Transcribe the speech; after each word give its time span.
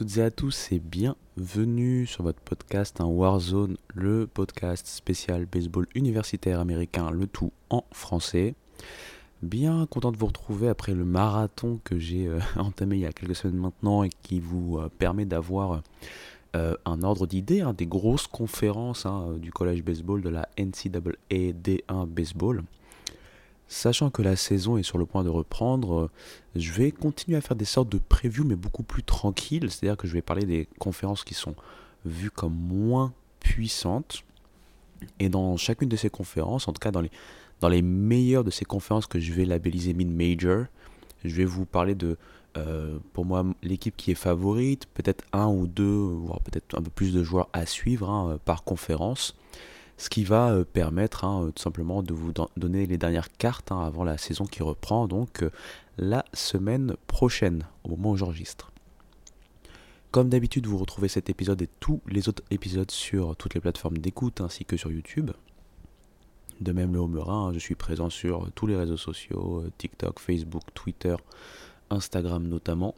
Toutes 0.00 0.16
et 0.16 0.22
à 0.22 0.30
tous 0.30 0.72
et 0.72 0.78
bienvenue 0.78 2.06
sur 2.06 2.22
votre 2.22 2.40
podcast 2.40 3.00
Warzone, 3.04 3.76
le 3.94 4.26
podcast 4.26 4.86
spécial 4.86 5.44
baseball 5.44 5.86
universitaire 5.94 6.58
américain, 6.58 7.10
le 7.10 7.26
tout 7.26 7.52
en 7.68 7.84
français. 7.92 8.54
Bien 9.42 9.84
content 9.84 10.10
de 10.10 10.16
vous 10.16 10.28
retrouver 10.28 10.70
après 10.70 10.94
le 10.94 11.04
marathon 11.04 11.80
que 11.84 11.98
j'ai 11.98 12.28
euh, 12.28 12.40
entamé 12.56 12.96
il 12.96 13.00
y 13.00 13.04
a 13.04 13.12
quelques 13.12 13.36
semaines 13.36 13.60
maintenant 13.60 14.02
et 14.02 14.08
qui 14.22 14.40
vous 14.40 14.78
euh, 14.78 14.88
permet 14.88 15.26
d'avoir 15.26 15.82
euh, 16.56 16.74
un 16.86 17.02
ordre 17.02 17.26
d'idée 17.26 17.60
hein, 17.60 17.74
des 17.74 17.86
grosses 17.86 18.26
conférences 18.26 19.04
hein, 19.04 19.34
du 19.36 19.52
collège 19.52 19.84
baseball 19.84 20.22
de 20.22 20.30
la 20.30 20.48
NCAA 20.56 21.52
D1 21.52 22.06
Baseball. 22.06 22.62
Sachant 23.72 24.10
que 24.10 24.20
la 24.20 24.34
saison 24.34 24.78
est 24.78 24.82
sur 24.82 24.98
le 24.98 25.06
point 25.06 25.22
de 25.22 25.28
reprendre, 25.28 26.00
euh, 26.00 26.10
je 26.56 26.72
vais 26.72 26.90
continuer 26.90 27.36
à 27.36 27.40
faire 27.40 27.56
des 27.56 27.64
sortes 27.64 27.88
de 27.88 27.98
previews 27.98 28.42
mais 28.42 28.56
beaucoup 28.56 28.82
plus 28.82 29.04
tranquilles, 29.04 29.70
c'est-à-dire 29.70 29.96
que 29.96 30.08
je 30.08 30.12
vais 30.12 30.22
parler 30.22 30.44
des 30.44 30.66
conférences 30.80 31.22
qui 31.22 31.34
sont 31.34 31.54
vues 32.04 32.32
comme 32.32 32.52
moins 32.52 33.12
puissantes. 33.38 34.24
Et 35.20 35.28
dans 35.28 35.56
chacune 35.56 35.88
de 35.88 35.94
ces 35.94 36.10
conférences, 36.10 36.66
en 36.66 36.72
tout 36.72 36.80
cas 36.80 36.90
dans 36.90 37.00
les, 37.68 37.82
meilleures 37.82 38.42
de 38.42 38.50
ces 38.50 38.64
conférences 38.64 39.06
que 39.06 39.20
je 39.20 39.32
vais 39.32 39.44
labelliser 39.44 39.94
mid-major, 39.94 40.64
je 41.24 41.36
vais 41.36 41.44
vous 41.44 41.64
parler 41.64 41.94
de, 41.94 42.18
euh, 42.56 42.98
pour 43.12 43.24
moi, 43.24 43.46
l'équipe 43.62 43.96
qui 43.96 44.10
est 44.10 44.16
favorite, 44.16 44.86
peut-être 44.94 45.22
un 45.32 45.46
ou 45.46 45.68
deux, 45.68 46.08
voire 46.08 46.40
peut-être 46.40 46.76
un 46.76 46.82
peu 46.82 46.90
plus 46.90 47.14
de 47.14 47.22
joueurs 47.22 47.48
à 47.52 47.66
suivre 47.66 48.10
hein, 48.10 48.40
par 48.44 48.64
conférence 48.64 49.36
ce 50.00 50.08
qui 50.08 50.24
va 50.24 50.50
euh, 50.50 50.64
permettre 50.64 51.26
hein, 51.26 51.44
euh, 51.44 51.50
tout 51.50 51.62
simplement 51.62 52.02
de 52.02 52.14
vous 52.14 52.32
donner 52.56 52.86
les 52.86 52.96
dernières 52.96 53.30
cartes 53.30 53.70
hein, 53.70 53.82
avant 53.82 54.02
la 54.02 54.16
saison 54.16 54.46
qui 54.46 54.62
reprend, 54.62 55.06
donc 55.06 55.42
euh, 55.42 55.50
la 55.98 56.24
semaine 56.32 56.94
prochaine, 57.06 57.66
au 57.84 57.90
moment 57.90 58.12
où 58.12 58.16
j'enregistre. 58.16 58.72
Comme 60.10 60.30
d'habitude, 60.30 60.66
vous 60.66 60.78
retrouvez 60.78 61.08
cet 61.08 61.28
épisode 61.28 61.60
et 61.60 61.68
tous 61.80 62.00
les 62.08 62.30
autres 62.30 62.42
épisodes 62.50 62.90
sur 62.90 63.36
toutes 63.36 63.52
les 63.52 63.60
plateformes 63.60 63.98
d'écoute 63.98 64.40
ainsi 64.40 64.64
que 64.64 64.78
sur 64.78 64.90
YouTube. 64.90 65.32
De 66.62 66.72
même, 66.72 66.94
le 66.94 66.98
Homerin, 66.98 67.48
hein, 67.48 67.52
je 67.52 67.58
suis 67.58 67.74
présent 67.74 68.08
sur 68.08 68.50
tous 68.54 68.66
les 68.66 68.76
réseaux 68.76 68.96
sociaux, 68.96 69.64
TikTok, 69.76 70.18
Facebook, 70.18 70.62
Twitter, 70.72 71.14
Instagram 71.90 72.48
notamment. 72.48 72.94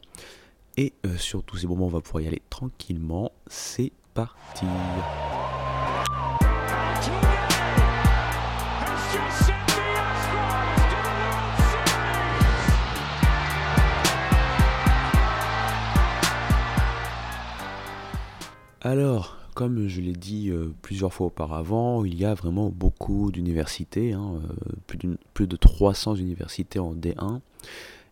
Et 0.77 0.93
sur 1.17 1.43
tous 1.43 1.57
ces 1.57 1.67
moments, 1.67 1.85
on 1.85 1.89
va 1.89 2.01
pouvoir 2.01 2.23
y 2.23 2.27
aller 2.27 2.41
tranquillement. 2.49 3.31
C'est 3.47 3.91
parti. 4.13 4.65
Alors, 18.85 19.37
comme 19.55 19.87
je 19.87 20.01
l'ai 20.01 20.11
dit 20.11 20.49
euh, 20.49 20.73
plusieurs 20.81 21.13
fois 21.13 21.27
auparavant, 21.27 22.03
il 22.03 22.15
y 22.15 22.25
a 22.25 22.33
vraiment 22.33 22.67
beaucoup 22.67 23.31
d'universités, 23.31 24.11
hein, 24.11 24.41
euh, 24.99 25.15
plus, 25.33 25.47
de 25.47 25.55
300 25.55 26.15
universités 26.15 26.79
en 26.79 26.93
D1. 26.93 27.39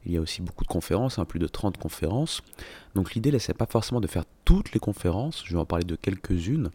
Il 0.06 0.14
y 0.14 0.18
a 0.18 0.22
aussi 0.22 0.42
beaucoup 0.42 0.64
de 0.64 0.70
conférences, 0.70 1.20
hein, 1.20 1.26
plus 1.26 1.40
de 1.40 1.48
30 1.48 1.78
conférences. 1.78 2.42
Donc 2.96 3.14
l'idée, 3.16 3.32
là, 3.32 3.40
c'est 3.40 3.54
pas 3.54 3.66
forcément 3.66 4.00
de 4.00 4.08
faire 4.08 4.24
toutes 4.46 4.72
les 4.72 4.80
conférences, 4.80 5.44
je 5.46 5.52
vais 5.52 5.60
en 5.60 5.66
parler 5.66 5.84
de 5.84 5.98
quelques-unes. 5.98 6.70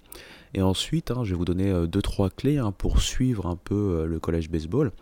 Et 0.53 0.61
ensuite, 0.61 1.11
hein, 1.11 1.25
je 1.25 1.31
vais 1.31 1.37
vous 1.39 1.47
donner 1.47 1.73
2-3 1.73 2.27
euh, 2.27 2.28
clés 2.28 2.63
pour 2.77 3.01
suivre 3.01 3.47
un 3.47 3.57
peu 3.57 4.05
le 4.05 4.21
collège 4.21 4.51
baseball. 4.51 4.93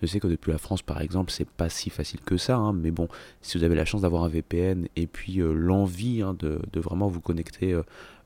Je 0.00 0.06
sais 0.06 0.20
que 0.20 0.28
depuis 0.28 0.52
la 0.52 0.58
France, 0.58 0.80
par 0.80 1.02
exemple, 1.02 1.32
c'est 1.32 1.48
pas 1.48 1.68
si 1.68 1.90
facile 1.90 2.20
que 2.20 2.36
ça, 2.36 2.72
mais 2.72 2.92
bon, 2.92 3.08
si 3.42 3.58
vous 3.58 3.64
avez 3.64 3.74
la 3.74 3.84
chance 3.84 4.02
d'avoir 4.02 4.22
un 4.22 4.28
VPN 4.28 4.86
et 4.94 5.08
puis 5.08 5.40
l'envie 5.42 6.22
de, 6.38 6.80
vraiment 6.80 7.08
vous 7.08 7.20
connecter 7.20 7.76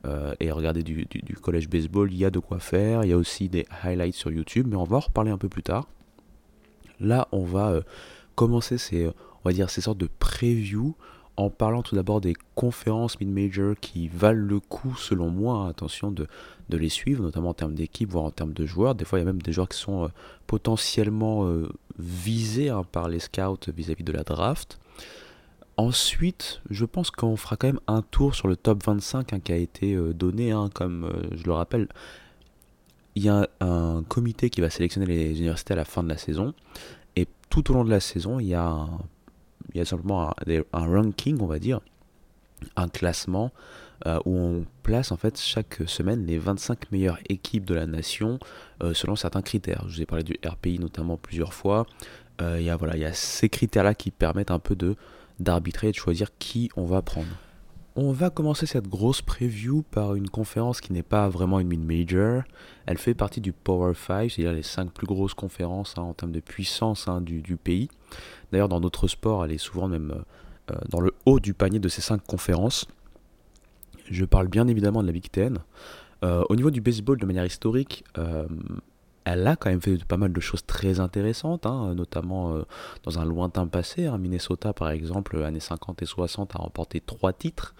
euh, 0.05 0.35
et 0.41 0.51
regarder 0.51 0.83
du, 0.83 1.07
collège 1.41 1.69
baseball, 1.69 2.13
il 2.13 2.19
y 2.19 2.25
a 2.25 2.31
de 2.31 2.39
quoi 2.39 2.59
faire. 2.59 3.05
Il 3.05 3.11
y 3.11 3.13
a 3.13 3.17
aussi 3.17 3.49
des 3.49 3.67
highlights 3.83 4.15
sur 4.15 4.31
YouTube, 4.31 4.67
mais 4.69 4.77
on 4.77 4.85
va 4.85 4.97
en 4.97 5.01
reparler 5.01 5.31
un 5.31 5.39
peu 5.39 5.49
plus 5.49 5.63
tard. 5.63 5.89
Là, 7.01 7.29
on 7.33 7.43
va 7.43 7.81
commencer 8.37 8.79
ces, 8.79 9.09
on 9.09 9.49
va 9.49 9.53
dire, 9.53 9.71
ces 9.71 9.81
sortes 9.81 9.99
de 9.99 10.09
previews 10.19 10.95
en 11.37 11.51
parlant 11.51 11.83
tout 11.83 11.95
d'abord 11.95 12.21
des 12.21 12.35
conférences 12.55 13.19
mid-major 13.21 13.75
qui 13.81 14.09
valent 14.09 14.47
le 14.47 14.61
coup 14.61 14.95
selon 14.97 15.31
moi, 15.31 15.57
hein, 15.57 15.69
attention 15.69 16.11
de, 16.11 16.27
les 16.71 16.89
suivre, 16.89 17.23
notamment 17.23 17.51
en 17.51 17.55
termes 17.55 17.75
d'équipe, 17.75 18.11
voire 18.11 18.25
en 18.25 18.31
termes 18.31 18.55
de 18.55 18.65
joueurs. 18.65 18.95
Des 18.95 19.05
fois, 19.05 19.19
il 19.19 19.23
y 19.23 19.25
a 19.25 19.27
même 19.27 19.43
des 19.43 19.53
joueurs 19.53 19.69
qui 19.69 19.79
sont 19.79 20.05
euh, 20.05 20.09
potentiellement 20.47 21.47
euh, 21.47 21.69
visés 21.99 22.71
hein, 22.71 22.83
par 22.91 23.09
les 23.09 23.19
scouts 23.19 23.59
vis-à-vis 23.75 24.05
de 24.05 24.13
la 24.13 24.23
draft. 24.23 24.79
Ensuite, 25.77 26.61
je 26.71 26.85
pense 26.85 27.11
qu'on 27.11 27.37
fera 27.37 27.57
quand 27.57 27.67
même 27.67 27.81
un 27.87 28.03
tour 28.03 28.35
sur 28.35 28.49
le 28.49 28.57
top 28.57 28.85
25 28.85 29.33
hein, 29.33 29.41
qui 29.41 29.53
a 29.53 29.57
été 29.57 29.95
euh, 29.95 30.13
donné, 30.13 30.55
comme 30.75 31.11
je 31.33 31.45
le 31.45 31.53
rappelle. 31.53 31.89
Il 33.15 33.23
y 33.23 33.29
a 33.29 33.49
un 33.61 34.03
comité 34.09 34.51
qui 34.51 34.61
va 34.61 34.71
sélectionner 34.71 35.07
les 35.07 35.39
universités 35.39 35.75
à 35.75 35.77
la 35.77 35.85
fin 35.85 36.03
de 36.03 36.09
la 36.09 36.17
saison. 36.17 36.55
Et 37.17 37.27
tout 37.51 37.71
au 37.71 37.75
long 37.75 37.85
de 37.85 37.91
la 37.91 38.01
saison, 38.01 38.41
il 38.41 38.47
y 38.47 38.55
a 38.55 38.65
un 38.65 38.89
il 39.75 39.79
y 39.79 39.81
a 39.81 39.85
simplement 39.85 40.35
un, 40.73 40.87
ranking, 40.87 41.39
on 41.41 41.47
va 41.47 41.59
dire, 41.59 41.81
un 42.77 42.89
classement 42.89 43.53
euh, 44.07 44.19
où 44.25 44.37
on 44.37 44.65
place 44.83 45.13
en 45.13 45.17
fait 45.17 45.41
chaque 45.41 45.79
semaine 45.87 46.27
les 46.27 46.39
25 46.39 46.91
meilleures 46.91 47.19
équipes 47.29 47.65
de 47.65 47.75
la 47.75 47.87
nation 47.87 48.39
euh, 48.83 48.95
selon 48.95 49.17
certains 49.17 49.43
critères. 49.43 49.85
Je 49.89 49.97
vous 49.97 50.03
ai 50.03 50.07
parlé 50.07 50.25
du 50.25 50.37
RPI 50.45 50.79
notamment 50.79 51.17
plusieurs 51.17 51.55
fois. 51.55 51.87
Euh, 52.41 52.57
il, 52.59 52.65
y 52.65 52.71
a, 52.71 52.77
voilà, 52.77 52.97
il 52.97 53.03
y 53.03 53.05
a 53.05 53.13
ces 53.13 53.49
critères-là 53.49 53.95
qui 53.95 54.11
permettent 54.11 54.51
un 54.51 54.59
peu 54.59 54.75
de 54.75 54.97
d'arbitrer 55.41 55.89
et 55.89 55.93
de 55.93 55.97
choisir 55.97 56.37
qui 56.39 56.71
on 56.77 56.85
va 56.85 57.03
prendre. 57.03 57.29
On 57.95 58.11
va 58.13 58.31
commencer 58.31 58.65
cette 58.65 58.89
grosse 58.89 59.21
preview 59.21 59.83
par 59.83 60.15
une 60.15 60.31
conférence 60.31 60.81
qui 60.81 60.95
n'est 60.95 61.03
pas 61.03 61.29
vraiment 61.29 61.61
une 61.61 61.69
mid-major. 61.69 62.43
Elle 62.87 62.97
fait 62.97 63.13
partie 63.13 63.43
du 63.43 63.53
Power 63.53 63.93
5, 63.95 64.31
c'est-à-dire 64.31 64.55
les 64.55 64.63
5 64.63 64.91
plus 64.91 65.07
grosses 65.07 65.35
conférences 65.35 65.95
hein, 65.99 66.03
en 66.03 66.15
termes 66.15 66.33
de 66.33 66.41
puissance 66.41 67.07
hein, 67.07 67.21
du, 67.21 67.57
pays. 67.57 67.91
D'ailleurs, 68.51 68.71
dans 68.71 68.81
notre 68.81 69.09
sport, 69.09 69.45
elle 69.45 69.53
est 69.53 69.59
souvent 69.59 69.89
même 69.89 70.25
euh, 70.71 70.75
dans 70.89 71.01
le 71.01 71.13
haut 71.27 71.39
du 71.39 71.53
panier 71.53 71.81
de 71.81 71.89
ces 71.89 72.01
5 72.01 72.25
conférences. 72.27 72.87
Je 74.11 74.25
parle 74.25 74.49
bien 74.49 74.69
évidemment 74.69 75.03
de 75.03 75.07
la 75.07 75.13
Big 75.13 75.31
Ten. 75.31 75.59
Euh, 76.25 76.45
au 76.49 76.57
niveau 76.57 76.71
du 76.71 76.81
baseball, 76.81 77.19
de 77.19 77.27
manière 77.27 77.45
historique, 77.45 78.05
euh, 78.17 78.47
elle 79.25 79.47
a 79.47 79.57
quand 79.57 79.71
même 79.71 79.81
fait 79.81 80.05
pas 80.05 80.17
mal 80.17 80.33
de 80.33 80.41
choses 80.41 80.65
très 80.67 81.01
intéressantes, 81.01 81.67
hein, 81.67 81.95
notamment 81.95 82.55
euh, 82.55 82.63
dans 83.05 83.19
un 83.19 83.25
lointain 83.25 83.67
passé. 83.67 84.07
Hein. 84.07 84.19
Minnesota, 84.19 84.73
par 84.73 84.91
exemple, 84.91 85.43
années 85.43 85.61
50 85.61 86.03
et 86.03 86.07
60, 86.07 86.55
a 86.55 86.59
remporté 86.59 87.01
trois 87.01 87.33
titres. 87.33 87.75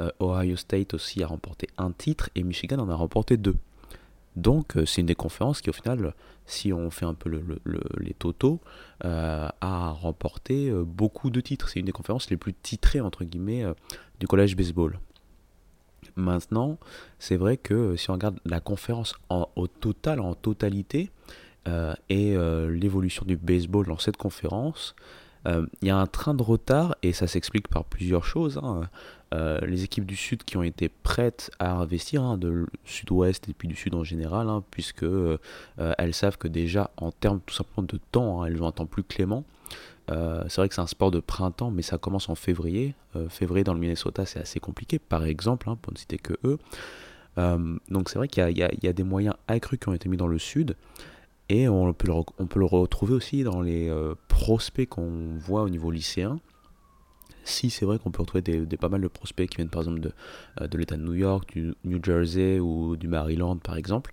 Euh, 0.00 0.10
Ohio 0.20 0.56
State 0.56 0.94
aussi 0.94 1.22
a 1.22 1.26
remporté 1.26 1.68
un 1.78 1.90
titre 1.90 2.30
et 2.34 2.42
Michigan 2.42 2.78
en 2.78 2.88
a 2.88 2.94
remporté 2.94 3.36
deux. 3.36 3.56
Donc, 4.36 4.76
euh, 4.76 4.84
c'est 4.84 5.00
une 5.00 5.06
des 5.06 5.14
conférences 5.14 5.60
qui, 5.60 5.70
au 5.70 5.72
final, 5.72 6.14
si 6.46 6.72
on 6.72 6.90
fait 6.90 7.06
un 7.06 7.14
peu 7.14 7.42
les 7.98 8.14
totaux, 8.14 8.60
a 9.00 9.90
remporté 9.90 10.70
beaucoup 10.70 11.30
de 11.30 11.40
titres. 11.40 11.68
C'est 11.68 11.80
une 11.80 11.86
des 11.86 11.92
conférences 11.92 12.30
les 12.30 12.36
plus 12.36 12.54
titrées, 12.54 13.00
entre 13.00 13.24
guillemets, 13.24 13.64
du 14.20 14.28
collège 14.28 14.54
baseball. 14.54 15.00
Maintenant, 16.16 16.78
c'est 17.18 17.36
vrai 17.36 17.56
que 17.56 17.94
si 17.96 18.10
on 18.10 18.14
regarde 18.14 18.38
la 18.44 18.60
conférence 18.60 19.14
en, 19.28 19.48
au 19.54 19.66
total, 19.66 20.20
en 20.20 20.34
totalité, 20.34 21.10
euh, 21.68 21.94
et 22.08 22.36
euh, 22.36 22.70
l'évolution 22.70 23.24
du 23.26 23.36
baseball 23.36 23.86
dans 23.86 23.98
cette 23.98 24.16
conférence, 24.16 24.94
euh, 25.46 25.66
il 25.82 25.88
y 25.88 25.90
a 25.90 25.96
un 25.96 26.06
train 26.06 26.34
de 26.34 26.42
retard 26.42 26.96
et 27.02 27.12
ça 27.12 27.26
s'explique 27.26 27.68
par 27.68 27.84
plusieurs 27.84 28.24
choses. 28.24 28.58
Hein. 28.62 28.88
les 29.32 29.84
équipes 29.84 30.06
du 30.06 30.16
Sud 30.16 30.44
qui 30.44 30.56
ont 30.56 30.62
été 30.62 30.88
prêtes 30.88 31.50
à 31.58 31.72
investir, 31.72 32.22
hein, 32.22 32.38
de 32.38 32.66
Sud-Ouest 32.84 33.48
et 33.48 33.52
puis 33.52 33.68
du 33.68 33.76
Sud 33.76 33.94
en 33.94 34.04
général, 34.04 34.48
hein, 34.48 34.64
puisque 34.70 35.04
elles 35.76 36.14
savent 36.14 36.38
que 36.38 36.48
déjà 36.48 36.90
en 36.96 37.12
termes 37.12 37.40
tout 37.44 37.54
simplement 37.54 37.86
de 37.86 38.00
temps, 38.12 38.44
elles 38.44 38.62
ont 38.62 38.66
un 38.66 38.72
temps 38.72 38.86
plus 38.86 39.02
clément. 39.02 39.44
Euh, 40.10 40.44
c'est 40.48 40.60
vrai 40.60 40.68
que 40.68 40.74
c'est 40.74 40.80
un 40.80 40.86
sport 40.86 41.10
de 41.10 41.20
printemps, 41.20 41.70
mais 41.70 41.82
ça 41.82 41.98
commence 41.98 42.28
en 42.28 42.34
février. 42.34 42.94
Euh, 43.16 43.28
février 43.28 43.64
dans 43.64 43.74
le 43.74 43.80
Minnesota, 43.80 44.24
c'est 44.26 44.40
assez 44.40 44.60
compliqué, 44.60 44.98
par 44.98 45.24
exemple, 45.24 45.68
hein, 45.68 45.76
pour 45.80 45.92
ne 45.92 45.98
citer 45.98 46.18
que 46.18 46.34
eux. 46.44 46.58
Euh, 47.38 47.76
donc 47.90 48.08
c'est 48.08 48.18
vrai 48.18 48.28
qu'il 48.28 48.56
y, 48.56 48.62
a 48.62 48.92
des 48.92 49.02
moyens 49.02 49.34
accrus 49.46 49.78
qui 49.78 49.88
ont 49.88 49.94
été 49.94 50.08
mis 50.08 50.16
dans 50.16 50.28
le 50.28 50.38
sud. 50.38 50.76
Et 51.48 51.68
on 51.68 51.92
peut 51.92 52.08
le, 52.08 52.64
retrouver 52.64 53.14
aussi 53.14 53.44
dans 53.44 53.60
les 53.60 53.92
prospects 54.26 54.88
qu'on 54.88 55.36
voit 55.38 55.62
au 55.62 55.68
niveau 55.68 55.92
lycéen. 55.92 56.40
Si 57.44 57.70
c'est 57.70 57.84
vrai 57.84 58.00
qu'on 58.00 58.10
peut 58.10 58.22
retrouver 58.22 58.66
pas 58.80 58.88
mal 58.88 59.00
de 59.00 59.06
prospects 59.06 59.48
qui 59.48 59.56
viennent 59.56 59.68
par 59.68 59.82
exemple 59.82 60.00
de 60.60 60.76
l'État 60.76 60.96
de 60.96 61.02
New 61.02 61.14
York, 61.14 61.52
du 61.52 61.72
New 61.84 62.02
Jersey 62.02 62.58
ou 62.58 62.96
du 62.96 63.06
Maryland 63.06 63.56
par 63.58 63.76
exemple. 63.76 64.12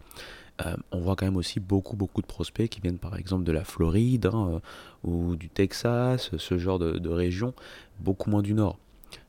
Euh, 0.62 0.76
on 0.92 1.00
voit 1.00 1.16
quand 1.16 1.26
même 1.26 1.38
aussi 1.38 1.60
beaucoup 1.60 1.96
beaucoup 1.96 2.22
de 2.22 2.28
prospects 2.28 2.70
qui 2.70 2.80
viennent 2.80 3.00
par 3.00 3.18
exemple 3.18 3.44
de 3.44 3.52
la 3.52 3.64
Floride 3.64 4.28
hein, 4.28 4.52
euh, 4.54 4.60
ou 5.04 5.36
du 5.36 5.50
Texas, 5.50 6.30
ce 6.38 6.58
genre 6.60 6.78
de, 6.78 7.10
région, 7.10 7.54
beaucoup 8.00 8.30
moins 8.30 8.44
du 8.44 8.54
nord. 8.54 8.78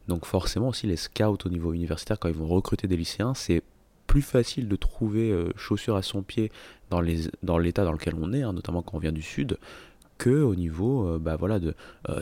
Donc 0.07 0.27
forcément 0.27 0.69
aussi 0.69 0.87
les 0.87 0.97
scouts 0.97 1.39
au 1.47 1.49
niveau 1.49 1.73
universitaire, 1.73 2.19
quand 2.19 2.29
ils 2.29 2.35
vont 2.35 2.47
recruter 2.47 2.87
des 2.89 2.97
lycéens, 2.97 3.33
c'est 3.35 3.63
plus 4.07 4.21
facile 4.21 4.69
de 4.69 4.77
trouver 4.77 5.33
euh, 5.33 5.49
chaussures 5.57 5.97
à 5.97 6.03
son 6.03 6.23
pied 6.23 6.53
dans, 6.91 7.01
l'état 7.01 7.85
dans 7.85 7.93
lequel 7.93 8.15
on 8.21 8.33
est, 8.35 8.43
hein, 8.43 8.53
notamment 8.53 8.83
quand 8.83 8.99
on 8.99 9.01
vient 9.01 9.13
du 9.13 9.23
sud, 9.23 9.59
que 10.19 10.43
au 10.43 10.55
niveau 10.55 11.19
bah, 11.19 11.37
voilà, 11.37 11.59
de, 11.59 11.75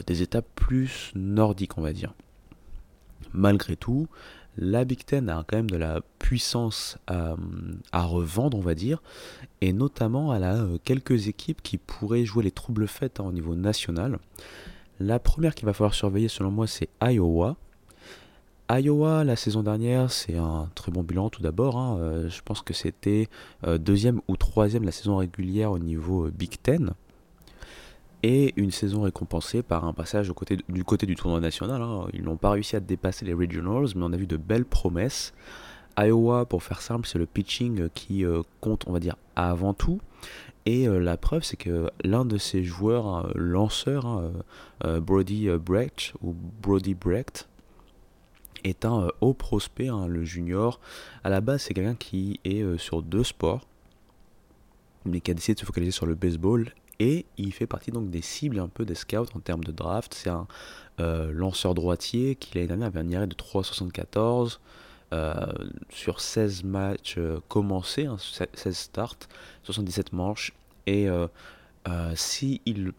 des 0.07 0.23
états 0.23 0.41
plus 0.41 1.13
nordiques, 1.15 1.77
on 1.77 1.83
va 1.83 1.93
dire. 1.93 2.15
malgré 3.35 3.77
tout, 3.77 4.09
la 4.57 4.85
Big 4.85 5.05
Ten 5.05 5.29
a 5.29 5.45
quand 5.47 5.57
même 5.57 5.71
de 5.71 5.77
la 5.77 6.01
puissance 6.19 6.99
à, 7.07 7.37
revendre, 8.05 8.57
on 8.57 8.61
va 8.61 8.75
dire, 8.75 9.03
et 9.61 9.73
notamment 9.73 10.35
elle 10.35 10.45
a 10.45 10.57
euh, 10.57 10.79
quelques 10.85 11.29
équipes 11.29 11.63
qui 11.63 11.79
pourraient 11.79 12.25
jouer 12.25 12.45
les 12.45 12.51
troubles 12.51 12.87
faits 12.87 13.21
hein, 13.21 13.25
au 13.25 13.33
niveau 13.33 13.55
national. 13.55 14.19
La 15.01 15.19
première 15.19 15.55
qu'il 15.55 15.67
va 15.67 15.73
falloir 15.73 15.95
surveiller 15.95 16.29
selon 16.29 16.51
moi, 16.51 16.67
c'est 16.67 16.89
Iowa. 17.03 17.57
Iowa, 18.71 19.25
la 19.25 19.37
saison 19.37 19.63
dernière, 19.63 20.11
c'est 20.11 20.37
un 20.37 20.71
très 20.75 20.93
bon 20.93 21.03
bilan 21.03 21.29
tout 21.29 21.43
d'abord. 21.43 21.77
Hein. 21.77 21.99
Euh, 21.99 22.29
je 22.29 22.41
pense 22.43 22.63
que 22.63 22.73
c'était 22.73 23.29
euh, 23.67 23.79
deuxième 23.79 24.21
ou 24.29 24.37
troisième 24.37 24.85
la 24.85 24.93
saison 24.93 25.17
régulière 25.17 25.73
au 25.73 25.79
niveau 25.79 26.31
Big 26.31 26.57
Ten 26.63 26.93
et 28.23 28.53
une 28.57 28.71
saison 28.71 29.03
récompensée 29.03 29.63
par 29.63 29.85
un 29.85 29.93
passage 29.93 30.33
du 30.69 30.85
côté 30.85 31.07
du 31.07 31.15
tournoi 31.17 31.41
national. 31.41 31.83
Hein. 31.83 32.07
Ils 32.13 32.23
n'ont 32.23 32.37
pas 32.37 32.51
réussi 32.51 32.77
à 32.77 32.81
dépasser 32.81 33.25
les 33.25 33.35
Regionals, 33.35 33.89
mais 33.97 34.05
on 34.05 34.13
a 34.13 34.17
vu 34.17 34.27
de 34.27 34.37
belles 34.37 34.65
promesses. 34.65 35.35
Iowa, 35.99 36.47
pour 36.47 36.63
faire 36.63 36.81
simple, 36.81 37.07
c'est 37.07 37.19
le 37.19 37.27
pitching 37.27 37.89
qui 37.91 38.25
euh, 38.25 38.43
compte, 38.61 38.85
on 38.87 38.93
va 38.93 39.01
dire, 39.01 39.17
avant 39.37 39.75
tout. 39.75 40.01
Et 40.65 40.89
euh, 40.89 40.99
la 40.99 41.17
preuve, 41.17 41.43
c'est 41.43 41.57
que 41.57 41.91
l'un 42.05 42.25
de 42.25 42.39
ces 42.39 42.63
joueurs 42.63 43.07
hein, 43.07 43.31
lanceurs, 43.35 44.07
hein, 44.07 44.33
euh, 44.85 45.01
Brody 45.01 45.49
Brecht, 45.49 46.15
ou 46.23 46.35
Brody 46.63 46.95
Brecht, 46.95 47.49
est 48.65 48.85
un 48.85 49.09
haut 49.21 49.35
prospect, 49.35 49.91
le 50.07 50.25
junior. 50.25 50.79
À 51.25 51.31
la 51.31 51.41
base, 51.41 51.63
c'est 51.63 51.75
quelqu'un 51.75 51.97
qui 51.97 52.39
est 52.45 52.79
sur 52.79 53.03
deux 53.03 53.25
sports, 53.25 53.67
mais 55.05 55.21
qui 55.21 55.33
a 55.33 55.35
décidé 55.35 55.55
de 55.55 55.61
se 55.61 55.67
focaliser 55.67 55.91
sur 55.91 56.07
le 56.07 56.15
baseball 56.15 56.73
et 57.03 57.27
il 57.37 57.53
fait 57.53 57.67
partie 57.67 57.91
donc 57.91 58.11
des 58.11 58.23
cibles 58.23 58.61
un 58.61 58.69
peu 58.69 58.85
des 58.85 58.95
scouts 58.95 59.27
en 59.35 59.41
termes 59.41 59.65
de 59.65 59.73
draft. 59.73 60.15
C'est 60.15 60.31
un 60.31 60.47
euh, 61.01 61.33
lanceur 61.33 61.75
droitier 61.75 62.37
qui 62.37 62.55
l'année 62.55 62.69
dernière 62.69 62.87
avait 62.87 63.01
un 63.01 63.09
IRA 63.09 63.27
de 63.27 63.35
3,74 63.35 64.59
euh, 65.13 65.35
sur 65.91 66.21
16 66.21 66.63
matchs 66.63 67.17
euh, 67.19 67.41
commencés, 67.49 68.09
16 68.19 68.49
hein, 68.67 68.73
starts, 68.73 69.17
77 69.65 70.13
manches. 70.13 70.53
Et 70.87 71.09
s'il 72.15 72.93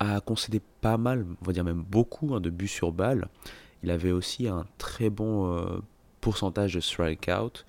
a 0.00 0.20
concédé 0.20 0.60
pas 0.80 0.96
mal, 0.96 1.24
on 1.40 1.44
va 1.44 1.52
dire 1.52 1.64
même 1.64 1.82
beaucoup 1.82 2.34
hein, 2.34 2.40
de 2.40 2.50
buts 2.50 2.66
sur 2.66 2.90
balle, 2.90 3.28
il 3.84 3.90
avait 3.90 4.12
aussi 4.12 4.48
un 4.48 4.66
très 4.78 5.08
bon 5.08 5.82
pourcentage 6.20 6.74
de 6.74 6.80
strikeout. 6.80 7.64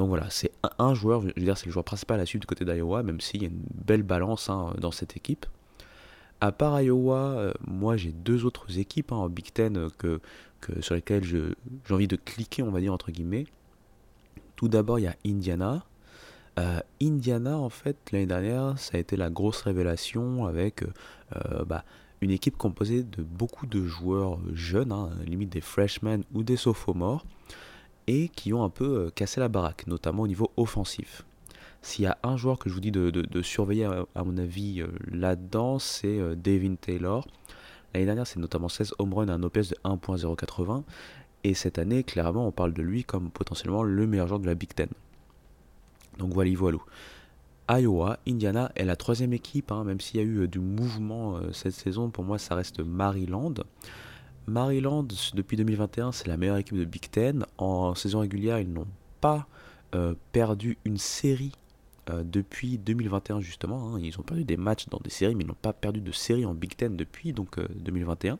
Donc 0.00 0.08
voilà, 0.08 0.30
c'est 0.30 0.50
un, 0.78 0.94
joueur, 0.94 1.20
je 1.20 1.26
veux 1.26 1.44
dire, 1.44 1.58
c'est 1.58 1.66
le 1.66 1.72
joueur 1.72 1.84
principal 1.84 2.18
à 2.20 2.24
suivre 2.24 2.40
du 2.40 2.46
côté 2.46 2.64
d'Iowa, 2.64 3.02
même 3.02 3.20
s'il 3.20 3.42
y 3.42 3.44
a 3.44 3.48
une 3.48 3.60
belle 3.84 4.02
balance 4.02 4.48
hein, 4.48 4.72
dans 4.78 4.92
cette 4.92 5.14
équipe. 5.14 5.44
À 6.40 6.52
part 6.52 6.80
Iowa, 6.80 7.18
euh, 7.18 7.52
moi 7.66 7.98
j'ai 7.98 8.10
deux 8.10 8.46
autres 8.46 8.78
équipes 8.78 9.12
hein, 9.12 9.16
en 9.16 9.28
Big 9.28 9.52
Ten 9.52 9.76
euh, 9.76 9.90
que, 9.98 10.80
sur 10.80 10.94
lesquelles 10.94 11.22
j'ai 11.22 11.52
envie 11.90 12.08
de 12.08 12.16
cliquer, 12.16 12.62
on 12.62 12.70
va 12.70 12.80
dire, 12.80 12.94
entre 12.94 13.10
guillemets. 13.10 13.44
Tout 14.56 14.68
d'abord, 14.68 14.98
il 14.98 15.02
y 15.02 15.06
a 15.06 15.16
Indiana. 15.26 15.84
Euh, 16.58 16.80
Indiana, 17.02 17.58
en 17.58 17.68
fait, 17.68 17.98
l'année 18.10 18.24
dernière, 18.24 18.78
ça 18.78 18.96
a 18.96 19.00
été 19.00 19.18
la 19.18 19.28
grosse 19.28 19.60
révélation 19.60 20.46
avec 20.46 20.82
bah, 21.66 21.84
une 22.22 22.30
équipe 22.30 22.56
composée 22.56 23.02
de 23.02 23.22
beaucoup 23.22 23.66
de 23.66 23.84
joueurs 23.84 24.38
jeunes, 24.54 24.92
hein, 24.92 25.10
limite 25.26 25.50
des 25.50 25.60
freshmen 25.60 26.24
ou 26.32 26.42
des 26.42 26.56
sophomores 26.56 27.26
et 28.10 28.28
qui 28.28 28.52
ont 28.52 28.64
un 28.64 28.70
peu 28.70 29.06
euh, 29.06 29.10
cassé 29.14 29.38
la 29.38 29.48
baraque, 29.48 29.86
notamment 29.86 30.24
au 30.24 30.26
niveau 30.26 30.50
offensif. 30.56 31.24
S'il 31.80 32.04
y 32.04 32.08
a 32.08 32.18
un 32.24 32.36
joueur 32.36 32.58
que 32.58 32.68
je 32.68 32.74
vous 32.74 32.80
dis 32.80 32.90
de, 32.90 33.42
surveiller, 33.42 33.88
à, 34.14 34.24
mon 34.24 34.36
avis, 34.36 34.82
euh, 34.82 34.88
là-dedans, 35.12 35.78
c'est 35.78 36.18
euh, 36.18 36.34
Devin 36.34 36.74
Taylor. 36.74 37.26
L'année 37.94 38.06
dernière, 38.06 38.26
c'est 38.26 38.40
notamment 38.40 38.68
16 38.68 38.94
home 38.98 39.14
runs 39.14 39.28
à 39.28 39.34
un 39.34 39.42
OPS 39.44 39.70
de 39.70 39.76
1.080. 39.84 40.82
Et 41.44 41.54
cette 41.54 41.78
année, 41.78 42.02
clairement, 42.02 42.48
on 42.48 42.50
parle 42.50 42.74
de 42.74 42.82
lui 42.82 43.04
comme 43.04 43.30
potentiellement 43.30 43.84
le 43.84 44.06
meilleur 44.08 44.26
joueur 44.26 44.40
de 44.40 44.46
la 44.46 44.56
Big 44.56 44.74
Ten. 44.74 44.88
Donc 46.18 46.34
voilà, 46.34 46.50
voilà. 46.56 46.78
Iowa, 47.70 48.18
Indiana 48.26 48.72
est 48.74 48.84
la 48.84 48.96
troisième 48.96 49.32
équipe, 49.32 49.70
hein, 49.70 49.84
même 49.84 50.00
s'il 50.00 50.16
y 50.16 50.20
a 50.20 50.26
eu 50.26 50.48
du 50.48 50.58
mouvement 50.58 51.40
cette 51.52 51.72
saison, 51.72 52.10
pour 52.10 52.24
moi 52.24 52.36
ça 52.36 52.56
reste 52.56 52.80
Maryland. 52.80 53.54
Maryland, 54.50 55.06
depuis 55.34 55.56
2021, 55.56 56.10
c'est 56.10 56.26
la 56.26 56.36
meilleure 56.36 56.56
équipe 56.56 56.76
de 56.76 56.84
Big 56.84 57.08
Ten. 57.08 57.46
En 57.56 57.94
saison 57.94 58.18
régulière, 58.18 58.58
ils 58.58 58.70
n'ont 58.70 58.88
pas 59.20 59.46
euh, 59.94 60.14
perdu 60.32 60.76
une 60.84 60.98
série 60.98 61.52
euh, 62.10 62.24
depuis 62.24 62.76
2021 62.76 63.40
justement. 63.42 63.94
Hein. 63.94 64.00
Ils 64.02 64.18
ont 64.18 64.24
perdu 64.24 64.42
des 64.42 64.56
matchs 64.56 64.88
dans 64.88 64.98
des 64.98 65.10
séries, 65.10 65.36
mais 65.36 65.44
ils 65.44 65.46
n'ont 65.46 65.54
pas 65.54 65.72
perdu 65.72 66.00
de 66.00 66.10
série 66.10 66.44
en 66.44 66.54
Big 66.54 66.74
Ten 66.74 66.96
depuis 66.96 67.32
donc 67.32 67.60
2021. 67.76 68.34
Euh, 68.34 68.36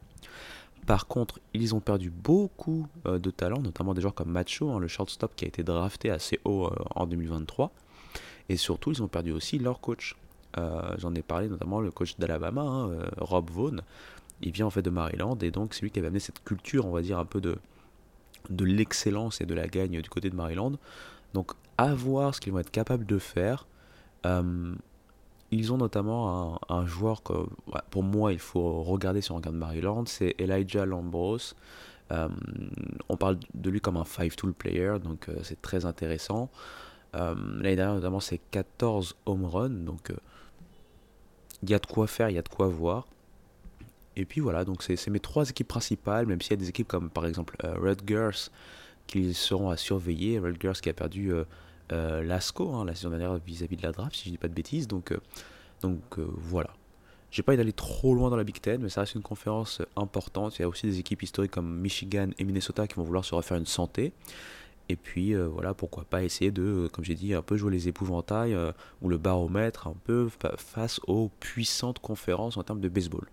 Par 0.85 1.07
contre, 1.07 1.39
ils 1.55 1.77
ont 1.77 1.81
perdu 1.81 2.11
beaucoup 2.11 2.89
de 3.05 3.31
talents, 3.31 3.63
notamment 3.63 3.95
des 3.95 4.01
joueurs 4.01 4.15
comme 4.15 4.33
Macho, 4.33 4.69
hein, 4.69 4.81
le 4.81 4.89
shortstop 4.89 5.37
qui 5.37 5.45
a 5.45 5.49
été 5.49 5.63
drafté 5.63 6.11
assez 6.11 6.41
haut 6.45 6.71
en 6.97 7.07
2023. 7.07 7.71
Et 8.49 8.57
surtout, 8.57 8.91
ils 8.91 9.01
ont 9.01 9.09
perdu 9.09 9.31
aussi 9.31 9.61
leur 9.61 9.81
coach. 9.81 10.17
J'en 10.99 11.15
ai 11.15 11.23
parlé 11.23 11.49
notamment 11.49 11.81
le 11.81 11.93
coach 11.93 12.19
d'Alabama, 12.19 12.63
hein, 12.63 12.91
Rob 13.19 13.49
Vaughn, 13.51 13.83
il 14.43 14.53
vient 14.53 14.67
en 14.67 14.71
fait 14.71 14.83
de 14.83 14.91
Maryland 14.91 15.37
et 15.43 15.51
donc 15.51 15.75
c'est 15.75 15.83
lui 15.83 15.91
qui 15.91 15.99
avait 15.99 16.09
amené 16.09 16.21
cette 16.21 16.43
culture, 16.45 16.87
on 16.87 16.93
va 16.93 17.03
dire, 17.03 17.19
un 17.19 17.25
peu 17.25 17.41
de, 17.41 17.59
de 18.49 18.65
l'excellence 18.65 19.41
et 19.41 19.47
de 19.47 19.55
la 19.55 19.67
gagne 19.67 20.01
du 20.01 20.09
côté 20.09 20.31
de 20.31 20.37
Maryland. 20.37 20.73
Donc 21.35 21.53
à 21.79 21.95
voir 21.95 22.35
ce 22.35 22.41
qu'ils 22.41 22.53
vont 22.53 22.59
être 22.59 22.71
capables 22.71 23.07
de 23.07 23.19
faire. 23.19 23.67
Euh, 24.27 24.75
ils 25.51 25.73
ont 25.73 25.79
notamment 25.79 26.61
un, 26.69 26.87
joueur 26.87 27.23
que 27.25 27.33
pour 27.91 28.05
moi 28.05 28.33
il 28.33 28.39
faut 28.39 28.83
regarder 28.83 29.21
si 29.21 29.33
on 29.33 29.37
regarde 29.37 29.57
Maryland, 29.57 30.05
c'est 30.07 30.35
Elijah 30.39 30.87
Lambros. 30.87 31.55
Euh, 32.13 32.29
on 33.09 33.17
parle 33.17 33.39
de 33.55 33.71
lui 33.71 33.81
comme 33.81 33.97
un 33.97 34.05
five-tool 34.05 34.53
player, 34.53 34.97
donc 35.03 35.29
euh, 35.29 35.41
c'est 35.43 35.61
très 35.61 35.87
intéressant. 35.87 36.51
L'année 37.13 37.75
dernière 37.75 37.95
notamment 37.95 38.21
c'est 38.21 38.41
14 38.53 39.17
home 39.27 39.45
runs, 39.45 39.71
donc 39.71 40.13
il 41.65 41.71
y 41.71 41.75
a 41.75 41.81
de 41.81 41.87
quoi 41.87 42.07
faire, 42.07 42.31
il 42.31 42.37
y 42.37 42.39
a 42.39 42.43
de 42.43 42.49
quoi 42.49 42.69
voir. 42.69 43.09
Et 44.17 44.25
puis 44.25 44.41
voilà, 44.41 44.65
donc 44.65 44.83
c'est 44.83 45.09
mes 45.09 45.21
trois 45.21 45.49
équipes 45.49 45.69
principales, 45.69 46.27
même 46.27 46.41
s'il 46.41 46.53
y 46.53 46.55
a 46.55 46.57
des 46.57 46.69
équipes 46.69 46.89
comme 46.89 47.11
par 47.11 47.27
exemple 47.27 47.57
euh, 47.65 47.75
Rutgers 47.77 48.51
qui 49.07 49.33
seront 49.35 49.71
à 49.71 49.77
surveiller. 49.77 50.39
Rutgers 50.39 50.81
qui 50.83 50.89
a 50.89 50.93
perdu 50.93 51.33
euh, 51.33 51.45
euh, 51.93 52.23
Lasco 52.23 52.75
hein, 52.75 52.85
la 52.85 52.95
saison 52.95 53.11
dernière 53.11 53.37
vis-à-vis 53.37 53.77
de 53.77 53.83
la 53.83 53.93
draft, 53.93 54.15
si 54.17 54.27
je 54.27 54.31
dis 54.31 54.39
pas 54.39 54.49
de 54.49 54.55
bêtises. 54.55 54.89
Donc, 54.89 55.17
donc 55.83 56.19
voilà. 56.19 56.71
J'ai 57.31 57.45
pas 57.45 57.53
envie 57.53 57.59
d'aller 57.59 57.73
trop 57.73 58.13
loin 58.15 58.29
dans 58.29 58.37
la 58.37 58.43
Big 58.43 58.61
Ten, 58.61 58.83
mais 58.83 58.89
ça 58.89 59.03
reste 59.03 59.15
une 59.15 59.23
conférence 59.23 59.81
importante. 59.97 60.59
Il 60.59 60.63
y 60.63 60.65
a 60.65 60.69
aussi 60.69 60.87
des 60.87 60.99
équipes 60.99 61.23
historiques 61.23 61.53
comme 61.53 61.79
Michigan 61.79 62.31
et 62.39 62.45
Minnesota 62.45 62.89
qui 62.89 62.97
vont 62.97 63.05
vouloir 63.05 63.25
se 63.25 63.37
refaire 63.37 63.57
une 63.57 63.67
santé. 63.67 64.13
Et 64.89 64.97
puis 64.97 65.37
voilà, 65.37 65.73
pourquoi 65.73 66.03
pas 66.03 66.25
essayer 66.25 66.51
de, 66.51 66.91
comme 66.93 67.05
j'ai 67.05 67.15
dit, 67.15 67.33
un 67.33 67.43
peu 67.43 67.57
jouer 67.57 67.71
les 67.71 67.87
épouvantails 67.87 68.57
ou 69.01 69.09
le 69.09 69.17
baromètre 69.17 69.87
un 69.87 69.95
peu 70.03 70.29
face 70.57 71.01
aux 71.07 71.31
puissantes 71.39 72.01
conférences 72.01 72.57
en 72.57 72.65
termes 72.65 72.81
de 72.81 72.89
baseball. 72.89 73.29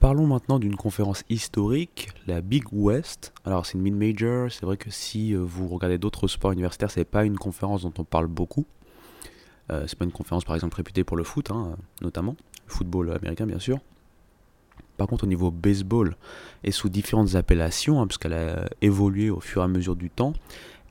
Parlons 0.00 0.28
maintenant 0.28 0.60
d'une 0.60 0.76
conférence 0.76 1.24
historique, 1.28 2.10
la 2.28 2.40
Big 2.40 2.64
West. 2.70 3.32
Alors 3.44 3.66
c'est 3.66 3.76
une 3.76 3.82
mid-major, 3.82 4.48
c'est 4.48 4.64
vrai 4.64 4.76
que 4.76 4.90
si 4.90 5.34
euh, 5.34 5.38
vous 5.38 5.66
regardez 5.66 5.98
d'autres 5.98 6.28
sports 6.28 6.52
universitaires, 6.52 6.92
c'est 6.92 7.04
pas 7.04 7.24
une 7.24 7.36
conférence 7.36 7.82
dont 7.82 7.92
on 7.98 8.04
parle 8.04 8.28
beaucoup. 8.28 8.64
Euh, 9.72 9.86
c'est 9.88 9.98
pas 9.98 10.04
une 10.04 10.12
conférence 10.12 10.44
par 10.44 10.54
exemple 10.54 10.76
réputée 10.76 11.02
pour 11.02 11.16
le 11.16 11.24
foot, 11.24 11.50
hein, 11.50 11.74
notamment, 12.00 12.36
football 12.68 13.10
américain 13.10 13.44
bien 13.44 13.58
sûr. 13.58 13.80
Par 14.98 15.08
contre 15.08 15.24
au 15.24 15.26
niveau 15.26 15.50
baseball 15.50 16.14
et 16.62 16.70
sous 16.70 16.88
différentes 16.88 17.34
appellations, 17.34 18.00
hein, 18.00 18.06
puisqu'elle 18.06 18.34
a 18.34 18.68
évolué 18.80 19.30
au 19.30 19.40
fur 19.40 19.62
et 19.62 19.64
à 19.64 19.68
mesure 19.68 19.96
du 19.96 20.10
temps, 20.10 20.32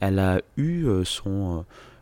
elle 0.01 0.19
a 0.19 0.41
eu 0.57 0.85
euh, 0.85 1.03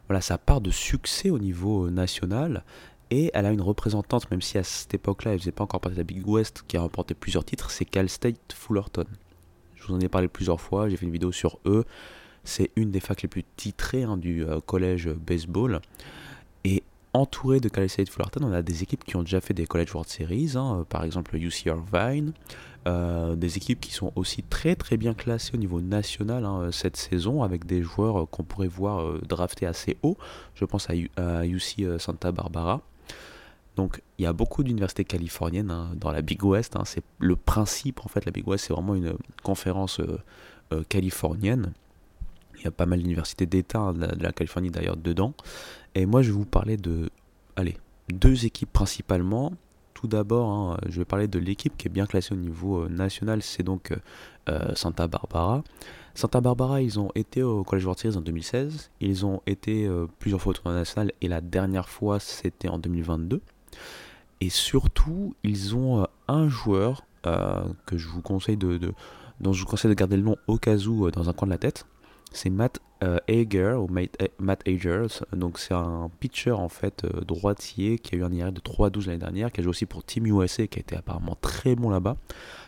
voilà, 0.07 0.21
sa 0.21 0.39
part 0.39 0.59
de 0.59 0.71
succès 0.71 1.29
au 1.29 1.37
niveau 1.37 1.91
national 1.91 2.63
et 3.11 3.31
elle 3.33 3.45
a 3.45 3.51
une 3.51 3.61
représentante, 3.61 4.29
même 4.31 4.41
si 4.41 4.57
à 4.57 4.63
cette 4.63 4.93
époque-là, 4.93 5.33
elle 5.33 5.39
faisait 5.39 5.51
pas 5.51 5.63
encore 5.63 5.79
partie 5.79 5.95
de 5.95 5.99
la 5.99 6.05
Big 6.05 6.27
West, 6.27 6.63
qui 6.67 6.77
a 6.77 6.81
remporté 6.81 7.13
plusieurs 7.13 7.45
titres, 7.45 7.71
c'est 7.71 7.85
Cal 7.85 8.09
State 8.09 8.53
Fullerton. 8.53 9.05
Je 9.75 9.87
vous 9.87 9.95
en 9.95 9.99
ai 9.99 10.09
parlé 10.09 10.27
plusieurs 10.27 10.59
fois, 10.59 10.89
j'ai 10.89 10.97
fait 10.97 11.05
une 11.05 11.11
vidéo 11.11 11.31
sur 11.31 11.59
eux. 11.65 11.85
C'est 12.43 12.71
une 12.75 12.91
des 12.91 12.99
facs 12.99 13.23
les 13.23 13.27
plus 13.27 13.43
titrées 13.55 14.03
hein, 14.03 14.17
du 14.17 14.45
euh, 14.45 14.59
collège 14.59 15.09
baseball. 15.09 15.81
Et 16.63 16.83
entouré 17.13 17.59
de 17.59 17.69
Cal 17.69 17.89
State 17.89 18.09
Fullerton, 18.09 18.41
on 18.43 18.53
a 18.53 18.61
des 18.61 18.83
équipes 18.83 19.03
qui 19.03 19.15
ont 19.15 19.23
déjà 19.23 19.41
fait 19.41 19.53
des 19.53 19.65
College 19.65 19.93
World 19.93 20.09
Series, 20.09 20.53
hein, 20.55 20.85
par 20.89 21.03
exemple 21.03 21.35
UC 21.35 21.65
Irvine, 21.65 22.33
euh, 22.87 23.35
des 23.35 23.57
équipes 23.57 23.79
qui 23.79 23.91
sont 23.91 24.11
aussi 24.15 24.43
très 24.43 24.75
très 24.75 24.97
bien 24.97 25.13
classées 25.13 25.51
au 25.55 25.57
niveau 25.57 25.81
national 25.81 26.45
hein, 26.45 26.69
cette 26.71 26.97
saison, 26.97 27.41
avec 27.41 27.65
des 27.65 27.81
joueurs 27.81 28.23
euh, 28.23 28.25
qu'on 28.25 28.43
pourrait 28.43 28.67
voir 28.67 29.19
draftés 29.21 29.65
assez 29.65 29.97
haut. 30.03 30.17
Je 30.55 30.65
pense 30.65 30.87
à 30.89 31.45
UC 31.45 31.99
Santa 31.99 32.31
Barbara. 32.31 32.81
Donc 33.75 34.01
il 34.17 34.23
y 34.23 34.25
a 34.25 34.33
beaucoup 34.33 34.63
d'universités 34.63 35.03
californiennes 35.03 35.71
hein, 35.71 35.91
dans 35.95 36.11
la 36.11 36.21
Big 36.21 36.43
West. 36.43 36.75
Hein. 36.75 36.83
c'est 36.85 37.03
le 37.19 37.35
principe 37.35 38.05
en 38.05 38.07
fait. 38.07 38.25
La 38.25 38.31
Big 38.31 38.47
West 38.47 38.65
c'est 38.65 38.73
vraiment 38.73 38.95
une 38.95 39.15
conférence 39.43 39.99
euh, 39.99 40.19
euh, 40.73 40.83
californienne. 40.87 41.73
Il 42.57 42.63
y 42.63 42.67
a 42.67 42.71
pas 42.71 42.85
mal 42.85 42.99
d'universités 42.99 43.45
d'État 43.45 43.79
hein, 43.79 43.93
de, 43.93 44.23
la 44.23 44.31
Californie 44.31 44.71
d'ailleurs 44.71 44.97
dedans. 44.97 45.33
Et 45.93 46.05
moi 46.05 46.21
je 46.21 46.27
vais 46.27 46.37
vous 46.37 46.45
parler 46.45 46.77
de, 46.77 47.09
allez, 47.55 47.77
deux 48.09 48.45
équipes 48.45 48.71
principalement 48.71 49.53
tout 49.93 50.07
d'abord, 50.07 50.77
je 50.89 50.99
vais 50.99 51.05
parler 51.05 51.29
de 51.29 51.39
l'équipe 51.39 51.77
qui 51.77 51.87
est 51.87 51.89
bien 51.89 52.05
classée 52.05 52.33
au 52.33 52.37
niveau 52.37 52.89
national, 52.89 53.41
c'est 53.41 53.63
donc 53.63 53.93
Santa 54.75 55.07
Barbara. 55.07 55.63
Santa 56.15 56.41
Barbara, 56.41 56.81
ils 56.81 56.99
ont 56.99 57.11
été 57.15 57.41
au 57.43 57.63
College 57.63 57.85
World 57.85 57.99
Series 58.01 58.17
en 58.17 58.21
2016, 58.21 58.91
ils 58.99 59.25
ont 59.25 59.41
été 59.47 59.89
plusieurs 60.19 60.41
fois 60.41 60.49
au 60.49 60.53
tournoi 60.53 60.77
national 60.77 61.13
et 61.21 61.29
la 61.29 61.39
dernière 61.39 61.87
fois 61.87 62.19
c'était 62.19 62.67
en 62.67 62.77
2022. 62.77 63.41
Et 64.41 64.49
surtout, 64.49 65.35
ils 65.43 65.75
ont 65.75 66.07
un 66.27 66.49
joueur 66.49 67.05
que 67.85 67.97
je 67.97 68.07
vous 68.07 68.21
conseille 68.21 68.57
de, 68.57 68.79
dont 69.39 69.53
je 69.53 69.61
vous 69.61 69.67
conseille 69.67 69.89
de 69.89 69.95
garder 69.95 70.17
le 70.17 70.23
nom 70.23 70.35
au 70.47 70.57
cas 70.57 70.75
où 70.77 71.09
dans 71.09 71.29
un 71.29 71.33
coin 71.33 71.47
de 71.47 71.53
la 71.53 71.57
tête 71.57 71.87
c'est 72.35 72.49
Matt 72.49 72.79
euh, 73.03 73.17
Hager 73.27 73.75
ou 73.79 73.87
Matt 74.39 74.67
Hager. 74.67 75.07
Donc 75.33 75.57
c'est 75.57 75.73
un 75.73 76.09
pitcher 76.19 76.51
en 76.51 76.69
fait 76.69 77.03
euh, 77.05 77.21
droitier 77.21 77.97
qui 77.97 78.15
a 78.15 78.17
eu 78.19 78.23
un 78.23 78.31
IR 78.31 78.51
de 78.51 78.61
3-12 78.61 79.07
l'année 79.07 79.19
dernière, 79.19 79.51
qui 79.51 79.61
a 79.61 79.63
joué 79.63 79.71
aussi 79.71 79.85
pour 79.85 80.03
Team 80.03 80.27
USA, 80.27 80.67
qui 80.67 80.79
a 80.79 80.81
été 80.81 80.95
apparemment 80.95 81.37
très 81.41 81.75
bon 81.75 81.89
là-bas, 81.89 82.17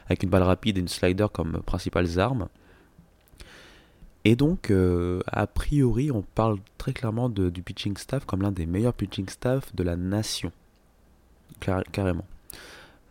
avec 0.07 0.23
une 0.23 0.29
balle 0.29 0.43
rapide 0.43 0.77
et 0.77 0.81
une 0.81 0.87
slider 0.87 1.27
comme 1.31 1.61
principales 1.65 2.19
armes. 2.19 2.47
Et 4.25 4.35
donc, 4.35 4.71
euh, 4.71 5.21
a 5.27 5.47
priori, 5.47 6.11
on 6.11 6.21
parle 6.21 6.57
très 6.77 6.91
clairement 6.91 7.29
du 7.29 7.61
pitching 7.61 7.95
staff 7.95 8.25
comme 8.25 8.41
l'un 8.41 8.51
des 8.51 8.65
meilleurs 8.65 8.93
pitching 8.93 9.29
staff 9.29 9.73
de 9.73 9.83
la 9.83 9.95
nation. 9.95 10.51
Carrément. 11.91 12.25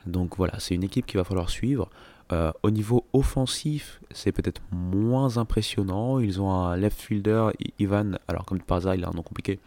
Donc 0.07 0.37
voilà, 0.37 0.59
c'est 0.59 0.75
une 0.75 0.85
équipe 0.85 1.07
qu'il 1.07 1.19
va 1.19 1.25
falloir 1.25 1.51
suivre. 1.51 1.89
Euh, 2.33 2.53
au 2.65 2.71
niveau 2.71 3.05
offensif, 3.13 4.01
c'est 4.11 4.33
peut-être 4.33 4.61
moins 4.73 5.37
impressionnant. 5.37 6.19
Ils 6.19 6.41
ont 6.41 6.53
un 6.53 6.77
left 6.77 7.01
fielder, 7.01 7.51
Ivan, 7.79 8.19
alors 8.27 8.45
comme 8.45 8.61
par 8.61 8.79
hasard, 8.79 8.95
il 8.97 9.05
a 9.05 9.09
un 9.09 9.13
nom 9.13 9.23
compliqué, 9.23 9.61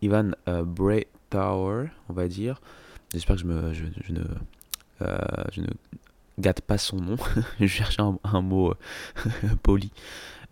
Ivan 0.00 0.30
euh, 0.48 0.62
Bray 0.62 1.06
Tower, 1.30 1.86
on 2.08 2.12
va 2.12 2.28
dire. 2.28 2.60
J'espère 3.12 3.36
que 3.36 3.42
je, 3.42 3.84
euh, 5.02 5.16
ne 5.56 5.66
gâte 6.38 6.60
pas 6.60 6.78
son 6.78 6.96
nom. 6.96 7.16
je 7.60 7.66
cherche 7.66 7.98
un 7.98 8.40
mot 8.40 8.74
poli. 9.62 9.90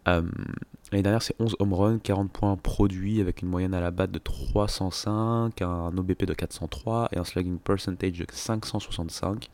L'année 0.07 1.03
dernière, 1.03 1.23
c'est 1.23 1.35
11 1.39 1.57
home 1.59 1.73
runs, 1.75 1.99
40 1.99 2.31
points 2.31 2.57
produits 2.57 3.21
avec 3.21 3.43
une 3.43 3.49
moyenne 3.49 3.73
à 3.73 3.81
la 3.81 3.91
batte 3.91 4.11
de 4.11 4.19
305, 4.19 5.63
un 5.63 5.97
OBP 5.97 6.25
de 6.25 6.35
403 6.35 7.09
et 7.13 7.19
un 7.19 7.25
slugging 7.25 7.59
percentage 7.59 8.13
de 8.13 8.27
565. 8.31 9.49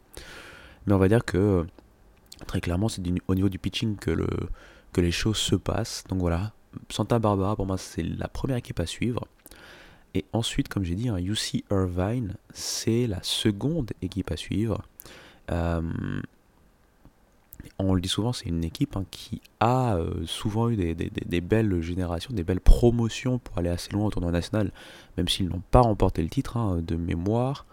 Mais 0.87 0.95
on 0.95 0.99
va 0.99 1.09
dire 1.09 1.25
que 1.25 1.67
Très 2.47 2.61
clairement, 2.61 2.89
c'est 2.89 3.03
au 3.27 3.35
niveau 3.35 3.49
du 3.49 3.59
pitching 3.59 3.97
que, 3.97 4.11
le, 4.11 4.29
que 4.93 5.01
les 5.01 5.11
choses 5.11 5.39
se 5.39 5.57
passent. 5.57 6.05
Donc 6.09 6.21
voilà, 6.21 6.53
Santa 6.89 7.19
Barbara, 7.19 7.57
pour 7.57 7.67
moi, 7.67 7.79
c'est 7.79 8.03
la 8.03 8.29
première 8.29 8.57
équipe 8.57 8.81
à 8.81 8.87
suivre. 8.87 9.27
Et 10.15 10.25
ensuite, 10.33 10.69
comme 10.69 10.85
j'ai 10.85 10.95
dit, 10.95 11.09
un 11.09 11.19
UC 11.19 11.65
Irvine, 11.71 12.37
c'est 12.53 13.07
la 13.07 13.23
seconde 13.23 13.91
équipe 14.03 14.31
à 14.31 14.37
suivre. 14.37 14.83
Euh, 15.51 15.83
on 17.79 17.95
le 17.95 18.01
dit 18.01 18.09
souvent, 18.09 18.33
c'est 18.33 18.47
une 18.47 18.65
équipe 18.65 18.97
hein, 18.97 19.05
qui 19.11 19.41
a 19.61 19.97
euh, 19.97 20.25
souvent 20.27 20.69
eu 20.69 20.77
des, 20.77 21.41
belles 21.41 21.81
générations, 21.81 22.33
des 22.33 22.45
belles 22.45 22.61
promotions 22.61 23.39
pour 23.39 23.59
aller 23.59 23.69
assez 23.69 23.93
loin 23.93 24.07
au 24.07 24.11
tournoi 24.11 24.31
national, 24.31 24.73
même 25.17 25.29
s'ils 25.29 25.49
n'ont 25.49 25.63
pas 25.71 25.81
remporté 25.81 26.23
le 26.23 26.29
titre 26.29 26.57
hein, 26.57 26.81
de 26.83 26.97
mémoire. 26.97 27.67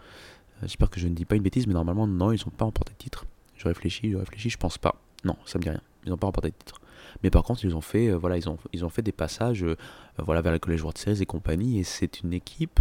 Euh, 0.58 0.62
j'espère 0.62 0.90
que 0.90 1.00
je 1.00 1.08
ne 1.08 1.14
dis 1.14 1.24
pas 1.24 1.36
une 1.36 1.42
bêtise, 1.42 1.66
mais 1.66 1.74
normalement, 1.74 2.06
non, 2.06 2.32
ils 2.32 2.40
n'ont 2.44 2.52
pas 2.56 2.64
remporté 2.64 2.92
le 2.92 3.02
titre. 3.02 3.26
Je 3.56 3.66
réfléchis, 3.68 4.10
je 4.10 4.16
réfléchis, 4.16 4.50
je 4.50 4.58
pense 4.58 4.78
pas. 4.78 4.96
Non, 5.24 5.36
ça 5.44 5.58
me 5.58 5.62
dit 5.62 5.70
rien. 5.70 5.80
Ils 6.04 6.10
n'ont 6.10 6.18
pas 6.18 6.26
remporté 6.26 6.50
de 6.50 6.54
titre. 6.56 6.80
Mais 7.22 7.30
par 7.30 7.42
contre, 7.42 7.64
ils 7.64 7.74
ont 7.74 7.80
fait, 7.80 8.08
euh, 8.08 8.16
voilà, 8.16 8.36
ils 8.36 8.48
ont, 8.84 8.88
fait 8.90 9.02
des 9.02 9.12
passages 9.12 9.64
voilà, 10.18 10.40
vers 10.42 10.52
le 10.52 10.58
Collège 10.58 10.82
World 10.82 10.98
Series 10.98 11.22
et 11.22 11.26
compagnie. 11.26 11.78
Et 11.78 11.84
c'est 11.84 12.20
une 12.20 12.32
équipe 12.32 12.80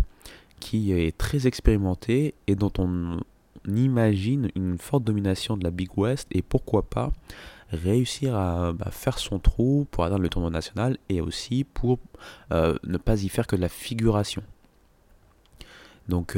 qui 0.60 0.92
est 0.92 1.18
très 1.18 1.48
expérimentée 1.48 2.34
et 2.48 2.56
dont 2.56 2.72
on 2.78 3.20
imagine 3.68 4.50
une 4.56 4.78
forte 4.78 5.04
domination 5.04 5.58
de 5.58 5.64
la 5.64 5.72
Big 5.72 5.90
West. 5.98 6.28
Et 6.32 6.42
pourquoi 6.42 6.84
pas 6.84 7.12
réussir 7.72 8.36
à 8.36 8.74
bah, 8.74 8.92
faire 8.92 9.18
son 9.20 9.40
trou 9.40 9.88
pour 9.92 10.04
atteindre 10.04 10.22
le 10.22 10.30
tournoi 10.30 10.52
national 10.52 10.98
et 11.10 11.20
aussi 11.20 11.64
pour 11.64 12.00
euh, 12.52 12.78
ne 12.84 12.98
pas 12.98 13.24
y 13.24 13.30
faire 13.30 13.48
que 13.48 13.56
de 13.56 13.62
la 13.62 13.70
figuration. 13.70 14.44
Donc 16.08 16.38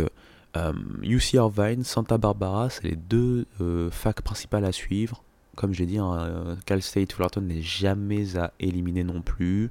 UC 1.03 1.36
euh, 1.36 1.38
Irvine, 1.38 1.84
Santa 1.84 2.17
Barbara, 2.17 2.69
c'est 2.69 2.84
les 2.84 2.96
deux 2.96 3.46
euh, 3.62 3.89
facs 3.91 4.22
principales 4.22 4.65
à 4.65 4.72
suivre. 4.72 5.24
Comme 5.55 5.74
j'ai 5.74 5.86
dit, 5.86 5.98
hein, 5.98 6.13
euh, 6.19 6.55
Cal 6.65 6.81
State 6.81 7.13
Fullerton 7.13 7.41
n'est 7.41 7.62
jamais 7.62 8.38
à 8.38 8.53
éliminer 8.60 9.03
non 9.03 9.22
plus. 9.22 9.69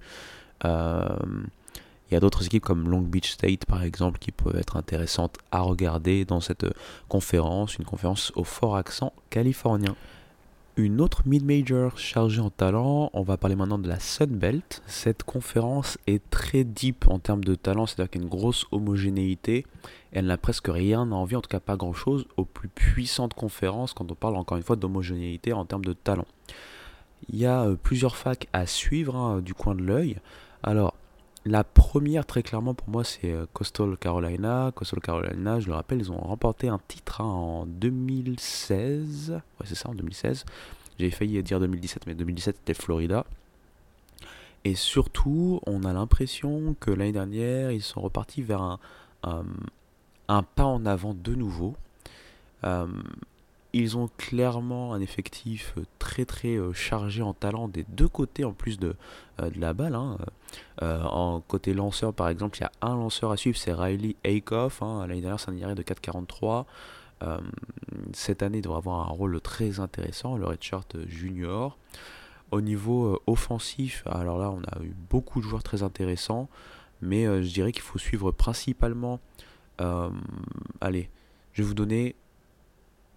Il 2.11 2.15
y 2.15 2.17
a 2.17 2.21
d'autres 2.21 2.45
équipes 2.47 2.65
comme 2.65 2.89
Long 2.89 3.01
Beach 3.01 3.33
State 3.33 3.67
par 3.67 3.83
exemple 3.83 4.19
qui 4.19 4.33
peuvent 4.33 4.57
être 4.57 4.77
intéressantes 4.77 5.39
à 5.51 5.61
regarder 5.61 6.25
dans 6.25 6.41
cette 6.41 6.67
conférence, 7.09 7.79
une 7.79 7.85
conférence 7.85 8.33
au 8.37 8.45
fort 8.45 8.77
accent 8.77 9.13
californien 9.31 9.97
une 10.77 11.01
autre 11.01 11.23
mid-major 11.25 11.99
chargée 11.99 12.41
en 12.41 12.51
talent. 12.51 13.11
On 13.15 13.23
va 13.23 13.39
parler 13.39 13.57
maintenant 13.57 13.79
de 13.79 13.89
la 13.89 13.99
Sun 13.99 14.27
Belt. 14.27 14.83
Cette 14.87 15.23
conférence 15.23 15.97
est 16.07 16.23
très 16.29 16.65
deep 16.65 17.09
en 17.09 17.19
termes 17.19 17.45
de 17.45 17.55
talent, 17.55 17.87
c'est-à-dire 17.87 18.11
qu'il 18.11 18.21
y 18.21 18.25
a 18.25 18.27
une 18.27 18.31
grosse 18.31 18.67
homogénéité. 18.73 19.65
Elle 20.13 20.27
n'a 20.27 20.37
presque 20.37 20.69
rien 20.69 21.11
à 21.11 21.15
envier, 21.15 21.37
en 21.37 21.41
tout 21.41 21.49
cas 21.49 21.61
pas 21.61 21.77
grand-chose, 21.77 22.27
aux 22.37 22.45
plus 22.45 22.69
puissantes 22.69 23.33
conférences 23.33 23.95
quand 23.95 24.11
on 24.13 24.15
parle 24.15 24.37
encore 24.37 24.59
une 24.59 24.63
fois 24.63 24.77
d'homogénéité 24.77 25.55
en 25.55 25.65
termes 25.65 25.85
de 25.85 25.95
talent. 25.95 26.27
Il 27.31 27.39
y 27.39 27.47
a 27.47 27.63
euh, 27.63 27.77
plusieurs 27.77 28.17
facs 28.17 28.47
à 28.53 28.67
suivre 28.67 29.17
hein, 29.17 29.41
du 29.41 29.55
coin 29.55 29.75
de 29.75 29.83
l'œil. 29.83 30.19
Alors, 30.63 30.95
la 31.47 31.63
première, 31.63 32.27
très 32.27 32.43
clairement, 32.43 32.75
pour 32.75 32.89
moi, 32.89 33.05
c'est 33.05 33.31
euh, 33.31 33.47
Coastal 33.53 33.97
Carolina. 33.97 34.73
Coastal 34.75 35.01
Carolina, 35.01 35.61
je 35.61 35.69
le 35.69 35.75
rappelle, 35.75 36.01
ils 36.01 36.11
ont 36.11 36.19
remporté 36.19 36.69
un 36.69 36.81
titre 36.89 37.21
hein, 37.21 37.25
en 37.25 37.67
2016. 37.67 39.31
Ouais, 39.31 39.41
c'est 39.65 39.77
ça, 39.77 39.89
en 39.89 39.95
2016. 39.95 40.45
J'ai 40.99 41.11
failli 41.13 41.41
dire 41.45 41.61
2017, 41.61 42.07
mais 42.09 42.15
2017 42.15 42.57
c'était 42.59 42.75
Florida. 42.75 43.25
Et 44.65 44.75
surtout, 44.75 45.61
on 45.67 45.85
a 45.85 45.93
l'impression 45.93 46.75
que 46.81 46.91
l'année 46.91 47.13
dernière, 47.13 47.71
ils 47.71 47.83
sont 47.83 48.01
repartis 48.01 48.43
vers 48.43 48.63
un, 48.63 48.81
un, 49.23 50.43
pas 50.43 50.65
en 50.65 50.85
avant 50.85 51.15
de 51.15 51.35
nouveau. 51.37 51.77
Euh, 52.65 52.89
ils 53.77 53.97
ont 53.97 54.09
clairement 54.17 54.95
un 54.95 55.01
effectif 55.01 55.75
euh, 55.77 55.85
très 55.99 56.25
très 56.25 56.57
euh, 56.57 56.73
chargé 56.73 57.23
en 57.23 57.35
talent 57.35 57.69
des 57.69 57.85
deux 57.89 58.09
côtés 58.09 58.45
en 58.45 58.53
plus 58.53 58.79
de, 58.79 58.97
euh, 59.41 59.51
de 59.51 59.61
la 59.61 59.75
balle. 59.75 59.95
Hein. 59.95 60.17
en 60.81 61.41
côté 61.41 61.75
lanceur 61.75 62.15
par 62.15 62.29
exemple, 62.29 62.59
il 62.59 62.63
y 62.63 62.65
a 62.65 62.73
un 62.81 62.95
lanceur 62.95 63.31
à 63.31 63.37
suivre, 63.37 63.59
c'est 63.59 63.73
Riley 63.73 64.17
Aikoff. 64.25 64.83
Hein. 64.83 65.07
L'année 65.07 65.21
dernière, 65.21 65.41
c'est 65.41 65.51
un 65.51 65.57
IRA 65.57 65.75
de 65.75 65.83
4,43. 65.83 66.65
cette 68.13 68.43
année, 68.43 68.59
il 68.59 68.63
devrait 68.63 68.79
avoir 68.79 69.09
un 69.09 69.13
rôle 69.13 69.41
très 69.41 69.81
intéressant, 69.81 70.37
le 70.37 70.47
Redshirt 70.47 70.97
Junior. 71.07 71.77
Au 72.53 72.61
niveau 72.61 73.21
offensif, 73.27 74.05
alors 74.07 74.39
là, 74.39 74.51
on 74.51 74.63
a 74.63 74.83
eu 74.83 74.95
beaucoup 75.11 75.41
de 75.41 75.47
joueurs 75.47 75.65
très 75.65 75.83
intéressants, 75.83 76.49
mais 77.03 77.25
je 77.43 77.53
dirais 77.53 77.73
qu'il 77.73 77.83
faut 77.83 77.99
suivre 77.99 78.31
principalement. 78.31 79.21
allez, 80.81 81.11
je 81.53 81.63
vais 81.63 81.69
vous 81.69 81.75
donner 81.75 82.15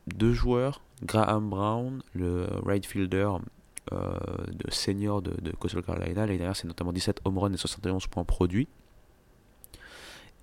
deux 0.09 0.33
joueurs, 0.33 0.81
Graham 1.03 1.49
Brown, 1.49 2.01
le 2.13 2.47
right 2.65 2.85
fielder 2.85 3.29
euh, 3.91 4.13
de 4.51 4.71
senior 4.71 5.21
de, 5.21 5.33
de 5.41 5.51
Coastal 5.51 5.83
Carolina. 5.83 6.25
L'année 6.25 6.37
dernière, 6.37 6.55
c'est 6.55 6.67
notamment 6.67 6.93
17 6.93 7.21
home 7.25 7.37
runs 7.37 7.53
et 7.53 7.57
71 7.57 8.07
points 8.07 8.25
produits. 8.25 8.67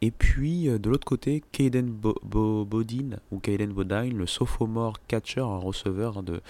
Et 0.02 0.10
puis 0.10 0.68
euh, 0.68 0.78
de 0.78 0.90
l'autre 0.90 1.06
côté, 1.06 1.42
Caden 1.52 1.90
Bodine 1.90 3.18
ou 3.30 3.38
Caden 3.38 3.72
Bodine, 3.72 4.16
le 4.16 4.26
sophomore 4.26 5.00
catcher, 5.06 5.40
un 5.40 5.58
receveur 5.58 6.22
de, 6.22 6.40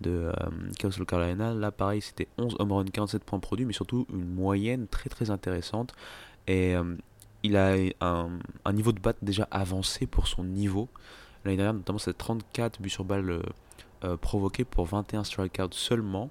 de 0.00 0.32
euh, 0.40 1.04
Carolina. 1.06 1.52
Là, 1.52 1.70
pareil, 1.70 2.00
c'était 2.00 2.28
11 2.38 2.56
home 2.58 2.72
runs, 2.72 2.84
47 2.84 3.24
points 3.24 3.40
produits, 3.40 3.66
mais 3.66 3.72
surtout 3.72 4.06
une 4.12 4.34
moyenne 4.34 4.86
très 4.88 5.10
très 5.10 5.30
intéressante. 5.30 5.94
Et 6.46 6.74
euh, 6.74 6.96
il 7.42 7.56
a 7.56 7.74
un, 8.00 8.30
un, 8.64 8.72
niveau 8.72 8.92
de 8.92 9.00
batte 9.00 9.18
déjà 9.20 9.46
avancé 9.50 10.06
pour 10.06 10.26
son 10.26 10.44
niveau. 10.44 10.88
L'année 11.44 11.58
dernière, 11.58 11.74
notamment, 11.74 11.98
c'est 11.98 12.16
34 12.16 12.80
buts 12.80 12.90
sur 12.90 13.04
balle 13.04 13.30
euh, 13.30 13.42
euh, 14.04 14.16
provoqués 14.16 14.64
pour 14.64 14.86
21 14.86 15.24
strikeouts 15.24 15.72
seulement. 15.72 16.30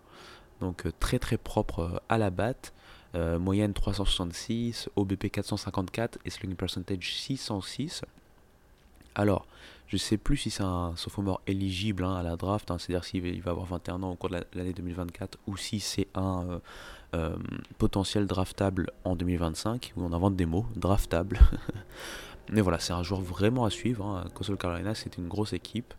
Donc 0.60 0.86
euh, 0.86 0.91
très 1.00 1.20
très 1.20 1.38
propre 1.38 2.01
à 2.10 2.17
la 2.17 2.29
batte. 2.29 2.74
moyenne 3.13 3.74
366, 3.74 4.89
OBP 4.96 5.29
454 5.29 6.17
et 6.25 6.32
slugging 6.32 6.55
percentage 6.55 7.15
606. 7.15 8.01
Alors, 9.15 9.46
je 9.86 9.98
ne 9.98 10.00
sais 10.00 10.17
plus 10.17 10.38
si 10.38 10.50
c'est 10.50 10.63
un 10.63 10.96
sophomore 10.96 11.39
éligible 11.46 12.03
hein, 12.03 12.15
à 12.15 12.24
la 12.24 12.36
draft, 12.36 12.72
hein, 12.72 12.79
c'est-à-dire 12.79 13.03
s'il 13.03 13.41
va 13.43 13.51
avoir 13.51 13.67
21 13.67 14.01
ans 14.01 14.10
au 14.10 14.15
cours 14.15 14.32
de 14.32 14.43
l'année 14.55 14.74
2024, 14.74 15.38
ou 15.46 15.55
si 15.55 15.79
c'est 15.79 16.08
un 16.15 16.60
potentiel 17.77 18.25
draftable 18.25 18.89
en 19.03 19.15
2025, 19.15 19.93
ou 19.96 20.03
on 20.03 20.13
invente 20.13 20.36
des 20.36 20.48
mots, 20.48 20.65
draftable. 20.75 21.39
Mais 22.53 22.62
voilà, 22.62 22.77
c'est 22.77 22.93
un 22.93 23.01
joueur 23.01 23.22
vraiment 23.22 23.65
à 23.65 23.72
suivre. 23.72 24.05
Hein. 24.05 24.25
Coastal 24.36 24.57
Carolina, 24.57 24.93
c'est 24.93 25.17
une 25.17 25.27
grosse 25.27 25.53
équipe. 25.53 25.91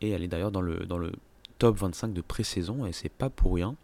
Et 0.00 0.10
elle 0.10 0.22
est 0.22 0.28
d'ailleurs 0.28 0.52
dans 0.52 0.60
le, 0.60 0.86
dans 0.86 0.98
le 0.98 1.10
top 1.58 1.76
25 1.78 2.12
de 2.12 2.20
pré-saison. 2.20 2.86
Et 2.86 2.92
c'est 2.92 3.08
pas 3.08 3.28
pour 3.28 3.54
rien. 3.54 3.74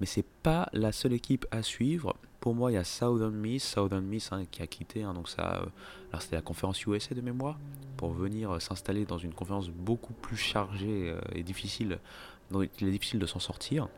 Mais 0.00 0.06
c'est 0.06 0.26
pas 0.42 0.68
la 0.74 0.92
seule 0.92 1.14
équipe 1.14 1.46
à 1.50 1.62
suivre. 1.62 2.14
pour 2.40 2.54
moi, 2.54 2.70
il 2.70 2.74
y 2.74 2.76
a 2.76 2.84
Southern 2.84 3.34
Miss, 3.34 3.64
Southern 3.66 4.04
Miss 4.04 4.30
hein, 4.32 4.44
qui 4.50 4.60
a 4.60 4.66
quitté, 4.66 5.02
hein, 5.02 5.14
donc 5.14 5.30
ça, 5.30 5.62
euh, 5.62 6.18
c'était 6.20 6.36
la 6.36 6.42
conférence 6.42 6.84
USA 6.84 7.14
de 7.14 7.22
mémoire, 7.22 7.58
pour 7.96 8.12
venir 8.12 8.50
euh, 8.50 8.60
s'installer 8.60 9.06
dans 9.06 9.16
une 9.16 9.32
conférence 9.32 9.70
beaucoup 9.70 10.12
plus 10.12 10.36
chargée 10.36 11.10
euh, 11.10 11.18
et 11.34 11.42
difficile, 11.42 11.98
dont 12.50 12.62
il 12.62 12.88
est 12.88 12.90
difficile 12.90 13.18
de 13.18 13.24
s'en 13.24 13.38
sortir. 13.38 13.88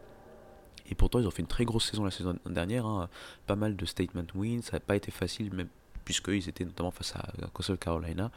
Et 0.88 0.94
pourtant, 0.94 1.18
ils 1.18 1.26
ont 1.26 1.32
fait 1.32 1.42
une 1.42 1.48
très 1.48 1.64
grosse 1.64 1.90
saison 1.90 2.04
la 2.04 2.12
saison 2.12 2.38
dernière, 2.46 2.86
hein, 2.86 3.08
pas 3.48 3.56
mal 3.56 3.74
de 3.74 3.84
statement 3.84 4.22
wins, 4.36 4.62
ça 4.62 4.74
n'a 4.74 4.80
pas 4.80 4.94
été 4.94 5.10
facile, 5.10 5.52
même 5.52 5.68
puisqu'ils 6.08 6.48
étaient 6.48 6.64
notamment 6.64 6.90
face 6.90 7.14
à, 7.16 7.28
Coastal 7.52 7.76
Carolina. 7.76 8.30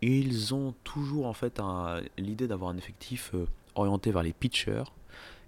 Ils 0.00 0.54
ont 0.54 0.76
toujours 0.84 1.26
en 1.26 1.32
fait 1.32 1.60
l'idée 2.18 2.46
d'avoir 2.46 2.70
un 2.70 2.76
effectif 2.76 3.32
orienté 3.74 4.12
vers 4.12 4.22
les 4.22 4.32
pitchers. 4.32 4.84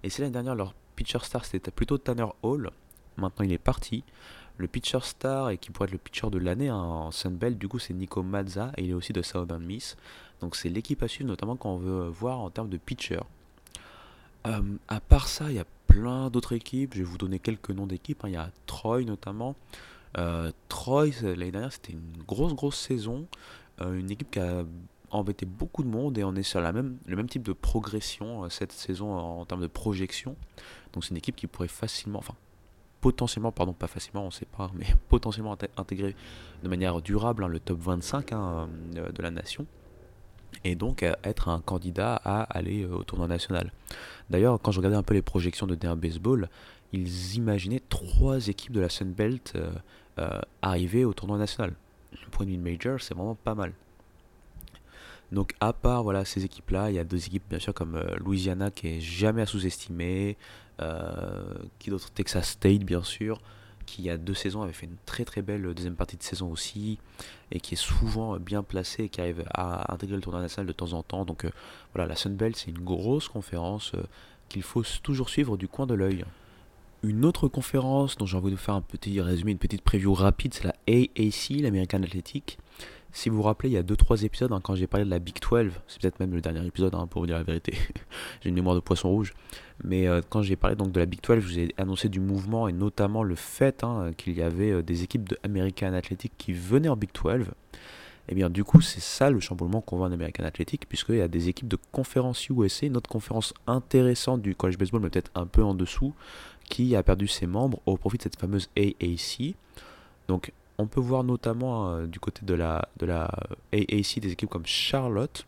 Et 0.03 0.09
c'est 0.09 0.23
l'année 0.23 0.33
dernière, 0.33 0.55
leur 0.55 0.73
pitcher 0.97 1.19
star 1.21 1.45
c'était 1.45 1.71
plutôt 1.71 1.97
Tanner 1.97 2.27
Hall, 2.43 2.71
Maintenant, 3.15 3.45
il 3.45 3.53
est 3.53 3.57
parti. 3.57 4.03
Le 4.57 4.67
pitcher 4.67 4.99
star 5.01 5.49
et 5.49 5.57
qui 5.57 5.71
pourrait 5.71 5.85
être 5.85 5.93
le 5.93 5.97
pitcher 5.97 6.29
de 6.29 6.37
l'année 6.37 6.67
hein, 6.67 6.75
en 6.75 7.11
Sunbelt, 7.11 7.57
du 7.57 7.69
coup, 7.69 7.79
c'est 7.79 7.93
Nico 7.93 8.21
Mazza 8.21 8.73
et 8.77 8.83
il 8.83 8.89
est 8.91 8.93
aussi 8.93 9.13
de 9.13 9.21
Southern 9.21 9.63
Miss. 9.63 9.97
Donc, 10.41 10.55
c'est 10.55 10.69
l'équipe 10.69 11.01
à 11.01 11.07
suivre, 11.07 11.29
notamment 11.29 11.55
quand 11.55 11.71
on 11.71 11.77
veut 11.77 12.09
voir 12.09 12.39
en 12.39 12.49
termes 12.49 12.69
de 12.69 12.77
pitcher. 12.77 13.21
Euh, 14.45 14.61
à 14.87 14.99
part 14.99 15.27
ça, 15.27 15.49
il 15.49 15.55
y 15.55 15.59
a 15.59 15.65
plein 15.87 16.29
d'autres 16.29 16.53
équipes. 16.53 16.93
Je 16.93 16.99
vais 16.99 17.05
vous 17.05 17.17
donner 17.17 17.39
quelques 17.39 17.71
noms 17.71 17.87
d'équipes. 17.87 18.23
Hein. 18.23 18.29
Il 18.29 18.33
y 18.33 18.37
a 18.37 18.51
Troy 18.67 19.01
notamment. 19.01 19.55
Euh, 20.17 20.51
Troy, 20.69 21.07
l'année 21.21 21.51
dernière, 21.51 21.71
c'était 21.71 21.93
une 21.93 22.23
grosse, 22.27 22.53
grosse 22.53 22.77
saison. 22.77 23.27
Euh, 23.81 23.93
une 23.93 24.09
équipe 24.11 24.31
qui 24.31 24.39
a 24.39 24.63
embêté 25.09 25.45
beaucoup 25.45 25.83
de 25.83 25.89
monde 25.89 26.17
et 26.17 26.23
on 26.23 26.35
est 26.35 26.43
sur 26.43 26.61
même, 26.61 26.97
le 27.05 27.15
même 27.15 27.29
type 27.29 27.43
de 27.43 27.53
progression 27.53 28.49
cette 28.49 28.71
saison 28.71 29.13
en, 29.15 29.45
termes 29.45 29.61
de 29.61 29.67
projection. 29.67 30.35
Donc 30.93 31.03
c'est 31.03 31.11
une 31.11 31.17
équipe 31.17 31.35
qui 31.35 31.47
pourrait 31.47 31.67
facilement, 31.67 32.19
enfin 32.19 32.35
potentiellement, 32.99 33.51
pardon, 33.51 33.73
pas 33.73 33.87
facilement, 33.87 34.25
on 34.25 34.31
sait 34.31 34.45
pas, 34.45 34.71
mais 34.75 34.87
potentiellement 35.07 35.57
intégrer 35.77 36.15
de 36.63 36.69
manière 36.69 37.01
durable 37.01 37.43
hein, 37.43 37.47
le 37.47 37.59
top 37.59 37.79
25 37.79 38.33
hein, 38.33 38.67
euh, 38.95 39.11
de 39.11 39.21
la 39.21 39.31
nation 39.31 39.65
et 40.63 40.75
donc 40.75 41.03
euh, 41.03 41.13
être 41.23 41.49
un 41.49 41.59
candidat 41.59 42.19
à 42.23 42.41
aller 42.43 42.83
euh, 42.83 42.97
au 42.97 43.03
tournoi 43.03 43.27
national. 43.27 43.71
D'ailleurs, 44.29 44.59
quand 44.61 44.71
je 44.71 44.79
regardais 44.79 44.97
un 44.97 45.03
peu 45.03 45.13
les 45.13 45.21
projections 45.21 45.67
de 45.67 45.75
D1 45.75 45.95
Baseball, 45.95 46.49
ils 46.93 47.35
imaginaient 47.35 47.81
trois 47.89 48.47
équipes 48.47 48.73
de 48.73 48.81
la 48.81 48.89
Sunbelt 48.89 49.53
euh, 50.19 50.41
arriver 50.61 51.05
au 51.05 51.13
tournoi 51.13 51.37
national. 51.37 51.73
Pour 52.31 52.43
une 52.43 52.61
major, 52.61 52.99
c'est 53.01 53.13
vraiment 53.13 53.35
pas 53.35 53.55
mal. 53.55 53.73
Donc 55.31 55.53
à 55.59 55.73
part 55.73 56.03
voilà 56.03 56.23
ces 56.23 56.45
équipes-là, 56.45 56.89
il 56.89 56.95
y 56.95 56.99
a 56.99 57.03
deux 57.03 57.25
équipes 57.25 57.43
bien 57.49 57.59
sûr 57.59 57.73
comme 57.73 58.01
Louisiana 58.17 58.71
qui 58.71 58.87
est 58.87 59.01
jamais 59.01 59.41
à 59.41 59.45
sous-estimer, 59.45 60.37
euh, 60.81 61.53
qui 61.79 61.89
d'autre? 61.89 62.11
Texas 62.11 62.49
State, 62.49 62.83
bien 62.83 63.03
sûr, 63.03 63.41
qui 63.85 64.03
il 64.03 64.05
y 64.05 64.09
a 64.09 64.17
deux 64.17 64.33
saisons 64.33 64.61
avait 64.61 64.73
fait 64.73 64.85
une 64.85 64.97
très 65.05 65.25
très 65.25 65.41
belle 65.41 65.73
deuxième 65.73 65.95
partie 65.95 66.17
de 66.17 66.23
saison 66.23 66.51
aussi, 66.51 66.97
et 67.51 67.59
qui 67.59 67.73
est 67.73 67.77
souvent 67.77 68.37
bien 68.37 68.63
placé 68.63 69.03
et 69.03 69.09
qui 69.09 69.19
arrive 69.19 69.43
à 69.53 69.93
intégrer 69.93 70.15
le 70.15 70.21
tournoi 70.21 70.41
national 70.41 70.67
de 70.67 70.73
temps 70.73 70.93
en 70.93 71.03
temps. 71.03 71.25
Donc 71.25 71.45
euh, 71.45 71.51
voilà, 71.93 72.07
la 72.07 72.15
Sun 72.15 72.35
Belt, 72.35 72.55
c'est 72.55 72.71
une 72.71 72.83
grosse 72.83 73.27
conférence 73.27 73.93
euh, 73.95 74.03
qu'il 74.49 74.63
faut 74.63 74.83
toujours 75.03 75.29
suivre 75.29 75.57
du 75.57 75.67
coin 75.67 75.87
de 75.87 75.93
l'œil. 75.93 76.23
Une 77.03 77.25
autre 77.25 77.47
conférence 77.47 78.17
dont 78.17 78.25
j'ai 78.25 78.37
envie 78.37 78.49
de 78.49 78.55
faire 78.55 78.73
un 78.73 78.81
petit 78.81 79.21
résumé, 79.21 79.51
une 79.51 79.59
petite 79.59 79.83
preview 79.83 80.13
rapide, 80.15 80.55
c'est 80.55 80.63
la 80.63 80.75
AAC, 80.87 81.61
l'American 81.61 82.01
Athletic. 82.01 82.57
Si 83.11 83.29
vous 83.29 83.37
vous 83.37 83.43
rappelez, 83.43 83.69
il 83.69 83.73
y 83.73 83.77
a 83.77 83.83
2-3 83.83 84.25
épisodes, 84.25 84.51
hein, 84.51 84.59
quand 84.61 84.75
j'ai 84.75 84.87
parlé 84.87 85.05
de 85.05 85.09
la 85.09 85.19
Big 85.19 85.35
12, 85.39 85.71
c'est 85.87 86.01
peut-être 86.01 86.19
même 86.19 86.33
le 86.33 86.41
dernier 86.41 86.65
épisode 86.65 86.95
hein, 86.95 87.07
pour 87.07 87.21
vous 87.21 87.27
dire 87.27 87.37
la 87.37 87.43
vérité, 87.43 87.73
j'ai 88.41 88.49
une 88.49 88.55
mémoire 88.55 88.75
de 88.75 88.79
poisson 88.79 89.09
rouge, 89.09 89.33
mais 89.83 90.07
euh, 90.07 90.21
quand 90.27 90.41
j'ai 90.41 90.55
parlé 90.55 90.75
donc 90.75 90.91
de 90.91 90.99
la 90.99 91.05
Big 91.05 91.21
12, 91.21 91.39
je 91.39 91.47
vous 91.47 91.59
ai 91.59 91.73
annoncé 91.77 92.09
du 92.09 92.19
mouvement 92.19 92.67
et 92.67 92.73
notamment 92.73 93.23
le 93.23 93.35
fait 93.35 93.83
hein, 93.83 94.11
qu'il 94.17 94.33
y 94.33 94.41
avait 94.41 94.71
euh, 94.71 94.81
des 94.81 95.03
équipes 95.03 95.29
de 95.29 95.37
American 95.43 95.93
Athletic 95.93 96.33
qui 96.37 96.53
venaient 96.53 96.89
en 96.89 96.97
Big 96.97 97.11
12. 97.13 97.45
Et 98.29 98.33
eh 98.33 98.35
bien 98.35 98.49
du 98.49 98.65
coup, 98.65 98.81
c'est 98.81 98.99
ça 98.99 99.29
le 99.29 99.39
chamboulement 99.39 99.79
qu'on 99.79 99.95
voit 99.97 100.07
en 100.07 100.11
American 100.11 100.43
Athletic, 100.43 100.89
puisqu'il 100.89 101.15
y 101.15 101.21
a 101.21 101.29
des 101.29 101.47
équipes 101.47 101.69
de 101.69 101.77
conférence 101.93 102.49
USA, 102.49 102.85
une 102.85 102.97
autre 102.97 103.09
conférence 103.09 103.53
intéressante 103.67 104.41
du 104.41 104.53
college 104.53 104.77
baseball, 104.77 105.01
mais 105.01 105.09
peut-être 105.09 105.31
un 105.33 105.45
peu 105.45 105.63
en 105.63 105.73
dessous, 105.73 106.13
qui 106.69 106.95
a 106.95 107.03
perdu 107.03 107.27
ses 107.27 107.47
membres 107.47 107.79
au 107.85 107.97
profit 107.97 108.17
de 108.17 108.23
cette 108.23 108.39
fameuse 108.39 108.69
AAC. 108.77 109.55
Donc 110.27 110.51
on 110.77 110.87
peut 110.87 110.99
voir 110.99 111.23
notamment 111.23 111.89
euh, 111.89 112.05
du 112.05 112.19
côté 112.19 112.45
de 112.45 112.53
la, 112.53 112.87
de 112.97 113.05
la 113.05 113.31
AAC 113.73 114.19
des 114.19 114.31
équipes 114.31 114.49
comme 114.49 114.65
Charlotte 114.65 115.45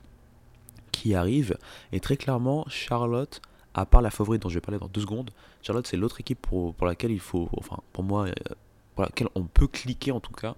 qui 0.92 1.14
arrivent. 1.14 1.58
Et 1.92 2.00
très 2.00 2.18
clairement, 2.18 2.66
Charlotte, 2.68 3.42
à 3.74 3.86
part 3.86 4.02
la 4.02 4.10
favorite 4.10 4.42
dont 4.42 4.50
je 4.50 4.56
vais 4.56 4.62
parler 4.62 4.80
dans 4.80 4.88
deux 4.88 5.02
secondes, 5.02 5.32
Charlotte 5.62 5.86
c'est 5.86 5.98
l'autre 5.98 6.20
équipe 6.20 6.42
pour, 6.42 6.74
laquelle 6.82 7.12
il 7.12 7.20
faut, 7.20 7.50
enfin 7.58 7.78
pour 7.94 8.04
moi, 8.04 8.28
euh, 8.28 8.34
pour 8.96 9.04
laquelle 9.04 9.30
on 9.36 9.44
peut 9.44 9.68
cliquer 9.68 10.12
en 10.12 10.20
tout 10.20 10.34
cas. 10.34 10.56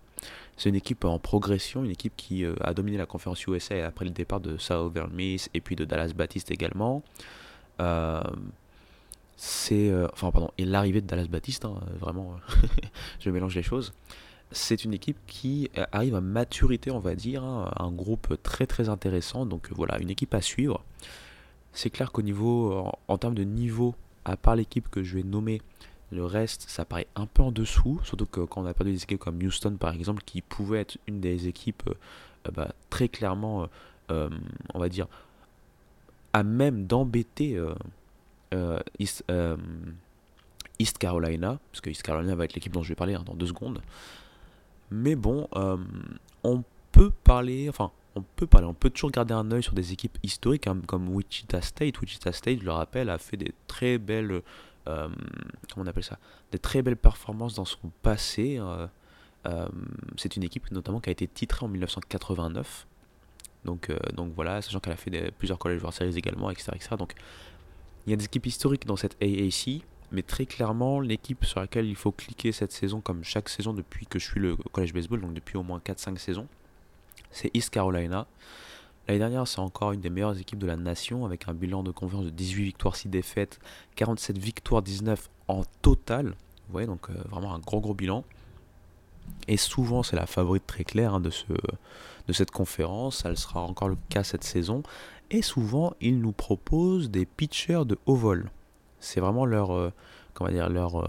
C'est 0.58 0.70
une 0.70 0.76
équipe 0.76 1.06
en 1.06 1.18
progression, 1.18 1.84
une 1.84 1.92
équipe 1.92 2.14
qui 2.16 2.46
euh, 2.46 2.54
a 2.62 2.74
dominé 2.74 2.98
la 2.98 3.08
conférence 3.08 3.46
USA 3.48 3.86
après 3.86 4.06
le 4.06 4.12
départ 4.12 4.40
de 4.40 4.58
Southern 4.58 5.12
Miss 5.12 5.50
et 5.54 5.62
puis 5.62 5.76
de 5.76 5.86
Dallas 5.86 6.14
Baptiste 6.16 6.52
également. 6.52 7.04
C'est, 9.44 9.92
enfin 10.14 10.32
pardon, 10.32 10.52
et 10.58 10.66
l'arrivée 10.66 11.02
de 11.02 11.08
Dallas 11.08 11.28
Baptiste, 11.28 11.66
hein, 11.66 11.80
vraiment, 12.00 12.36
je 13.20 13.30
mélange 13.30 13.56
les 13.56 13.64
choses 13.64 13.94
c'est 14.52 14.84
une 14.84 14.94
équipe 14.94 15.18
qui 15.28 15.70
euh, 15.78 15.86
arrive 15.92 16.16
à 16.16 16.22
maturité, 16.22 16.92
on 16.92 17.00
va 17.00 17.16
dire, 17.16 17.44
hein, 17.44 17.72
un 17.78 17.92
groupe 17.92 18.38
très 18.44 18.68
très 18.68 18.90
intéressant. 18.90 19.46
Donc 19.46 19.70
euh, 19.70 19.74
voilà, 19.76 20.00
une 20.00 20.10
équipe 20.10 20.34
à 20.34 20.42
suivre. 20.42 20.84
C'est 21.74 21.90
clair 21.90 22.12
qu'au 22.12 22.22
niveau, 22.22 22.86
en, 23.08 23.18
termes 23.18 23.36
de 23.36 23.44
niveau, 23.44 23.96
à 24.26 24.36
part 24.36 24.58
l'équipe 24.58 24.90
que 24.90 25.04
je 25.04 25.16
vais 25.16 25.24
nommer, 25.24 25.62
le 26.12 26.26
reste, 26.26 26.66
ça 26.68 26.84
paraît 26.84 27.08
un 27.16 27.26
peu 27.26 27.44
en 27.44 27.52
dessous. 27.54 28.02
Surtout 28.04 28.26
que 28.26 28.42
quand 28.42 28.62
on 28.62 28.66
a 28.66 28.74
perdu 28.74 28.92
des 28.92 29.04
équipes 29.04 29.20
comme 29.20 29.42
Houston, 29.42 29.78
par 29.80 29.94
exemple, 29.94 30.22
qui 30.26 30.42
pouvait 30.42 30.82
être 30.82 30.98
une 31.08 31.22
des 31.22 31.48
équipes 31.48 31.84
euh, 31.88 32.52
bah, 32.52 32.74
très 32.90 33.08
clairement, 33.08 33.68
on 34.10 34.80
va 34.80 34.90
dire, 34.90 35.08
à 36.34 36.44
même 36.44 36.86
d'embêter 36.86 37.58
East, 39.00 39.24
Carolina, 40.98 41.60
parce 41.72 41.82
que 41.82 41.90
East 41.90 42.04
Carolina 42.04 42.36
va 42.36 42.46
être 42.46 42.54
l'équipe 42.54 42.74
dont 42.74 42.84
je 42.84 42.90
vais 42.90 42.96
parler 42.96 43.14
hein, 43.14 43.24
dans 43.26 43.36
deux 43.36 43.48
secondes. 43.48 43.82
Mais 44.92 45.16
bon, 45.16 45.48
euh, 45.56 45.78
on 46.44 46.64
peut 46.92 47.12
parler, 47.24 47.70
enfin, 47.70 47.92
on 48.16 48.22
peut 48.22 48.46
parler, 48.46 48.68
on 48.68 48.74
peut 48.74 48.90
toujours 48.90 49.12
garder 49.12 49.34
un 49.34 49.50
œil 49.52 49.64
sur 49.64 49.74
des 49.74 49.94
équipes 49.94 50.18
historiques 50.22 50.68
hein, 50.68 50.78
comme 50.86 51.08
Wichita 51.10 51.62
State. 51.62 52.00
Wichita 52.02 52.34
State, 52.34 52.60
je 52.60 52.66
le 52.66 52.72
rappelle, 52.72 53.10
a 53.10 53.18
fait 53.18 53.38
des 53.38 53.54
très 53.68 53.98
belles, 53.98 54.42
euh, 54.88 55.10
appelle 55.88 56.04
ça, 56.04 56.20
des 56.52 56.60
très 56.60 56.82
belles 56.82 56.98
performances 56.98 57.56
dans 57.56 57.66
son 57.66 57.90
passé. 58.02 58.58
Euh, 58.60 59.68
c'est 60.18 60.36
une 60.36 60.44
équipe 60.44 60.70
notamment 60.72 61.00
qui 61.00 61.10
a 61.10 61.14
été 61.14 61.26
titrée 61.26 61.66
en 61.66 61.70
1989. 61.70 62.86
Donc, 63.64 63.92
voilà, 64.36 64.62
sachant 64.62 64.80
qu'elle 64.80 64.94
a 64.94 64.98
fait 64.98 65.32
plusieurs 65.38 65.60
College 65.60 65.82
World 65.82 65.96
Series 65.96 66.18
également, 66.18 66.50
etc., 66.50 66.72
etc. 66.76 66.96
Donc 66.98 67.14
il 68.06 68.12
y 68.12 68.14
a 68.14 68.16
des 68.16 68.26
équipes 68.26 68.46
historiques 68.46 68.86
dans 68.86 68.96
cette 68.96 69.16
AAC 69.22 69.84
mais 70.12 70.24
très 70.24 70.46
clairement, 70.46 71.00
l'équipe 71.00 71.46
sur 71.46 71.62
laquelle 71.62 71.86
il 71.86 71.96
faut 71.96 72.12
cliquer 72.12 72.52
cette 72.52 72.74
saison, 72.74 73.00
comme 73.00 73.24
chaque 73.24 73.48
saison 73.48 73.74
depuis 73.74 74.06
que 74.06 74.20
je 74.20 74.26
suis 74.26 74.40
le 74.40 74.58
college 74.74 74.94
baseball, 74.94 75.22
donc 75.22 75.34
depuis 75.34 75.58
au 75.58 75.64
moins 75.64 75.80
4-5 75.80 76.18
saisons, 76.18 76.48
c'est 77.32 77.50
East 77.54 77.70
Carolina. 77.70 78.28
L'année 79.08 79.20
dernière, 79.20 79.48
c'est 79.48 79.60
encore 79.60 79.94
une 79.94 80.02
des 80.02 80.10
meilleures 80.10 80.38
équipes 80.38 80.60
de 80.60 80.68
la 80.68 80.76
nation, 80.76 81.26
avec 81.26 81.48
un 81.48 81.54
bilan 81.54 81.82
de 81.82 81.92
confiance 81.92 82.26
de 82.26 82.30
18 82.30 82.64
victoires, 82.64 82.96
6 82.96 83.08
défaites, 83.08 83.60
47 83.96 84.38
victoires, 84.38 84.82
19 84.82 85.30
en 85.48 85.64
total. 85.82 86.28
Vous 86.68 86.74
voyez, 86.74 86.88
donc 86.88 87.10
euh, 87.10 87.14
vraiment 87.30 87.54
un 87.54 87.60
gros 87.60 87.80
gros 87.80 87.94
bilan. 87.94 88.26
Et 89.48 89.58
souvent, 89.58 90.04
c'est 90.04 90.18
la 90.18 90.28
favorite 90.28 90.68
très 90.68 90.84
claire 90.84 91.16
hein, 91.16 91.20
de, 91.22 91.30
ce, 91.30 91.46
de 92.28 92.34
cette 92.34 92.52
conférence. 92.52 93.24
Elle 93.26 93.38
sera 93.38 93.62
encore 93.62 93.88
le 93.88 93.98
cas 94.10 94.24
cette 94.24 94.44
saison. 94.44 94.84
Et 95.34 95.42
souvent, 95.42 95.94
ils 96.02 96.20
nous 96.20 96.34
proposent 96.34 97.10
des 97.10 97.26
pitchers 97.26 97.86
de 97.86 97.98
haut 98.06 98.16
vol. 98.16 98.52
C'est 99.00 99.22
vraiment 99.22 99.46
leur. 99.46 99.72
Euh, 99.72 99.92
comment 100.34 100.52
dire 100.52 100.70
Leur. 100.70 101.04
Euh, 101.04 101.08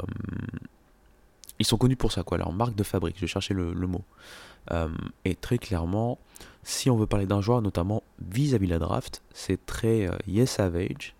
ils 1.58 1.66
sont 1.66 1.76
connus 1.76 1.96
pour 1.96 2.12
ça, 2.12 2.22
quoi, 2.22 2.38
leur 2.38 2.52
marque 2.52 2.76
de 2.76 2.85
fabrique. 2.85 3.16
Je 3.18 3.26
cherchais 3.26 3.52
le, 3.52 3.74
le 3.74 3.87
mot. 3.88 4.02
Euh, 4.70 4.88
et 5.24 5.35
très 5.35 5.58
clairement, 5.58 6.18
si 6.62 6.88
on 6.88 6.96
veut 6.96 7.06
parler 7.06 7.26
d'un 7.26 7.40
joueur, 7.40 7.62
notamment 7.62 8.04
vis-à-vis 8.20 8.66
de 8.66 8.72
la 8.72 8.78
draft, 8.78 9.22
c'est 9.35 9.66
très 9.66 10.08
Yes 10.28 10.52
Savage. 10.52 11.14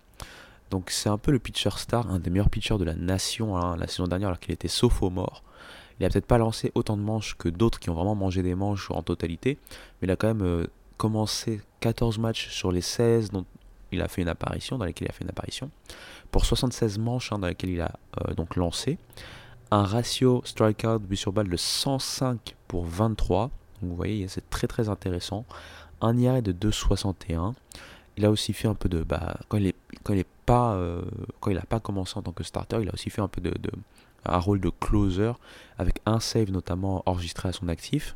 Donc 0.71 0.89
c'est 0.89 1.09
un 1.09 1.17
peu 1.17 1.31
le 1.31 1.39
pitcher 1.39 1.69
star, 1.75 2.09
un 2.09 2.19
des 2.19 2.29
meilleurs 2.29 2.49
pitchers 2.49 2.77
de 2.77 2.85
la 2.85 2.95
nation 2.95 3.57
hein, 3.57 3.75
la 3.77 3.87
saison 3.87 4.07
dernière 4.07 4.29
alors 4.29 4.39
qu'il 4.39 4.53
était 4.53 4.69
sophomore. 4.69 5.43
Il 5.99 6.05
a 6.05 6.09
peut-être 6.09 6.25
pas 6.25 6.39
lancé 6.39 6.71
autant 6.73 6.97
de 6.97 7.03
manches 7.03 7.35
que 7.37 7.49
d'autres 7.49 7.79
qui 7.79 7.89
ont 7.89 7.93
vraiment 7.93 8.15
mangé 8.15 8.41
des 8.41 8.55
manches 8.55 8.89
en 8.91 9.03
totalité, 9.03 9.59
mais 10.01 10.07
il 10.07 10.11
a 10.11 10.15
quand 10.15 10.33
même 10.33 10.67
commencé 11.03 11.59
14 11.81 12.17
matchs 12.17 12.47
sur 12.47 12.71
les 12.71 12.79
16 12.79 13.31
dont 13.31 13.45
il 13.91 14.01
a 14.01 14.07
fait 14.07 14.21
une 14.21 14.29
apparition, 14.29 14.77
dans 14.77 14.85
lesquels 14.85 15.09
il 15.09 15.11
a 15.11 15.13
fait 15.13 15.25
une 15.25 15.31
apparition 15.31 15.69
pour 16.31 16.45
76 16.45 16.97
manches 16.97 17.33
hein, 17.33 17.39
dans 17.39 17.47
lesquelles 17.47 17.71
il 17.71 17.81
a 17.81 17.91
euh, 18.21 18.33
donc 18.35 18.55
lancé. 18.55 18.97
Un 19.69 19.83
ratio 19.83 20.41
strikeout 20.45 20.99
but 20.99 21.17
sur 21.17 21.33
balle 21.33 21.49
de 21.49 21.57
105 21.57 22.55
pour 22.69 22.85
23. 22.85 23.49
Donc 23.81 23.89
vous 23.89 23.97
voyez, 23.97 24.29
c'est 24.29 24.49
très 24.49 24.65
très 24.65 24.87
intéressant. 24.87 25.43
Un 25.99 26.17
IRA 26.17 26.39
de 26.39 26.53
2,61. 26.53 27.53
Il 28.15 28.23
a 28.23 28.31
aussi 28.31 28.53
fait 28.53 28.69
un 28.69 28.75
peu 28.75 28.87
de. 28.87 29.03
Bah, 29.03 29.35
quand 29.49 29.57
il 29.57 29.67
est, 29.67 30.27
pas, 30.45 30.75
euh, 30.75 31.01
pas 31.67 31.81
commencé 31.81 32.17
en 32.17 32.21
tant 32.21 32.31
que 32.31 32.45
starter, 32.45 32.79
il 32.81 32.87
a 32.87 32.93
aussi 32.93 33.09
fait 33.09 33.21
un 33.21 33.27
peu 33.27 33.41
de, 33.41 33.51
un 34.23 34.37
rôle 34.37 34.61
de 34.61 34.69
closer 34.69 35.33
avec 35.77 35.99
un 36.05 36.21
save 36.21 36.49
notamment 36.49 37.03
enregistré 37.05 37.49
à 37.49 37.51
son 37.51 37.67
actif. 37.67 38.15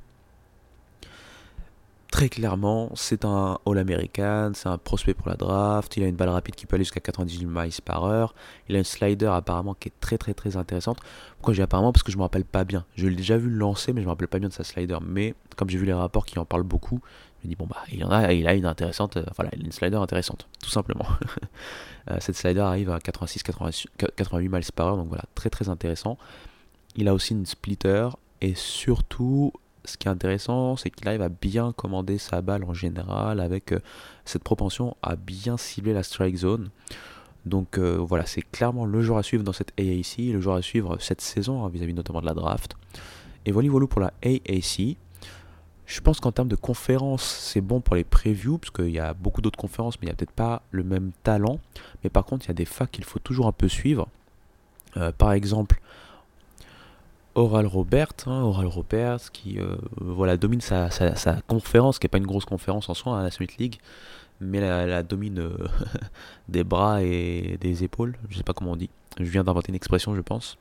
Très 2.11 2.29
clairement, 2.29 2.89
c'est 2.95 3.25
un 3.25 3.59
All-American, 3.65 4.51
c'est 4.55 4.69
un 4.69 4.77
prospect 4.77 5.13
pour 5.13 5.27
la 5.27 5.35
draft, 5.35 5.97
il 5.97 6.03
a 6.03 6.07
une 6.07 6.15
balle 6.15 6.29
rapide 6.29 6.55
qui 6.55 6.65
peut 6.65 6.75
aller 6.75 6.85
jusqu'à 6.85 7.01
98 7.01 7.45
miles 7.45 7.71
par 7.83 8.05
heure, 8.05 8.33
il 8.69 8.75
a 8.75 8.79
une 8.79 8.85
slider 8.85 9.25
apparemment 9.25 9.73
qui 9.73 9.89
est 9.89 9.93
très 9.99 10.17
très 10.17 10.33
très 10.33 10.55
intéressante. 10.55 10.99
Pourquoi 11.35 11.53
j'ai 11.53 11.63
apparemment? 11.63 11.91
Parce 11.91 12.03
que 12.03 12.11
je 12.11 12.17
me 12.17 12.21
rappelle 12.21 12.45
pas 12.45 12.63
bien. 12.63 12.85
Je 12.95 13.07
l'ai 13.07 13.15
déjà 13.15 13.37
vu 13.37 13.49
lancer, 13.49 13.91
mais 13.91 14.01
je 14.01 14.05
me 14.05 14.11
rappelle 14.11 14.29
pas 14.29 14.39
bien 14.39 14.47
de 14.47 14.53
sa 14.53 14.63
slider. 14.63 14.97
Mais 15.05 15.35
comme 15.57 15.69
j'ai 15.69 15.77
vu 15.77 15.85
les 15.85 15.93
rapports 15.93 16.25
qui 16.25 16.39
en 16.39 16.45
parlent 16.45 16.63
beaucoup, 16.63 17.01
je 17.41 17.47
me 17.47 17.49
dis 17.49 17.57
bon 17.57 17.67
bah 17.67 17.83
il 17.91 18.03
en 18.05 18.09
a, 18.09 18.31
il 18.31 18.47
a 18.47 18.53
une 18.53 18.65
intéressante, 18.65 19.17
euh, 19.17 19.25
voilà, 19.35 19.51
il 19.55 19.63
a 19.63 19.65
une 19.65 19.71
slider 19.73 19.97
intéressante, 19.97 20.47
tout 20.61 20.69
simplement. 20.69 21.07
Euh, 22.09 22.15
cette 22.21 22.37
slider 22.37 22.61
arrive 22.61 22.89
à 22.89 23.01
86, 23.01 23.43
88 23.43 24.47
miles 24.47 24.63
par 24.73 24.87
heure, 24.87 24.95
donc 24.95 25.09
voilà, 25.09 25.25
très 25.35 25.49
très 25.49 25.67
intéressant. 25.67 26.17
Il 26.95 27.09
a 27.09 27.13
aussi 27.13 27.33
une 27.33 27.45
splitter 27.45 28.07
et 28.39 28.55
surtout 28.55 29.51
ce 29.87 29.97
qui 29.97 30.07
est 30.07 30.11
intéressant, 30.11 30.75
c'est 30.75 30.89
qu'il 30.89 31.07
arrive 31.07 31.21
à 31.21 31.29
bien 31.29 31.71
commander 31.73 32.17
sa 32.17 32.41
balle 32.41 32.63
en 32.63 32.73
général 32.73 33.39
avec 33.39 33.71
euh, 33.71 33.79
cette 34.25 34.43
propension 34.43 34.95
à 35.01 35.15
bien 35.15 35.57
cibler 35.57 35.93
la 35.93 36.03
strike 36.03 36.37
zone. 36.37 36.69
Donc 37.45 37.77
euh, 37.77 37.95
voilà, 37.97 38.25
c'est 38.25 38.41
clairement 38.41 38.85
le 38.85 39.01
joueur 39.01 39.19
à 39.19 39.23
suivre 39.23 39.43
dans 39.43 39.53
cette 39.53 39.71
AAC, 39.79 40.17
le 40.17 40.41
joueur 40.41 40.57
à 40.57 40.61
suivre 40.61 40.97
cette 40.99 41.21
saison 41.21 41.63
hein, 41.63 41.69
vis-à-vis 41.69 41.93
notamment 41.93 42.21
de 42.21 42.25
la 42.25 42.33
draft. 42.33 42.75
Et 43.45 43.51
voilà, 43.51 43.69
voilà 43.69 43.87
pour 43.87 44.01
la 44.01 44.13
AAC. 44.23 44.97
Je 45.85 46.01
pense 46.01 46.19
qu'en 46.19 46.33
termes 46.33 46.49
de 46.49 46.57
conférences, 46.57 47.23
c'est 47.23 47.61
bon 47.61 47.79
pour 47.79 47.95
les 47.95 48.03
previews, 48.03 48.57
parce 48.57 48.71
qu'il 48.71 48.89
y 48.89 48.99
a 48.99 49.13
beaucoup 49.13 49.41
d'autres 49.41 49.57
conférences, 49.57 49.95
mais 50.01 50.07
il 50.07 50.09
n'y 50.09 50.11
a 50.11 50.15
peut-être 50.15 50.31
pas 50.31 50.63
le 50.71 50.83
même 50.83 51.11
talent. 51.23 51.59
Mais 52.03 52.09
par 52.09 52.25
contre, 52.25 52.45
il 52.45 52.47
y 52.49 52.51
a 52.51 52.55
des 52.55 52.65
facs 52.65 52.91
qu'il 52.91 53.05
faut 53.05 53.19
toujours 53.19 53.47
un 53.47 53.53
peu 53.53 53.69
suivre. 53.69 54.09
Euh, 54.97 55.13
par 55.17 55.31
exemple, 55.31 55.79
Oral 57.37 57.67
Robert, 57.67 58.13
hein, 58.25 58.41
Oral 58.41 58.67
qui 59.31 59.59
euh, 59.59 59.75
voilà, 59.97 60.37
domine 60.37 60.59
sa, 60.59 60.89
conférence, 61.45 61.99
qui 61.99 62.05
n'est 62.05 62.09
pas 62.09 62.17
une 62.17 62.25
grosse 62.25 62.45
conférence 62.45 62.89
en 62.89 62.95
soi, 62.95 63.15
à 63.15 63.19
hein, 63.19 63.23
la 63.23 63.29
Summit 63.29 63.49
League, 63.59 63.75
mais 64.41 64.59
la, 64.59 65.03
domine 65.03 65.39
euh, 65.39 65.67
des 66.49 66.63
bras 66.63 67.03
et 67.03 67.59
des 67.61 67.83
épaules, 67.83 68.17
je 68.29 68.37
sais 68.37 68.43
pas 68.43 68.53
comment 68.53 68.71
on 68.71 68.75
dit, 68.75 68.89
je 69.19 69.25
viens 69.25 69.43
d'inventer 69.43 69.69
une 69.69 69.75
expression 69.75 70.15
je 70.15 70.21
pense. 70.21 70.57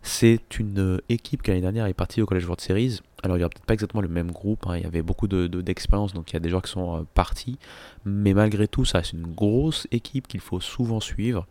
C'est 0.00 0.58
une 0.58 0.78
euh, 0.78 0.98
équipe 1.10 1.42
qui 1.42 1.50
l'année 1.50 1.60
dernière 1.60 1.84
est 1.86 1.94
partie 1.94 2.22
au 2.22 2.26
College 2.26 2.44
World 2.44 2.62
Series, 2.62 3.00
alors 3.22 3.36
il 3.36 3.40
n'y 3.40 3.44
a 3.44 3.50
peut-être 3.50 3.66
pas 3.66 3.74
exactement 3.74 4.00
le 4.00 4.08
même 4.08 4.32
groupe, 4.32 4.66
hein, 4.66 4.78
il 4.78 4.82
y 4.82 4.86
avait 4.86 5.02
beaucoup 5.02 5.28
d'expérience, 5.28 6.12
de, 6.12 6.16
donc 6.16 6.30
il 6.30 6.34
y 6.34 6.36
a 6.38 6.40
des 6.40 6.48
joueurs 6.48 6.62
qui 6.62 6.70
sont 6.70 7.06
partis, 7.12 7.58
mais 8.06 8.32
malgré 8.32 8.66
tout 8.66 8.86
ça 8.86 9.02
c'est 9.02 9.12
une 9.12 9.34
grosse 9.34 9.86
équipe 9.90 10.26
qu'il 10.26 10.40
faut 10.40 10.60
souvent 10.60 11.00
suivre. 11.00 11.46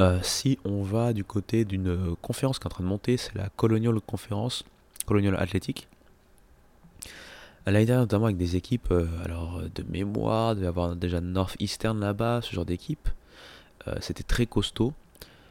Euh, 0.00 0.18
si 0.22 0.58
on 0.64 0.82
va 0.82 1.12
du 1.12 1.24
côté 1.24 1.64
d'une 1.64 1.88
euh, 1.88 2.14
conférence 2.22 2.58
qui 2.58 2.64
est 2.64 2.66
en 2.66 2.70
train 2.70 2.84
de 2.84 2.88
monter, 2.88 3.16
c'est 3.16 3.34
la 3.34 3.48
Colonial 3.50 4.00
Conference, 4.00 4.64
Colonial 5.06 5.36
Athletic. 5.36 5.88
L'année 7.66 7.84
dernière, 7.84 8.02
notamment 8.02 8.24
avec 8.24 8.36
des 8.36 8.56
équipes 8.56 8.90
euh, 8.90 9.06
alors, 9.24 9.60
de 9.62 9.84
mémoire, 9.88 10.56
devait 10.56 10.66
avoir 10.66 10.96
déjà 10.96 11.20
Northeastern 11.20 12.00
là-bas, 12.00 12.40
ce 12.42 12.54
genre 12.54 12.64
d'équipe. 12.64 13.08
C'était 14.00 14.22
très 14.22 14.46
costaud. 14.46 14.92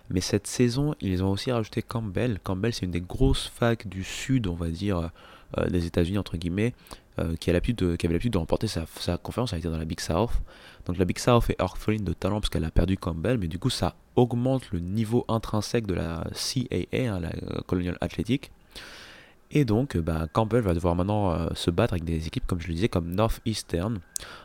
Mais 0.09 0.21
cette 0.21 0.47
saison, 0.47 0.95
ils 1.01 1.21
ont 1.21 1.31
aussi 1.31 1.51
rajouté 1.51 1.81
Campbell. 1.81 2.39
Campbell, 2.41 2.73
c'est 2.73 2.85
une 2.85 2.91
des 2.91 3.01
grosses 3.01 3.47
facs 3.47 3.89
du 3.89 4.05
sud, 4.05 4.47
on 4.47 4.55
va 4.55 4.69
dire, 4.69 5.09
des 5.69 5.85
États-Unis, 5.85 6.17
entre 6.17 6.37
guillemets, 6.37 6.73
qui, 7.39 7.49
a 7.49 7.59
de, 7.59 7.59
qui 7.95 8.05
avait 8.05 8.13
l'habitude 8.13 8.33
de 8.33 8.37
remporter 8.37 8.67
sa, 8.67 8.85
sa 8.99 9.17
conférence. 9.17 9.53
Elle 9.53 9.59
était 9.59 9.69
dans 9.69 9.77
la 9.77 9.85
Big 9.85 9.99
South. 9.99 10.31
Donc 10.85 10.97
la 10.97 11.05
Big 11.05 11.19
South 11.19 11.49
est 11.49 11.61
orpheline 11.61 12.03
de 12.03 12.13
talent 12.13 12.39
parce 12.39 12.49
qu'elle 12.49 12.65
a 12.65 12.71
perdu 12.71 12.97
Campbell, 12.97 13.37
mais 13.37 13.47
du 13.47 13.59
coup 13.59 13.69
ça 13.69 13.95
augmente 14.15 14.71
le 14.71 14.79
niveau 14.79 15.25
intrinsèque 15.27 15.85
de 15.85 15.93
la 15.93 16.23
CAA, 16.33 17.13
hein, 17.13 17.19
la 17.19 17.29
euh, 17.29 17.61
Colonial 17.67 17.97
Athletic. 18.01 18.51
Et 19.51 19.65
donc 19.65 19.97
bah, 19.97 20.27
Campbell 20.31 20.61
va 20.61 20.73
devoir 20.73 20.95
maintenant 20.95 21.31
euh, 21.31 21.49
se 21.55 21.71
battre 21.71 21.93
avec 21.93 22.05
des 22.05 22.25
équipes, 22.27 22.47
comme 22.47 22.61
je 22.61 22.67
le 22.67 22.73
disais, 22.73 22.89
comme 22.89 23.13
Northeastern. 23.13 23.99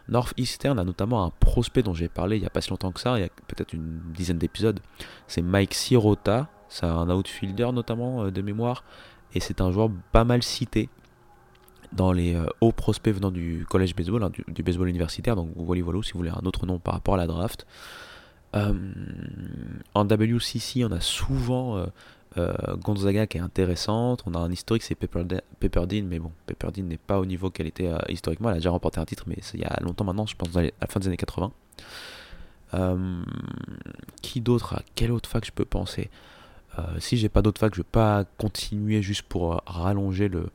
Northeastern 0.08 0.78
a 0.78 0.84
notamment 0.84 1.24
un 1.24 1.30
prospect 1.30 1.82
dont 1.82 1.94
j'ai 1.94 2.08
parlé 2.08 2.36
il 2.36 2.40
n'y 2.40 2.46
a 2.46 2.50
pas 2.50 2.60
si 2.60 2.70
longtemps 2.70 2.92
que 2.92 3.00
ça, 3.00 3.18
il 3.18 3.22
y 3.22 3.24
a 3.24 3.28
peut-être 3.46 3.72
une 3.72 4.00
dizaine 4.12 4.38
d'épisodes. 4.38 4.80
C'est 5.28 5.42
Mike 5.42 5.74
Sirota, 5.74 6.48
c'est 6.68 6.86
un 6.86 7.08
outfielder 7.08 7.70
notamment 7.72 8.24
euh, 8.24 8.30
de 8.30 8.42
mémoire, 8.42 8.84
et 9.32 9.40
c'est 9.40 9.60
un 9.60 9.70
joueur 9.70 9.90
pas 10.12 10.24
mal 10.24 10.42
cité 10.42 10.88
dans 11.92 12.12
les 12.12 12.34
euh, 12.34 12.46
hauts 12.60 12.72
prospects 12.72 13.14
venant 13.14 13.30
du 13.30 13.66
collège 13.68 13.94
baseball, 13.94 14.22
hein, 14.22 14.30
du, 14.48 14.62
baseball 14.62 14.88
universitaire, 14.88 15.36
donc 15.36 15.50
voilà, 15.56 15.82
voilà 15.82 16.02
si 16.02 16.12
vous 16.12 16.18
voulez 16.18 16.30
un 16.30 16.44
autre 16.46 16.66
nom 16.66 16.78
par 16.78 16.94
rapport 16.94 17.14
à 17.14 17.16
la 17.16 17.26
draft. 17.26 17.66
Euh, 18.54 18.72
en 19.94 20.04
WCC, 20.04 20.84
on 20.84 20.92
a 20.92 21.00
souvent 21.00 21.84
euh, 22.38 22.56
Gonzaga 22.78 23.26
qui 23.26 23.38
est 23.38 23.40
intéressante. 23.40 24.22
On 24.26 24.34
a 24.34 24.38
un 24.38 24.50
historique, 24.50 24.82
c'est 24.82 24.94
Pepperdine, 24.94 26.06
mais 26.06 26.18
bon, 26.18 26.32
Pepperdine 26.46 26.88
n'est 26.88 26.96
pas 26.96 27.18
au 27.18 27.26
niveau 27.26 27.50
qu'elle 27.50 27.66
était 27.66 27.90
historiquement. 28.08 28.48
Elle 28.48 28.56
a 28.56 28.58
déjà 28.58 28.70
remporté 28.70 28.98
un 28.98 29.04
titre, 29.04 29.24
mais 29.26 29.36
il 29.52 29.60
y 29.60 29.64
a 29.64 29.78
longtemps 29.82 30.04
maintenant, 30.04 30.26
je 30.26 30.36
pense 30.36 30.56
à 30.56 30.62
la 30.62 30.70
fin 30.88 31.00
des 31.00 31.08
années 31.08 31.16
80. 31.16 31.50
qui 34.22 34.40
d'autre 34.40 34.74
À 34.74 34.82
quel 34.94 35.12
autre 35.12 35.28
fac 35.28 35.44
je 35.44 35.52
peux 35.52 35.66
penser? 35.66 36.10
Si 36.98 37.16
j'ai 37.16 37.30
pas 37.30 37.42
d'autres 37.42 37.60
fac, 37.60 37.74
je 37.74 37.80
vais 37.80 37.88
pas 37.90 38.24
continuer 38.38 39.02
juste 39.02 39.22
pour 39.22 39.62
rallonger 39.66 40.28
le, 40.28 40.50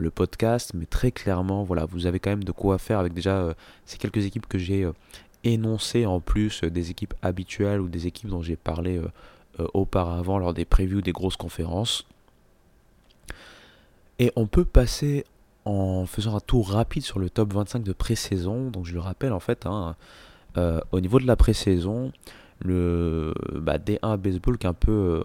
le 0.00 0.10
podcast, 0.10 0.72
mais 0.74 0.86
très 0.86 1.12
clairement, 1.12 1.62
voilà, 1.62 1.84
vous 1.84 2.06
avez 2.06 2.18
quand 2.18 2.30
même 2.30 2.44
de 2.44 2.52
quoi 2.52 2.78
faire 2.78 2.98
avec 2.98 3.12
déjà 3.12 3.36
euh, 3.36 3.54
ces 3.84 3.98
quelques 3.98 4.24
équipes 4.24 4.46
que 4.46 4.58
j'ai 4.58 4.84
euh, 4.84 4.92
énoncées 5.44 6.06
en 6.06 6.20
plus 6.20 6.64
euh, 6.64 6.70
des 6.70 6.90
équipes 6.90 7.14
habituelles 7.22 7.80
ou 7.80 7.88
des 7.88 8.06
équipes 8.06 8.28
dont 8.28 8.42
j'ai 8.42 8.56
parlé 8.56 9.00
auparavant 9.74 10.38
lors 10.38 10.54
des 10.54 10.64
previews 10.64 11.02
des 11.02 11.12
grosses 11.12 11.36
conférences. 11.36 12.06
Et 14.18 14.32
on 14.36 14.46
peut 14.46 14.64
passer 14.64 15.24
en 15.66 16.06
faisant 16.06 16.34
un 16.34 16.40
tour 16.40 16.70
rapide 16.70 17.02
sur 17.02 17.18
le 17.18 17.28
top 17.28 17.52
25 17.52 17.82
de 17.82 17.92
pré-saison. 17.92 18.70
Donc 18.70 18.86
je 18.86 18.94
le 18.94 19.00
rappelle 19.00 19.32
en 19.34 19.40
fait, 19.40 19.66
hein, 19.66 19.96
au 20.56 21.00
niveau 21.00 21.20
de 21.20 21.26
la 21.26 21.36
pré-saison, 21.36 22.10
le 22.60 23.34
bah, 23.52 23.76
D1 23.76 24.16
baseball 24.16 24.56
qui 24.56 24.66
est 24.66 24.70
un 24.70 24.74
peu 24.74 25.24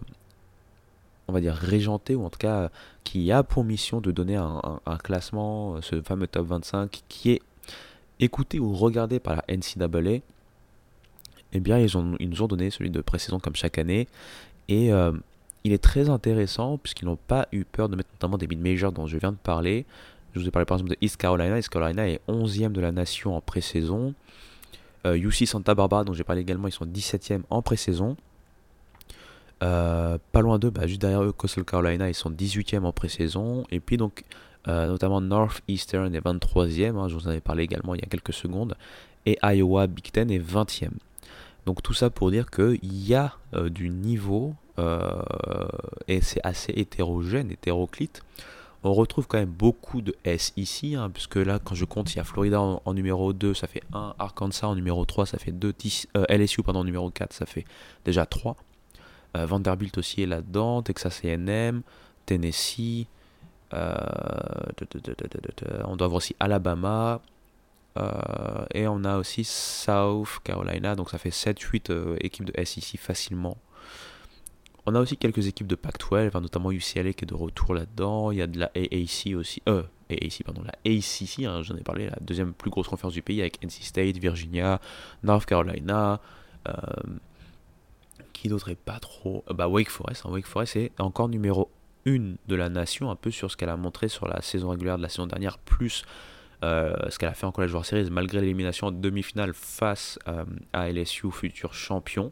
on 1.28 1.34
va 1.34 1.42
dire, 1.42 1.54
régenté, 1.56 2.16
ou 2.16 2.26
en 2.26 2.30
tout 2.30 2.38
cas 2.38 2.70
qui 3.04 3.32
a 3.32 3.44
pour 3.44 3.64
mission 3.64 4.02
de 4.02 4.12
donner 4.12 4.36
un, 4.36 4.98
classement, 5.04 5.82
ce 5.82 6.02
fameux 6.02 6.28
top 6.28 6.48
25, 6.48 7.04
qui 7.08 7.32
est 7.32 7.42
écouté 8.20 8.60
ou 8.60 8.74
regardé 8.74 9.20
par 9.20 9.36
la 9.36 9.44
NCAA, 9.48 10.22
eh 11.54 11.60
bien, 11.60 11.80
ils 11.80 12.30
nous 12.30 12.42
ont 12.42 12.48
donné 12.48 12.70
celui 12.70 12.90
de 12.90 13.02
pré-saison 13.02 13.40
comme 13.40 13.56
chaque 13.56 13.78
année. 13.78 14.08
Et 14.68 14.92
euh, 14.92 15.12
il 15.64 15.74
est 15.74 15.84
très 15.84 16.10
intéressant 16.10 16.78
puisqu'ils 16.78 17.06
n'ont 17.06 17.16
pas 17.16 17.48
eu 17.52 17.64
peur 17.66 17.90
de 17.90 17.96
mettre 17.96 18.10
notamment 18.14 18.38
des 18.38 18.48
mid-majors 18.48 18.92
dont 18.92 19.08
je 19.08 19.18
viens 19.18 19.32
de 19.32 19.38
parler. 19.38 19.86
Je 20.34 20.40
vous 20.40 20.48
ai 20.48 20.52
parlé 20.52 20.66
par 20.66 20.78
exemple 20.78 20.92
de 20.92 20.98
East 21.02 21.18
Carolina. 21.18 21.58
East 21.58 21.70
Carolina 21.70 22.08
est 22.10 22.20
11e 22.28 22.72
de 22.72 22.82
la 22.82 22.92
nation 22.92 23.36
en 23.36 23.42
pré-saison. 23.42 24.14
UC 25.06 25.42
euh, 25.42 25.46
Santa 25.46 25.76
Barbara, 25.76 26.04
dont 26.04 26.14
j'ai 26.14 26.24
parlé 26.24 26.42
également, 26.42 26.68
ils 26.68 26.74
sont 26.74 26.86
17e 26.86 27.42
en 27.50 27.62
pré-saison. 27.62 28.18
Euh, 29.64 30.18
pas 30.32 30.42
loin 30.42 30.60
d'eux, 30.60 30.70
bah, 30.70 30.88
juste 30.88 31.02
derrière 31.02 31.24
eux, 31.24 31.32
Coastal 31.32 31.64
Carolina, 31.64 32.10
ils 32.10 32.14
sont 32.14 32.30
18e 32.30 32.84
en 32.84 32.92
pré-saison. 32.92 33.66
Et 33.72 33.80
puis 33.80 33.98
donc, 33.98 34.24
euh, 34.68 34.88
notamment 34.88 35.22
Northeastern 35.22 36.14
est 36.14 36.20
23e, 36.20 36.98
hein, 36.98 37.08
je 37.08 37.16
vous 37.16 37.28
en 37.28 37.32
avais 37.32 37.42
parlé 37.42 37.64
également 37.64 37.96
il 37.96 38.02
y 38.02 38.04
a 38.04 38.08
quelques 38.08 38.34
secondes. 38.34 38.76
Et 39.26 39.38
Iowa 39.44 39.88
Big 39.88 40.12
Ten 40.12 40.30
est 40.30 40.40
20e. 40.40 40.90
Donc 41.66 41.82
tout 41.82 41.94
ça 41.94 42.10
pour 42.10 42.30
dire 42.30 42.52
qu'il 42.52 42.80
y 42.84 43.16
a 43.16 43.34
euh, 43.56 43.70
du 43.70 43.90
niveau, 43.90 44.56
et 46.10 46.20
c'est 46.20 46.42
assez 46.44 46.74
hétérogène, 46.76 47.50
hétéroclite. 47.50 48.22
On 48.84 48.94
retrouve 48.94 49.26
quand 49.26 49.40
même 49.40 49.50
beaucoup 49.50 50.02
de 50.02 50.14
S 50.26 50.52
ici, 50.58 50.96
hein, 50.96 51.10
puisque 51.10 51.38
là, 51.38 51.60
quand 51.64 51.74
je 51.74 51.86
compte, 51.86 52.14
il 52.14 52.18
y 52.18 52.20
a 52.20 52.24
Florida 52.24 52.60
en, 52.62 52.94
numéro 52.94 53.34
2, 53.34 53.54
ça 53.54 53.68
fait 53.68 53.82
1, 53.94 54.16
Arkansas 54.20 54.68
en 54.68 54.76
numéro 54.76 55.06
3, 55.06 55.26
ça 55.26 55.40
fait 55.40 55.54
2, 55.54 55.74
LSU 56.30 56.62
pendant 56.62 56.84
numéro 56.84 57.10
4, 57.10 57.34
ça 57.34 57.46
fait 57.48 57.66
déjà 58.04 58.28
3. 58.28 58.58
Euh, 59.36 59.46
Vanderbilt 59.46 59.98
aussi 59.98 60.24
est 60.24 60.28
là-dedans, 60.28 60.82
Texas 60.82 61.22
AM, 61.26 61.82
Tennessee, 62.26 63.08
euh, 63.74 63.98
on 65.86 65.96
doit 65.96 66.06
avoir 66.06 66.18
aussi 66.18 66.36
Alabama, 66.40 67.22
euh, 67.98 68.66
et 68.74 68.88
on 68.88 69.04
a 69.04 69.18
aussi 69.18 69.44
South 69.44 70.40
Carolina, 70.44 70.96
donc 70.96 71.10
ça 71.10 71.18
fait 71.18 71.30
7-8 71.30 72.18
équipes 72.22 72.46
de 72.46 72.64
SEC 72.64 73.00
facilement. 73.00 73.58
On 74.86 74.94
a 74.94 75.00
aussi 75.00 75.18
quelques 75.18 75.48
équipes 75.48 75.68
de 75.68 75.76
Pac-12, 75.76 76.32
hein, 76.36 76.42
notamment 76.42 76.72
UCLA 76.72 77.14
qui 77.14 77.26
est 77.26 77.28
de 77.28 77.34
retour 77.34 77.74
là-dedans. 77.74 78.30
Il 78.30 78.38
y 78.38 78.42
a 78.44 78.48
de 78.48 78.60
la 78.60 78.70
AAC 78.76 79.36
aussi. 79.36 79.64
Euh, 79.68 79.82
AAC, 80.12 80.44
pardon, 80.46 80.62
la 80.64 80.76
ACC, 80.86 81.44
hein, 81.46 81.64
j'en 81.64 81.76
ai 81.76 81.82
parlé, 81.82 82.08
la 82.08 82.18
deuxième 82.22 82.54
plus 82.54 82.70
grosse 82.70 82.88
conférence 82.88 83.14
du 83.14 83.24
pays 83.24 83.42
avec 83.42 83.64
NC 83.64 83.82
State, 83.82 84.18
Virginia, 84.18 84.80
North 85.24 85.48
Carolina. 85.48 86.22
Qui 88.46 88.50
d'autre 88.50 88.72
pas 88.76 89.00
trop 89.00 89.44
euh, 89.50 89.56
Bah 89.56 89.68
Wake 89.68 89.90
Forest, 89.90 90.24
hein. 90.24 90.30
Wake 90.30 90.46
Forest 90.46 90.76
est 90.76 90.92
encore 91.00 91.30
numéro 91.30 91.72
1 92.06 92.36
de 92.48 92.56
la 92.56 92.70
nation, 92.70 93.10
un 93.10 93.16
peu 93.16 93.32
sur 93.32 93.50
ce 93.50 93.58
qu'elle 93.58 93.70
a 93.70 93.76
montré 93.76 94.08
sur 94.08 94.28
la 94.28 94.40
saison 94.44 94.70
régulière 94.70 94.98
de 94.98 95.02
la 95.02 95.10
saison 95.10 95.26
dernière, 95.26 95.58
plus 95.58 96.06
euh, 96.64 96.94
ce 97.10 97.18
qu'elle 97.18 97.30
a 97.30 97.34
fait 97.34 97.48
en 97.48 97.52
College 97.52 97.72
World 97.72 97.88
Series, 97.88 98.12
malgré 98.12 98.42
l'élimination 98.42 98.88
en 98.88 98.92
demi-finale 98.92 99.56
face 99.56 100.20
euh, 100.28 100.46
à 100.74 100.92
LSU, 100.92 101.32
futur 101.32 101.74
champion. 101.74 102.32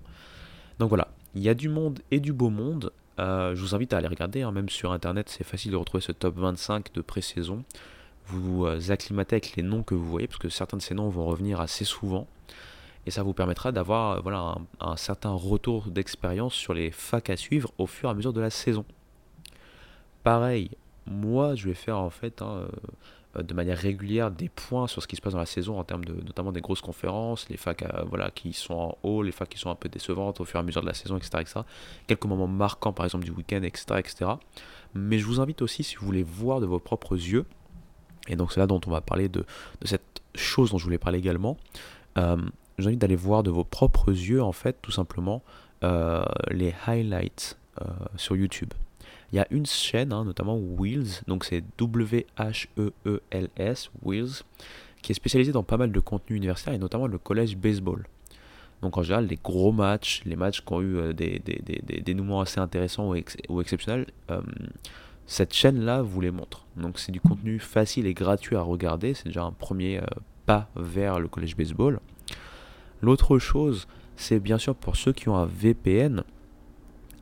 Donc 0.78 0.89
voilà, 0.89 1.08
il 1.34 1.41
y 1.41 1.49
a 1.49 1.56
du 1.56 1.67
monde 1.67 1.99
et 2.12 2.19
du 2.19 2.32
beau 2.32 2.52
monde. 2.52 2.91
je 3.17 3.60
vous 3.60 3.73
invite 3.73 3.91
à 3.93 3.97
aller 3.97 4.08
regarder, 4.08 4.43
hein, 4.43 4.52
même 4.52 4.69
sur 4.69 4.91
internet, 4.91 5.30
c'est 5.30 5.43
facile 5.43 5.71
de 5.71 5.78
retrouver 5.78 6.04
ce 6.04 6.12
top 6.12 6.38
25 6.38 6.93
de 6.93 7.02
pré-saison. 7.02 7.63
Vous 8.28 8.67
vous 8.67 8.91
acclimatez 8.91 9.38
avec 9.38 9.56
les 9.56 9.63
noms 9.63 9.82
que 9.82 9.95
vous 9.95 10.06
voyez, 10.06 10.28
parce 10.28 10.39
que 10.39 10.49
certains 10.49 10.78
de 10.78 10.84
ces 10.84 10.93
noms 10.93 11.10
vont 11.10 11.26
revenir 11.26 11.60
assez 11.60 11.86
souvent 11.86 12.28
et 13.05 13.11
ça 13.11 13.23
vous 13.23 13.33
permettra 13.33 13.71
d'avoir 13.71 14.21
voilà, 14.21 14.55
un, 14.79 14.97
certain 14.97 15.31
retour 15.31 15.87
d'expérience 15.87 16.53
sur 16.53 16.73
les 16.73 16.91
facs 16.91 17.29
à 17.29 17.37
suivre 17.37 17.71
au 17.77 17.87
fur 17.87 18.09
et 18.09 18.11
à 18.11 18.15
mesure 18.15 18.33
de 18.33 18.41
la 18.41 18.49
saison. 18.49 18.85
Pareil, 20.23 20.71
moi 21.05 21.55
je 21.55 21.67
vais 21.67 21.73
faire 21.73 21.97
en 21.97 22.09
fait 22.09 22.41
hein, 22.41 22.67
euh, 23.35 23.43
de 23.43 23.53
manière 23.53 23.77
régulière 23.77 24.31
des 24.31 24.47
points 24.47 24.87
sur 24.87 25.01
ce 25.01 25.07
qui 25.07 25.15
se 25.15 25.21
passe 25.21 25.33
dans 25.33 25.39
la 25.39 25.45
saison 25.45 25.79
en 25.79 25.83
termes 25.83 26.05
de 26.05 26.13
notamment 26.13 26.51
des 26.51 26.61
grosses 26.61 26.81
conférences, 26.81 27.49
les 27.49 27.57
facs 27.57 27.83
voilà, 28.07 28.31
qui 28.31 28.53
sont 28.53 28.73
en 28.73 28.97
haut, 29.03 29.21
les 29.21 29.31
facs 29.31 29.49
qui 29.49 29.57
sont 29.57 29.69
un 29.69 29.75
peu 29.75 29.89
décevantes 29.89 30.39
au 30.39 30.45
fur 30.45 30.59
et 30.59 30.61
à 30.61 30.63
mesure 30.63 30.81
de 30.81 30.87
la 30.87 30.93
saison, 30.93 31.17
etc. 31.17 31.31
etc. 31.41 31.59
Quelques 32.07 32.25
moments 32.25 32.47
marquants 32.47 32.93
par 32.93 33.05
exemple 33.05 33.25
du 33.25 33.31
week-end, 33.31 33.63
etc., 33.63 33.85
etc. 33.97 34.31
Mais 34.93 35.17
je 35.17 35.25
vous 35.25 35.41
invite 35.41 35.61
aussi 35.61 35.83
si 35.83 35.95
vous 35.95 36.05
voulez 36.05 36.23
voir 36.23 36.61
de 36.61 36.67
vos 36.67 36.79
propres 36.79 37.15
yeux, 37.15 37.45
et 38.27 38.35
donc 38.35 38.53
c'est 38.53 38.59
là 38.59 38.67
dont 38.67 38.79
on 38.85 38.91
va 38.91 39.01
parler 39.01 39.27
de, 39.27 39.45
de 39.81 39.87
cette 39.87 40.21
chose 40.35 40.71
dont 40.71 40.77
je 40.77 40.85
voulais 40.85 40.97
parler 40.97 41.19
également. 41.19 41.57
Euh, 42.17 42.37
je 42.77 42.83
vous 42.83 42.88
invite 42.89 43.01
d'aller 43.01 43.15
voir 43.15 43.43
de 43.43 43.51
vos 43.51 43.63
propres 43.63 44.09
yeux, 44.09 44.41
en 44.41 44.51
fait, 44.51 44.77
tout 44.81 44.91
simplement, 44.91 45.43
euh, 45.83 46.23
les 46.49 46.73
highlights 46.88 47.57
euh, 47.81 47.86
sur 48.15 48.36
YouTube. 48.36 48.73
Il 49.31 49.36
y 49.36 49.39
a 49.39 49.47
une 49.51 49.65
chaîne, 49.65 50.13
hein, 50.13 50.25
notamment 50.25 50.57
Wheels, 50.57 51.21
donc 51.27 51.43
c'est 51.43 51.63
W-H-E-E-L-S, 51.77 52.29
Wheels, 54.03 54.43
qui 55.01 55.12
est 55.12 55.15
spécialisée 55.15 55.51
dans 55.51 55.63
pas 55.63 55.77
mal 55.77 55.91
de 55.91 55.99
contenus 55.99 56.38
universitaires 56.38 56.73
et 56.73 56.77
notamment 56.77 57.07
le 57.07 57.17
collège 57.17 57.57
baseball. 57.57 58.05
Donc 58.81 58.97
en 58.97 59.03
général, 59.03 59.27
les 59.27 59.39
gros 59.41 59.71
matchs, 59.71 60.21
les 60.25 60.36
matchs 60.36 60.62
qui 60.62 60.73
ont 60.73 60.81
eu 60.81 60.97
euh, 60.97 61.13
des, 61.13 61.39
des, 61.39 61.62
des, 61.63 62.01
dénouements 62.01 62.41
assez 62.41 62.59
intéressants 62.59 63.12
ou, 63.12 63.15
ou 63.49 63.62
exceptionnels, 63.62 64.07
cette 65.25 65.53
chaîne-là 65.53 66.01
vous 66.01 66.21
les 66.21 66.31
montre. 66.31 66.65
Donc 66.75 66.99
c'est 66.99 67.12
du 67.12 67.21
contenu 67.21 67.59
facile 67.59 68.07
et 68.07 68.13
gratuit 68.13 68.55
à 68.55 68.62
regarder, 68.62 69.13
c'est 69.13 69.25
déjà 69.25 69.43
un 69.43 69.51
premier 69.51 70.01
pas 70.45 70.69
vers 70.75 71.19
le 71.19 71.27
collège 71.27 71.55
baseball. 71.55 71.99
L'autre 73.03 73.37
chose, 73.37 73.85
c'est 74.15 74.39
bien 74.39 74.57
sûr 74.57 74.75
pour 74.75 74.95
ceux 74.95 75.11
qui 75.11 75.27
ont 75.27 75.35
un 75.35 75.45
VPN 75.45 76.23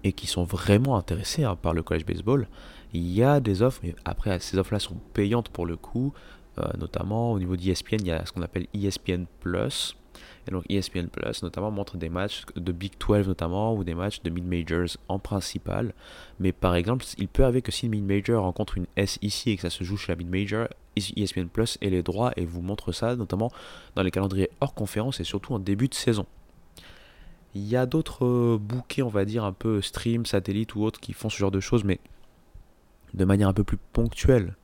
et 0.03 0.13
qui 0.13 0.27
sont 0.27 0.43
vraiment 0.43 0.95
intéressés 0.95 1.43
hein, 1.43 1.55
par 1.55 1.73
le 1.73 1.81
college 1.81 2.05
baseball, 2.05 2.47
il 2.93 3.09
y 3.11 3.23
a 3.23 3.39
des 3.39 3.63
offres, 3.63 3.81
après 4.05 4.39
ces 4.39 4.59
offres-là 4.59 4.77
sont 4.77 4.97
payantes 5.13 5.49
pour 5.49 5.65
le 5.65 5.77
coup, 5.77 6.13
euh, 6.59 6.67
notamment 6.77 7.31
au 7.31 7.39
niveau 7.39 7.55
d'ESPN, 7.55 7.95
il 8.01 8.07
y 8.07 8.11
a 8.11 8.23
ce 8.27 8.31
qu'on 8.31 8.43
appelle 8.43 8.67
ESPN 8.75 9.25
Plus. 9.39 9.95
Donc 10.51 10.65
ESPN 10.69 11.07
Plus 11.07 11.43
notamment 11.43 11.71
montre 11.71 11.97
des 11.97 12.09
matchs 12.09 12.43
de 12.55 12.71
Big 12.71 12.93
12 12.99 13.27
notamment 13.27 13.75
ou 13.75 13.83
des 13.83 13.95
matchs 13.95 14.21
de 14.21 14.29
mid-majors 14.29 14.97
en 15.07 15.19
principal. 15.19 15.93
Mais 16.39 16.51
par 16.51 16.75
exemple, 16.75 17.05
il 17.17 17.27
peut 17.27 17.43
arriver 17.43 17.61
que 17.61 17.71
si 17.71 17.85
une 17.85 17.91
mid-major 17.91 18.43
rencontre 18.43 18.77
une 18.77 18.87
SEC 18.97 19.47
et 19.47 19.55
que 19.55 19.61
ça 19.61 19.69
se 19.69 19.83
joue 19.83 19.97
chez 19.97 20.11
la 20.11 20.15
mid-major, 20.15 20.67
ESPN 20.95 21.47
Plus 21.47 21.77
et 21.81 21.89
les 21.89 22.03
droits 22.03 22.31
et 22.35 22.45
vous 22.45 22.61
montre 22.61 22.91
ça 22.91 23.15
notamment 23.15 23.51
dans 23.95 24.03
les 24.03 24.11
calendriers 24.11 24.49
hors 24.59 24.73
conférence 24.73 25.19
et 25.19 25.23
surtout 25.23 25.53
en 25.53 25.59
début 25.59 25.87
de 25.87 25.93
saison. 25.93 26.25
Il 27.53 27.67
y 27.67 27.75
a 27.75 27.85
d'autres 27.85 28.25
euh, 28.25 28.57
bouquets, 28.57 29.01
on 29.01 29.09
va 29.09 29.25
dire, 29.25 29.43
un 29.43 29.51
peu 29.51 29.81
stream, 29.81 30.25
satellite 30.25 30.75
ou 30.75 30.83
autres 30.83 31.01
qui 31.01 31.11
font 31.11 31.29
ce 31.29 31.37
genre 31.37 31.51
de 31.51 31.59
choses, 31.59 31.83
mais 31.83 31.99
de 33.13 33.25
manière 33.25 33.49
un 33.49 33.53
peu 33.53 33.65
plus 33.65 33.77
ponctuelle, 33.91 34.55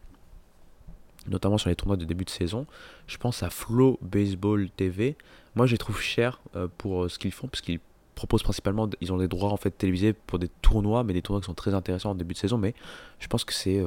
notamment 1.28 1.58
sur 1.58 1.70
les 1.70 1.76
tournois 1.76 1.98
de 1.98 2.06
début 2.06 2.26
de 2.26 2.30
saison. 2.30 2.66
Je 3.08 3.18
pense 3.18 3.44
à 3.44 3.50
Flow 3.50 4.00
Baseball 4.02 4.70
TV. 4.70 5.18
Moi, 5.56 5.66
je 5.66 5.74
les 5.74 5.78
trouve 5.78 6.00
chers 6.00 6.40
euh, 6.56 6.68
pour 6.78 7.04
euh, 7.04 7.10
ce 7.10 7.20
qu'ils 7.20 7.32
font, 7.32 7.48
parce 7.48 7.62
qu'ils 7.62 7.80
proposent 8.16 8.44
principalement, 8.44 8.90
ils 9.00 9.14
ont 9.14 9.18
des 9.18 9.28
droits 9.28 9.52
en 9.52 9.58
fait 9.58 9.72
télévisés 9.72 10.14
pour 10.14 10.40
des 10.40 10.50
tournois, 10.62 11.04
mais 11.04 11.14
des 11.14 11.22
tournois 11.22 11.42
qui 11.42 11.46
sont 11.46 11.54
très 11.54 11.74
intéressants 11.74 12.12
en 12.12 12.16
début 12.16 12.34
de 12.34 12.40
saison. 12.40 12.58
Mais 12.58 12.74
je 13.20 13.28
pense 13.28 13.46
que 13.46 13.54
c'est 13.54 13.82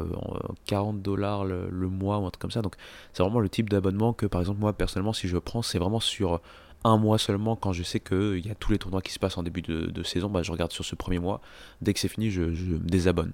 40 0.67 0.97
euh, 0.97 0.99
dollars 1.01 1.45
le, 1.45 1.89
mois 1.89 2.19
ou 2.19 2.27
un 2.27 2.31
truc 2.31 2.41
comme 2.41 2.51
ça. 2.51 2.63
Donc 2.63 2.77
c'est 3.13 3.23
vraiment 3.23 3.41
le 3.41 3.49
type 3.49 3.69
d'abonnement 3.69 4.13
que 4.13 4.27
par 4.27 4.41
exemple 4.41 4.61
moi 4.61 4.73
personnellement, 4.73 5.13
si 5.13 5.29
je 5.29 5.37
prends, 5.37 5.63
c'est 5.63 5.79
vraiment 5.79 6.01
sur 6.01 6.41
un 6.85 6.97
mois 6.97 7.19
seulement 7.19 7.57
quand 7.57 7.73
je 7.73 7.83
sais 7.83 8.01
qu'il 8.01 8.47
y 8.47 8.51
a 8.51 8.55
tous 8.55 8.73
les 8.73 8.79
tournois 8.79 9.03
qui 9.03 9.13
se 9.13 9.19
passent 9.19 9.37
en 9.37 9.43
début 9.43 9.63
de, 9.63 10.03
saison. 10.05 10.31
Bah, 10.31 10.43
je 10.43 10.53
regarde 10.53 10.73
sur 10.73 10.85
ce 10.85 10.95
premier 10.95 11.19
mois. 11.19 11.41
Dès 11.83 11.93
que 11.93 12.01
c'est 12.01 12.09
fini, 12.09 12.31
je 12.31 12.43
me 12.43 12.79
désabonne. 12.79 13.33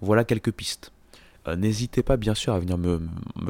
Voilà 0.00 0.24
quelques 0.24 0.52
pistes. 0.52 0.92
Euh, 1.48 1.56
n'hésitez 1.56 2.02
pas 2.02 2.18
bien 2.18 2.34
sûr 2.34 2.52
à 2.52 2.58
venir 2.58 2.76
me, 2.76 3.00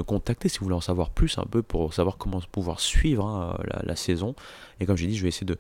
contacter 0.05 0.49
si 0.49 0.59
vous 0.59 0.65
voulez 0.65 0.77
en 0.77 0.81
savoir 0.81 1.11
plus 1.11 1.39
un 1.39 1.45
peu 1.45 1.63
pour 1.63 1.93
savoir 1.93 2.19
comment 2.19 2.41
pouvoir 2.53 2.81
suivre 2.81 3.27
hein, 3.27 3.59
la, 3.83 3.97
saison. 3.97 4.35
Et 4.79 4.87
comme 4.87 4.97
j'ai 4.97 5.09
dit, 5.09 5.17
je 5.17 5.23
vais 5.23 5.29
essayer 5.29 5.47
de, 5.47 5.59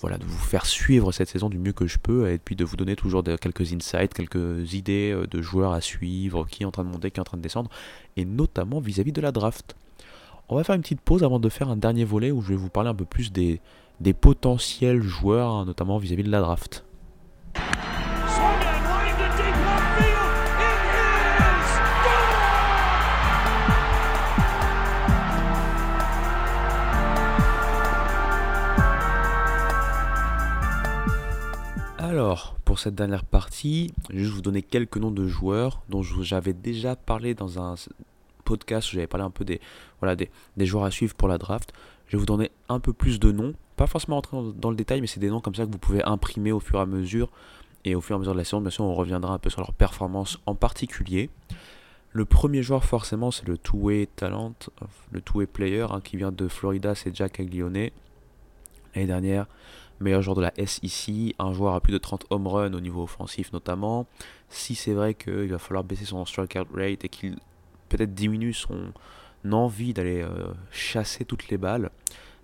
voilà, 0.00 0.16
de 0.16 0.24
vous 0.24 0.38
faire 0.38 0.64
suivre 0.64 1.12
cette 1.12 1.28
saison 1.28 1.50
du 1.50 1.58
mieux 1.58 1.72
que 1.72 1.86
je 1.86 1.98
peux 1.98 2.30
et 2.30 2.38
puis 2.38 2.56
de 2.56 2.64
vous 2.64 2.76
donner 2.76 2.96
toujours 2.96 3.22
quelques 3.22 3.72
insights, 3.72 4.14
quelques 4.14 4.72
idées 4.72 5.12
euh, 5.12 5.26
de 5.26 5.42
joueurs 5.42 5.72
à 5.72 5.80
suivre, 5.80 6.46
qui 6.48 6.62
est 6.62 6.66
en 6.66 6.70
train 6.70 6.84
de 6.84 6.90
monter, 6.90 7.10
qui 7.10 7.18
est 7.18 7.20
en 7.20 7.24
train 7.24 7.36
de 7.36 7.42
descendre, 7.42 7.70
et 8.16 8.24
notamment 8.24 8.80
vis-à-vis 8.80 9.12
de 9.12 9.20
la 9.20 9.32
draft. 9.32 9.76
On 10.48 10.56
va 10.56 10.64
faire 10.64 10.76
une 10.76 10.82
petite 10.82 11.00
pause 11.00 11.24
avant 11.24 11.40
de 11.40 11.48
faire 11.48 11.68
un 11.68 11.76
dernier 11.76 12.04
volet 12.04 12.30
où 12.30 12.40
je 12.40 12.48
vais 12.48 12.56
vous 12.56 12.70
parler 12.70 12.88
un 12.88 12.94
peu 12.94 13.04
plus 13.04 13.32
des, 13.32 13.60
potentiels 14.20 15.02
joueurs, 15.02 15.50
hein, 15.50 15.64
notamment 15.64 15.98
vis 15.98 16.12
à 16.12 16.16
-vis 16.16 16.22
de 16.22 16.30
la 16.30 16.40
draft. 16.40 16.84
Alors, 32.08 32.54
pour 32.64 32.78
cette 32.78 32.94
dernière 32.94 33.24
partie, 33.24 33.92
je 34.10 34.14
vais 34.14 34.22
juste 34.22 34.34
vous 34.34 34.40
donner 34.40 34.62
quelques 34.62 34.96
noms 34.96 35.10
de 35.10 35.26
joueurs 35.26 35.82
dont 35.88 36.04
j'avais 36.04 36.52
déjà 36.52 36.94
parlé 36.94 37.34
dans 37.34 37.60
un 37.60 37.74
podcast 38.44 38.88
où 38.88 38.94
j'avais 38.94 39.08
parlé 39.08 39.26
un 39.26 39.30
peu 39.30 39.44
des, 39.44 39.60
voilà, 39.98 40.14
des, 40.14 40.30
joueurs 40.66 40.84
à 40.84 40.92
suivre 40.92 41.16
pour 41.16 41.26
la 41.26 41.36
draft. 41.36 41.72
Je 42.06 42.12
vais 42.12 42.20
vous 42.20 42.26
donner 42.26 42.52
un 42.68 42.78
peu 42.78 42.92
plus 42.92 43.18
de 43.18 43.32
noms, 43.32 43.54
pas 43.74 43.88
forcément 43.88 44.14
rentrer 44.18 44.36
dans, 44.54 44.70
le 44.70 44.76
détail, 44.76 45.00
mais 45.00 45.08
c'est 45.08 45.18
des 45.18 45.30
noms 45.30 45.40
comme 45.40 45.56
ça 45.56 45.66
que 45.66 45.72
vous 45.72 45.78
pouvez 45.78 46.00
imprimer 46.04 46.52
au 46.52 46.60
fur 46.60 46.78
et 46.78 46.82
à 46.82 46.86
mesure. 46.86 47.28
Et 47.84 47.96
au 47.96 48.00
fur 48.00 48.14
et 48.14 48.18
à 48.18 48.18
mesure 48.20 48.34
de 48.34 48.38
la 48.38 48.44
saison, 48.44 48.60
bien 48.60 48.70
sûr, 48.70 48.84
on 48.84 48.94
reviendra 48.94 49.34
un 49.34 49.38
peu 49.38 49.50
sur 49.50 49.60
leur 49.60 49.72
performance 49.72 50.38
en 50.46 50.54
particulier. 50.54 51.28
Le 52.12 52.24
premier 52.24 52.62
joueur, 52.62 52.84
forcément, 52.84 53.32
c'est 53.32 53.48
le 53.48 53.58
two-way 53.58 54.06
talent, 54.14 54.54
le 55.10 55.20
two-way 55.20 55.46
player 55.46 55.86
hein, 55.90 56.00
qui 56.04 56.16
vient 56.16 56.30
de 56.30 56.46
Florida, 56.46 56.94
c'est 56.94 57.16
Jack 57.16 57.40
Aglione. 57.40 57.90
L'année 58.94 59.08
dernière, 59.08 59.46
meilleur 60.00 60.22
joueur 60.22 60.36
de 60.36 60.42
la 60.42 60.52
SEC, 60.66 61.34
un 61.38 61.52
joueur 61.52 61.74
à 61.74 61.80
plus 61.80 61.92
de 61.92 61.98
30 61.98 62.26
home 62.30 62.46
runs 62.46 62.74
au 62.74 62.80
niveau 62.80 63.02
offensif 63.02 63.52
notamment. 63.52 64.06
Si 64.48 64.74
c'est 64.74 64.92
vrai 64.92 65.14
qu'il 65.14 65.48
va 65.48 65.58
falloir 65.58 65.84
baisser 65.84 66.04
son 66.04 66.24
strikeout 66.24 66.66
rate 66.74 67.04
et 67.04 67.08
qu'il 67.08 67.36
peut-être 67.88 68.14
diminue 68.14 68.52
son 68.52 68.92
envie 69.52 69.94
d'aller 69.94 70.22
euh, 70.22 70.52
chasser 70.72 71.24
toutes 71.24 71.48
les 71.48 71.56
balles, 71.56 71.90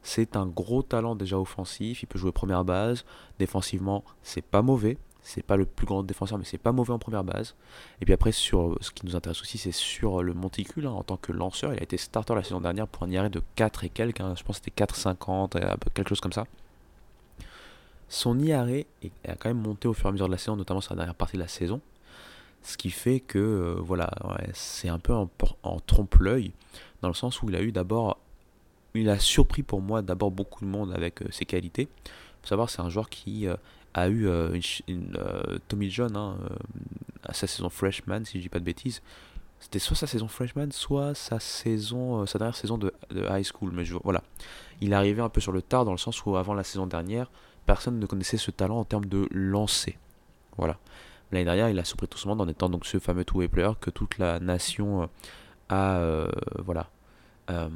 c'est 0.03 0.37
un 0.37 0.47
gros 0.47 0.83
talent 0.83 1.15
déjà 1.15 1.39
offensif. 1.39 2.03
Il 2.03 2.07
peut 2.07 2.19
jouer 2.19 2.33
première 2.33 2.65
base. 2.65 3.05
Défensivement, 3.39 4.05
c'est 4.23 4.43
pas 4.45 4.63
mauvais. 4.63 4.99
C'est 5.25 5.45
pas 5.45 5.57
le 5.57 5.67
plus 5.67 5.87
grand 5.87 6.03
défenseur, 6.03 6.37
mais 6.37 6.45
c'est 6.45 6.59
pas 6.59 6.73
mauvais 6.73 6.93
en 6.93 6.99
première 6.99 7.23
base. 7.23 7.55
Et 8.01 8.05
puis 8.05 8.13
après, 8.13 8.33
sur 8.33 8.77
ce 8.81 8.91
qui 8.91 9.07
nous 9.07 9.15
intéresse 9.15 9.41
aussi, 9.41 9.57
c'est 9.57 9.71
sur 9.71 10.21
le 10.23 10.35
monticule. 10.35 10.87
Hein, 10.87 10.91
en 10.91 11.05
tant 11.05 11.17
que 11.17 11.31
lanceur, 11.31 11.73
il 11.73 11.79
a 11.79 11.83
été 11.83 11.97
starter 11.97 12.35
la 12.35 12.43
saison 12.43 12.61
dernière 12.61 12.89
pour 12.89 13.05
un 13.05 13.11
IRA 13.11 13.29
de 13.29 13.41
4 13.55 13.85
et 13.85 13.89
quelques. 13.89 14.21
Hein. 14.21 14.35
je 14.37 14.43
pense 14.43 14.59
que 14.59 14.65
c'était 14.65 14.85
4,50, 14.85 15.77
quelque 15.95 16.09
chose 16.09 16.21
comme 16.21 16.33
ça. 16.33 16.47
Son 18.13 18.39
IRA 18.39 18.67
a 19.27 19.37
quand 19.37 19.49
même 19.49 19.63
monté 19.63 19.89
au 19.89 19.95
fur 19.95 20.05
et 20.05 20.09
à 20.11 20.13
mesure 20.13 20.27
de 20.27 20.33
la 20.33 20.37
saison, 20.37 20.55
notamment 20.55 20.83
sur 20.83 20.93
la 20.93 20.99
dernière 20.99 21.15
partie 21.15 21.39
de 21.39 21.41
la 21.41 21.49
saison. 21.49 21.81
Ce 22.63 22.77
qui 22.77 22.91
fait 22.91 23.21
que 23.21 23.39
euh, 23.39 23.81
voilà, 23.81 24.11
c'est 24.53 24.91
un 24.91 24.99
peu 24.99 25.15
en, 25.15 25.81
trompe-l'œil, 25.87 26.53
dans 27.01 27.09
le 27.09 27.15
sens 27.15 27.41
où 27.41 27.49
il 27.49 27.57
a 27.57 27.63
eu 27.63 27.73
d'abord, 27.73 28.19
il 28.95 29.09
a 29.09 29.19
surpris 29.19 29.63
pour 29.63 29.81
moi 29.81 30.03
d'abord 30.03 30.31
beaucoup 30.31 30.63
de 30.63 30.69
monde 30.69 30.93
avec 30.93 31.23
euh, 31.23 31.29
ses 31.31 31.47
qualités. 31.47 31.89
Il 32.05 32.11
faut 32.43 32.49
savoir, 32.49 32.69
c'est 32.69 32.83
un 32.83 32.91
joueur 32.91 33.09
qui 33.09 33.49
euh, 33.49 33.57
a 33.95 34.11
eu 34.11 34.29
Tommy 35.69 35.91
John 35.91 36.15
hein, 36.15 36.37
à 37.25 37.33
sa 37.33 37.47
saison 37.47 37.71
freshman, 37.71 38.27
si 38.27 38.37
je 38.37 38.43
dis 38.43 38.51
pas 38.51 38.61
de 38.61 38.65
bêtises. 38.65 39.01
C'était 39.59 39.79
soit 39.79 39.97
sa 39.97 40.07
saison 40.07 40.29
freshman, 40.29 40.71
soit 40.71 41.15
sa 41.15 41.41
saison, 41.41 42.27
sa 42.27 42.39
dernière 42.39 42.57
saison 42.57 42.77
de, 42.77 42.93
high 43.31 43.45
school. 43.45 43.71
Mais 43.73 43.85
voilà, 44.05 44.23
il 44.83 44.93
est 44.93 44.97
arrivé 44.97 45.23
un 45.23 45.31
peu 45.31 45.41
sur 45.41 45.53
le 45.53 45.63
tard 45.63 45.87
dans 45.87 45.93
le 45.93 45.99
sens 45.99 46.27
où 46.27 46.37
avant 46.37 46.53
la 46.53 46.65
saison 46.65 46.87
dernière, 46.87 47.31
personne 47.67 47.99
ne 47.99 48.07
connaissait 48.07 48.37
ce 48.37 48.51
talent 48.51 48.79
en 48.79 48.85
termes 48.85 49.07
de 49.07 49.29
lancer. 49.31 49.99
Voilà. 50.57 50.79
L'année 51.33 51.45
dernière, 51.45 51.71
il 51.71 51.79
a 51.79 51.85
surpris 51.85 52.09
tout 52.09 52.19
simplement 52.19 52.45
en 52.45 52.49
étant 52.49 52.69
donc 52.69 52.85
ce 52.85 52.99
fameux 52.99 53.25
two-way 53.25 53.49
player 53.49 53.71
que 53.81 53.91
toute 53.91 54.19
la 54.19 54.39
nation 54.39 55.03
euh, 55.03 55.07
a, 55.71 55.97
euh, 55.97 56.31
voilà, 56.59 56.91
euh, 57.51 57.69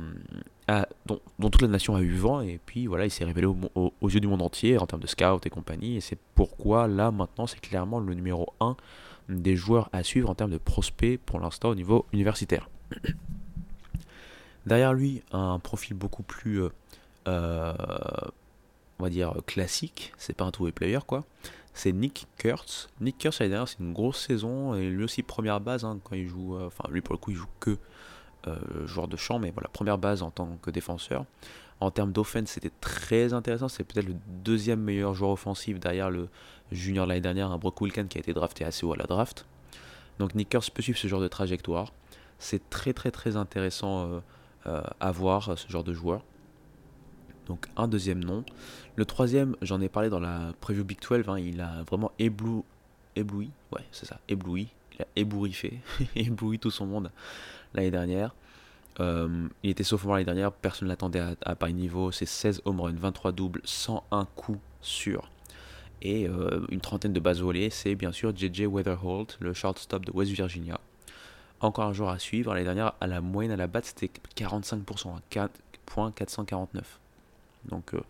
dont, 1.07 1.20
toute 1.38 1.62
la 1.62 1.68
nation 1.68 1.96
a 1.96 2.03
eu 2.03 2.14
vent 2.14 2.42
et 2.42 2.61
puis 2.64 2.87
voilà, 2.87 3.07
il 3.07 3.11
s'est 3.11 3.25
révélé 3.25 3.46
aux 3.46 4.11
yeux 4.11 4.20
du 4.20 4.29
monde 4.29 4.42
entier 4.42 4.77
en 4.77 4.87
termes 4.87 5.01
de 5.01 5.07
scout 5.07 5.46
et 5.46 5.51
compagnie 5.51 5.96
et 5.96 6.01
c'est 6.01 6.18
pourquoi 6.35 6.87
là 6.87 7.11
maintenant 7.11 7.46
c'est 7.46 7.61
clairement 7.61 7.99
le 7.99 8.12
numéro 8.14 8.53
1 8.61 8.77
des 9.31 9.57
joueurs 9.57 9.88
à 9.92 10.03
suivre 10.03 10.29
en 10.29 10.35
termes 10.35 10.51
de 10.51 10.59
prospects 10.59 11.18
pour 11.25 11.40
l'instant 11.40 11.70
au 11.70 11.75
niveau 11.75 12.05
universitaire. 12.12 12.68
Derrière 14.66 14.92
lui, 14.92 15.22
un 15.33 15.59
profil 15.61 15.94
beaucoup 15.94 16.25
plus 16.25 16.62
on 18.98 19.02
va 19.04 19.11
dire 19.11 19.35
classique, 19.46 20.12
c'est 20.16 20.35
pas 20.37 20.44
un 20.44 20.50
two-way 20.50 20.72
player 20.72 21.00
quoi. 21.06 21.24
c'est 21.74 21.92
Nick 21.92 22.26
Kurtz. 22.38 22.88
Nick 23.00 23.18
Kurtz, 23.18 23.40
l'année 23.40 23.50
dernière, 23.50 23.68
c'est 23.68 23.80
une 23.80 23.92
grosse 23.92 24.26
saison, 24.26 24.74
et 24.74 24.88
lui 24.88 25.04
aussi 25.04 25.22
première 25.22 25.61
base, 25.61 25.85
hein, 25.85 25.98
quand 26.02 26.16
il 26.16 26.26
joue, 26.26 26.56
euh, 26.56 26.66
enfin 26.66 26.85
lui 26.90 27.02
pour 27.02 27.14
le 27.14 27.18
coup, 27.18 27.30
il 27.30 27.37
joue 27.37 27.48
que 27.61 27.76
euh, 28.46 28.87
joueur 28.87 29.09
de 29.09 29.16
champ, 29.16 29.38
mais 29.38 29.50
voilà, 29.50 29.68
première 29.68 29.98
base 29.98 30.22
en 30.22 30.30
tant 30.30 30.56
que 30.62 30.70
défenseur. 30.70 31.24
En 31.80 31.90
termes 31.90 32.12
d'offense, 32.12 32.48
c'était 32.48 32.72
très 32.80 33.35
intéressant, 33.35 33.68
c'est 33.68 33.85
peut-être 33.85 34.06
le 34.06 34.16
deuxième 34.42 34.80
meilleur 34.80 35.14
joueur 35.14 35.32
offensif 35.32 35.78
derrière 35.78 36.11
le 36.11 36.28
junior 36.72 37.04
de 37.04 37.11
l'année 37.11 37.20
dernière, 37.20 37.50
un 37.50 37.59
Brock 37.59 37.80
Wilken 37.82 38.09
qui 38.09 38.16
a 38.16 38.20
été 38.20 38.32
drafté 38.32 38.64
assez 38.64 38.87
haut 38.87 38.94
à 38.94 38.96
la 38.96 39.04
draft. 39.04 39.44
Donc 40.18 40.35
Nick 40.35 40.48
Kurtz 40.48 40.70
peut 40.70 40.80
suivre 40.80 40.98
ce 40.98 41.06
genre 41.06 41.20
de 41.20 41.28
trajectoire. 41.28 41.92
C'est 42.38 42.70
très 42.70 42.94
très 42.94 43.11
très 43.11 43.37
intéressant 43.37 44.22
à 44.64 45.12
voir 45.12 45.59
ce 45.59 45.68
genre 45.70 45.85
de 45.85 45.92
joueur. 45.92 46.22
Donc 47.46 47.66
un 47.76 47.88
deuxième 47.88 48.22
nom. 48.22 48.44
Le 48.96 49.04
troisième, 49.04 49.56
j'en 49.62 49.80
ai 49.80 49.88
parlé 49.88 50.09
dans 50.09 50.20
la 50.20 50.52
preview 50.61 50.85
Big 50.85 50.98
12, 51.00 51.28
hein, 51.28 51.38
il 51.38 51.61
a 51.61 51.82
vraiment 51.88 52.12
ébloui, 52.18 52.62
ouais 53.16 53.85
c'est 53.92 54.06
ça, 54.06 54.20
ébloui, 54.28 54.68
il 54.94 55.02
a 55.02 55.06
ébouriffé, 55.16 55.80
ébloui 56.16 56.59
tout 56.59 56.70
son 56.70 56.87
monde 56.87 57.11
l'année 57.74 57.90
dernière. 57.90 58.35
Euh, 58.98 59.48
il 59.62 59.70
était 59.70 59.85
sophomore 59.85 60.16
l'année 60.16 60.24
dernière, 60.24 60.52
personne 60.52 60.88
ne 60.88 60.92
l'attendait 60.92 61.20
à, 61.20 61.35
à, 61.44 61.54
pareil 61.54 61.74
niveau, 61.74 62.11
c'est 62.12 62.26
16 62.26 62.62
home 62.64 62.80
runs, 62.80 62.94
23 62.94 63.32
doubles, 63.32 63.61
101 63.64 64.24
coups 64.35 64.59
sûrs. 64.80 65.30
Et 66.02 66.28
euh, 66.28 66.66
une 66.70 66.80
trentaine 66.80 67.12
de 67.12 67.20
bases 67.20 67.40
volées, 67.40 67.70
c'est 67.70 67.94
bien 67.94 68.12
sûr 68.12 68.35
JJ 68.35 68.62
Weatherholt, 68.66 69.37
le 69.40 69.52
shortstop 69.52 70.04
de 70.04 70.12
West 70.12 70.30
Virginia. 70.30 70.80
Encore 71.61 71.87
un 71.87 71.92
joueur 71.92 72.11
à 72.11 72.18
suivre, 72.18 72.52
l'année 72.52 72.64
dernière, 72.64 72.92
à 73.00 73.06
la 73.06 73.20
moyenne 73.20 73.52
à 73.52 73.56
la 73.56 73.66
batte, 73.66 73.87
c'était 73.87 74.11
45%, 74.37 75.20
4.449. 75.30 76.82
Donc 77.68 77.94
euh, 77.94 78.00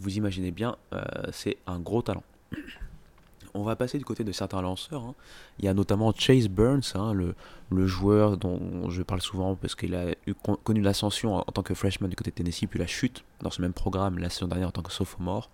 vous 0.00 0.16
imaginez 0.16 0.50
bien, 0.50 0.76
euh, 0.92 1.02
c'est 1.32 1.58
un 1.66 1.78
gros 1.78 2.02
talent. 2.02 2.24
On 3.54 3.62
va 3.62 3.74
passer 3.74 3.96
du 3.96 4.04
côté 4.04 4.22
de 4.22 4.32
certains 4.32 4.60
lanceurs. 4.60 5.02
Hein. 5.02 5.14
Il 5.58 5.64
y 5.64 5.68
a 5.68 5.72
notamment 5.72 6.12
Chase 6.12 6.48
Burns, 6.48 6.92
hein, 6.94 7.14
le, 7.14 7.86
joueur 7.86 8.36
dont 8.36 8.90
je 8.90 9.02
parle 9.02 9.22
souvent 9.22 9.56
parce 9.56 9.74
qu'il 9.74 9.94
a 9.94 10.14
connu 10.62 10.82
l'ascension 10.82 11.36
en, 11.36 11.42
tant 11.42 11.62
que 11.62 11.72
freshman 11.72 12.08
du 12.08 12.16
côté 12.16 12.30
de 12.30 12.36
Tennessee, 12.36 12.66
puis 12.68 12.78
la 12.78 12.86
chute 12.86 13.24
dans 13.40 13.50
ce 13.50 13.62
même 13.62 13.72
programme 13.72 14.18
la 14.18 14.28
saison 14.28 14.48
dernière 14.48 14.68
en 14.68 14.72
tant 14.72 14.82
que 14.82 14.92
sophomore. 14.92 15.48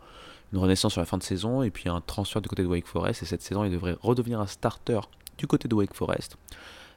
Une 0.53 0.59
renaissance 0.59 0.93
sur 0.93 1.01
la 1.01 1.07
fin 1.07 1.17
de 1.17 1.23
saison 1.23 1.63
et 1.63 1.71
puis 1.71 1.89
un 1.89 2.01
transfert 2.01 2.43
du 2.43 2.49
côté 2.49 2.63
de 2.63 2.69
Wake 2.69 2.87
Forest. 2.87 3.23
Et 3.23 3.27
cette 3.27 3.41
saison, 3.41 3.65
il 3.65 3.71
devrait 3.71 3.97
redevenir 4.03 4.41
un 4.41 4.47
starter 4.47 5.01
du 5.39 5.47
côté 5.47 5.69
de 5.69 5.75
Wake 5.75 5.95
Forest. 5.95 6.37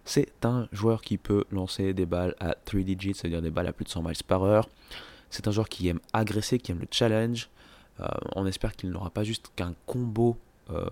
C'est 0.05 0.45
un 0.45 0.67
joueur 0.71 1.01
qui 1.01 1.17
peut 1.17 1.45
lancer 1.51 1.93
des 1.93 2.05
balles 2.05 2.35
à 2.39 2.55
3 2.55 2.81
digits, 2.81 3.13
c'est-à-dire 3.13 3.41
des 3.41 3.51
balles 3.51 3.67
à 3.67 3.73
plus 3.73 3.85
de 3.85 3.89
100 3.89 4.03
miles 4.03 4.15
par 4.27 4.43
heure. 4.43 4.69
C'est 5.35 5.49
un 5.49 5.51
joueur 5.51 5.67
qui 5.67 5.89
aime 5.89 5.99
agresser, 6.13 6.59
qui 6.59 6.71
aime 6.71 6.79
le 6.79 6.87
challenge. 6.89 7.49
Euh, 7.99 8.07
on 8.37 8.45
espère 8.45 8.73
qu'il 8.73 8.89
n'aura 8.89 9.09
pas 9.09 9.25
juste 9.25 9.51
qu'un 9.57 9.73
combo 9.85 10.37
euh, 10.69 10.89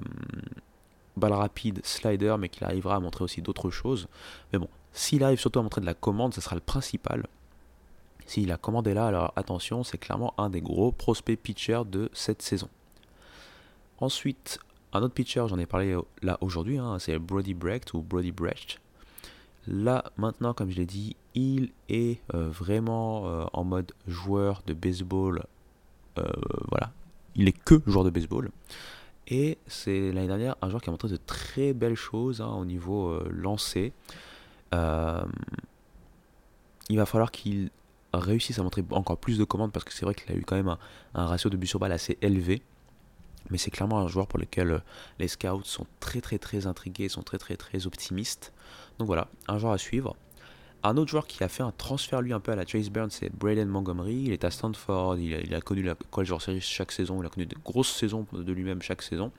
balle 1.15 1.31
rapide, 1.31 1.79
slider, 1.85 2.35
mais 2.37 2.49
qu'il 2.49 2.65
arrivera 2.65 2.97
à 2.97 2.99
montrer 2.99 3.23
aussi 3.23 3.41
d'autres 3.41 3.69
choses. 3.69 4.09
Mais 4.51 4.59
bon, 4.59 4.67
s'il 4.91 5.23
arrive 5.23 5.39
surtout 5.39 5.59
à 5.59 5.63
montrer 5.63 5.79
de 5.79 5.85
la 5.85 5.93
commande, 5.93 6.33
ce 6.33 6.41
sera 6.41 6.55
le 6.55 6.61
principal. 6.61 7.25
S'il 8.25 8.51
a 8.51 8.57
commandé 8.57 8.93
là, 8.93 9.07
alors 9.07 9.31
attention, 9.37 9.85
c'est 9.85 9.97
clairement 9.97 10.33
un 10.37 10.49
des 10.49 10.61
gros 10.61 10.91
prospects 10.91 11.39
pitchers 11.39 11.83
de 11.85 12.09
cette 12.11 12.41
saison. 12.41 12.67
Ensuite, 13.99 14.59
un 14.91 15.03
autre 15.03 15.13
pitcher, 15.13 15.45
j'en 15.47 15.57
ai 15.57 15.65
parlé 15.65 15.97
là 16.21 16.37
aujourd'hui, 16.41 16.79
hein, 16.79 16.99
c'est 16.99 17.17
Brody 17.17 17.53
Brecht 17.53 17.93
ou 17.93 18.01
Brody 18.01 18.33
Brecht. 18.33 18.81
Là, 19.67 20.03
maintenant, 20.17 20.53
comme 20.53 20.69
je 20.69 20.75
l'ai 20.75 20.85
dit, 20.85 21.15
il 21.35 21.71
est 21.89 22.21
euh, 22.33 22.49
vraiment 22.49 23.27
euh, 23.27 23.45
en 23.53 23.63
mode 23.63 23.91
joueur 24.07 24.63
de 24.65 24.73
baseball. 24.73 25.43
Euh, 26.17 26.23
voilà, 26.69 26.91
il 27.35 27.47
est 27.47 27.57
que 27.57 27.81
joueur 27.87 28.03
de 28.03 28.09
baseball. 28.09 28.49
Et 29.27 29.57
c'est 29.67 30.11
l'année 30.11 30.27
dernière 30.27 30.55
un 30.61 30.69
joueur 30.69 30.81
qui 30.81 30.89
a 30.89 30.91
montré 30.91 31.07
de 31.07 31.17
très 31.17 31.73
belles 31.73 31.95
choses 31.95 32.41
hein, 32.41 32.53
au 32.53 32.65
niveau 32.65 33.17
lancé. 33.29 33.93
il 34.73 34.77
va 36.97 37.05
falloir 37.05 37.31
qu'il 37.31 37.71
réussisse 38.13 38.59
à 38.59 38.63
montrer 38.63 38.83
encore 38.91 39.17
plus 39.17 39.37
de 39.37 39.45
commandes 39.45 39.71
parce 39.71 39.85
que 39.85 39.93
c'est 39.93 40.05
vrai 40.05 40.13
qu'il 40.13 40.31
a 40.31 40.35
eu 40.35 40.43
quand 40.43 40.57
même 40.57 40.75
un, 41.15 41.25
ratio 41.25 41.49
de 41.49 41.57
but 41.57 41.67
sur 41.67 41.79
balle 41.79 41.93
assez 41.93 42.17
élevé. 42.21 42.61
Mais 43.49 43.57
c'est 43.57 43.71
clairement 43.71 43.99
un 43.99 44.07
joueur 44.07 44.27
pour 44.27 44.39
lequel 44.39 44.83
les 45.19 45.27
scouts 45.27 45.63
sont 45.63 45.85
très 45.99 46.21
très 46.21 46.37
très 46.37 46.67
intrigués, 46.67 47.09
sont 47.09 47.23
très 47.23 47.37
très 47.37 47.55
très 47.55 47.87
optimistes. 47.87 48.53
Donc 48.99 49.07
voilà, 49.07 49.27
un 49.47 49.57
joueur 49.57 49.73
à 49.73 49.77
suivre. 49.77 50.15
Un 50.85 50.97
autre 50.97 51.09
joueur 51.09 51.27
qui 51.27 51.41
a 51.45 51.47
fait 51.47 51.63
un 51.63 51.71
transfert 51.71 52.21
lui 52.21 52.33
un 52.33 52.41
peu 52.41 52.51
à 52.51 52.57
la 52.57 52.65
Chase 52.65 52.89
Burns, 52.89 53.11
c'est 53.11 53.33
Braden 53.33 53.69
Montgomery. 53.69 54.23
Il 54.25 54.33
est 54.33 54.43
à 54.43 54.51
Stanford, 54.51 55.17
il 55.17 55.55
a, 55.55 55.61
connu 55.61 55.81
la 55.81 55.95
College 56.11 56.31
World 56.31 56.43
Series 56.43 56.59
chaque 56.59 56.91
saison, 56.91 57.23
il 57.23 57.25
a 57.25 57.29
connu 57.29 57.45
de 57.45 57.55
grosses 57.63 57.93
saisons 57.93 58.27
de 58.33 58.51
lui-même 58.51 58.81
chaque 58.81 59.01
saison. 59.01 59.31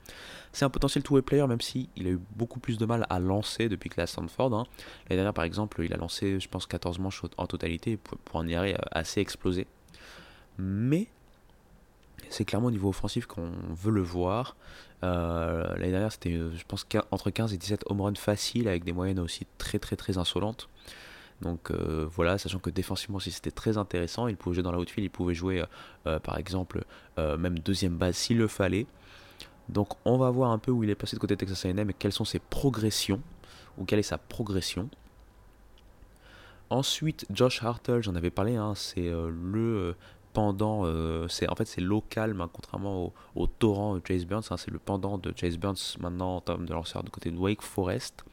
C'est 0.53 0.65
un 0.65 0.71
potentiel 0.71 1.03
two-way 1.03 1.21
player, 1.21 1.45
même 1.45 1.61
si 1.61 1.87
a 1.99 2.01
eu 2.01 2.19
beaucoup 2.35 2.59
plus 2.59 2.79
de 2.79 2.85
mal 2.87 3.05
à 3.11 3.19
lancer 3.19 3.69
depuis 3.69 3.91
qu'il 3.91 3.99
est 3.99 4.03
à 4.03 4.07
Stanford. 4.07 4.55
Hein. 4.55 4.65
L'année 5.07 5.17
dernière, 5.17 5.35
par 5.35 5.45
exemple, 5.45 5.83
il 5.83 5.93
a 5.93 5.97
lancé, 5.97 6.39
je 6.39 6.49
pense, 6.49 6.65
14 6.65 6.97
manches 6.97 7.21
en 7.37 7.45
totalité 7.45 7.97
pour, 7.97 8.39
un 8.39 8.47
IRA 8.47 8.79
assez 8.91 9.21
explosé. 9.21 9.67
Mais 10.57 11.07
c'est 12.29 12.45
clairement 12.45 12.67
au 12.67 12.71
niveau 12.71 12.89
offensif 12.89 13.27
qu'on 13.27 13.51
veut 13.69 13.91
le 13.91 14.01
voir. 14.01 14.55
Euh, 15.03 15.67
l'année 15.75 15.91
dernière, 15.91 16.11
c'était, 16.11 16.31
je 16.31 16.63
pense, 16.67 16.87
entre 17.11 17.29
15 17.29 17.53
et 17.53 17.57
17 17.57 17.83
home 17.85 18.01
runs 18.01 18.15
faciles 18.15 18.67
avec 18.67 18.83
des 18.83 18.93
moyennes 18.93 19.19
aussi 19.19 19.45
très 19.59 19.77
très 19.77 19.95
très 19.95 20.17
insolentes. 20.17 20.69
Donc 21.41 21.71
euh, 21.71 22.07
voilà, 22.09 22.37
sachant 22.37 22.59
que 22.59 22.69
défensivement 22.69 23.17
aussi 23.17 23.31
c'était 23.31 23.51
très 23.51 23.77
intéressant, 23.77 24.27
il 24.27 24.37
pouvait 24.37 24.55
jouer 24.55 24.63
dans 24.63 24.71
la 24.71 24.79
haute 24.79 24.89
file, 24.89 25.03
il 25.03 25.09
pouvait 25.09 25.33
jouer 25.33 25.63
euh, 26.07 26.19
par 26.19 26.37
exemple 26.37 26.85
même 27.17 27.59
deuxième 27.59 27.97
base 27.97 28.15
s'il 28.15 28.37
le 28.37 28.47
fallait. 28.47 28.87
Donc 29.67 29.93
on 30.05 30.17
va 30.17 30.29
voir 30.29 30.51
un 30.51 30.59
peu 30.59 30.71
où 30.71 30.83
il 30.83 30.89
est 30.89 30.95
passé 30.95 31.15
de 31.15 31.19
côté 31.19 31.35
de 31.35 31.39
Texas 31.39 31.65
A&M 31.65 31.89
et 31.89 31.93
quelles 31.93 32.13
sont 32.13 32.25
ses 32.25 32.39
progressions, 32.39 33.21
ou 33.77 33.85
quelle 33.85 33.99
est 33.99 34.03
sa 34.03 34.17
progression. 34.17 34.89
Ensuite, 36.69 37.25
Josh 37.29 37.61
Hartle, 37.63 38.01
j'en 38.01 38.15
avais 38.15 38.31
parlé, 38.31 38.55
hein, 38.55 38.73
c'est 38.75 39.09
le 39.09 39.95
pendant, 40.35 40.81
euh, 40.83 41.27
c'est 41.29 41.49
en 41.49 41.55
fait 41.55 41.65
c'est 41.65 41.81
local, 41.81 42.35
contrairement 42.53 43.13
au, 43.35 43.47
torrent 43.47 43.97
Chase 44.05 44.25
Burns, 44.25 44.43
hein, 44.51 44.57
c'est 44.57 44.69
le 44.69 44.79
pendant 44.79 45.17
de 45.17 45.33
Chase 45.35 45.57
Burns 45.57 45.97
maintenant 45.99 46.35
en 46.35 46.41
termes 46.41 46.65
de 46.65 46.73
lanceur 46.73 47.03
de 47.03 47.09
côté 47.09 47.31
de 47.31 47.37
Wake 47.37 47.61
Forest. 47.61 48.25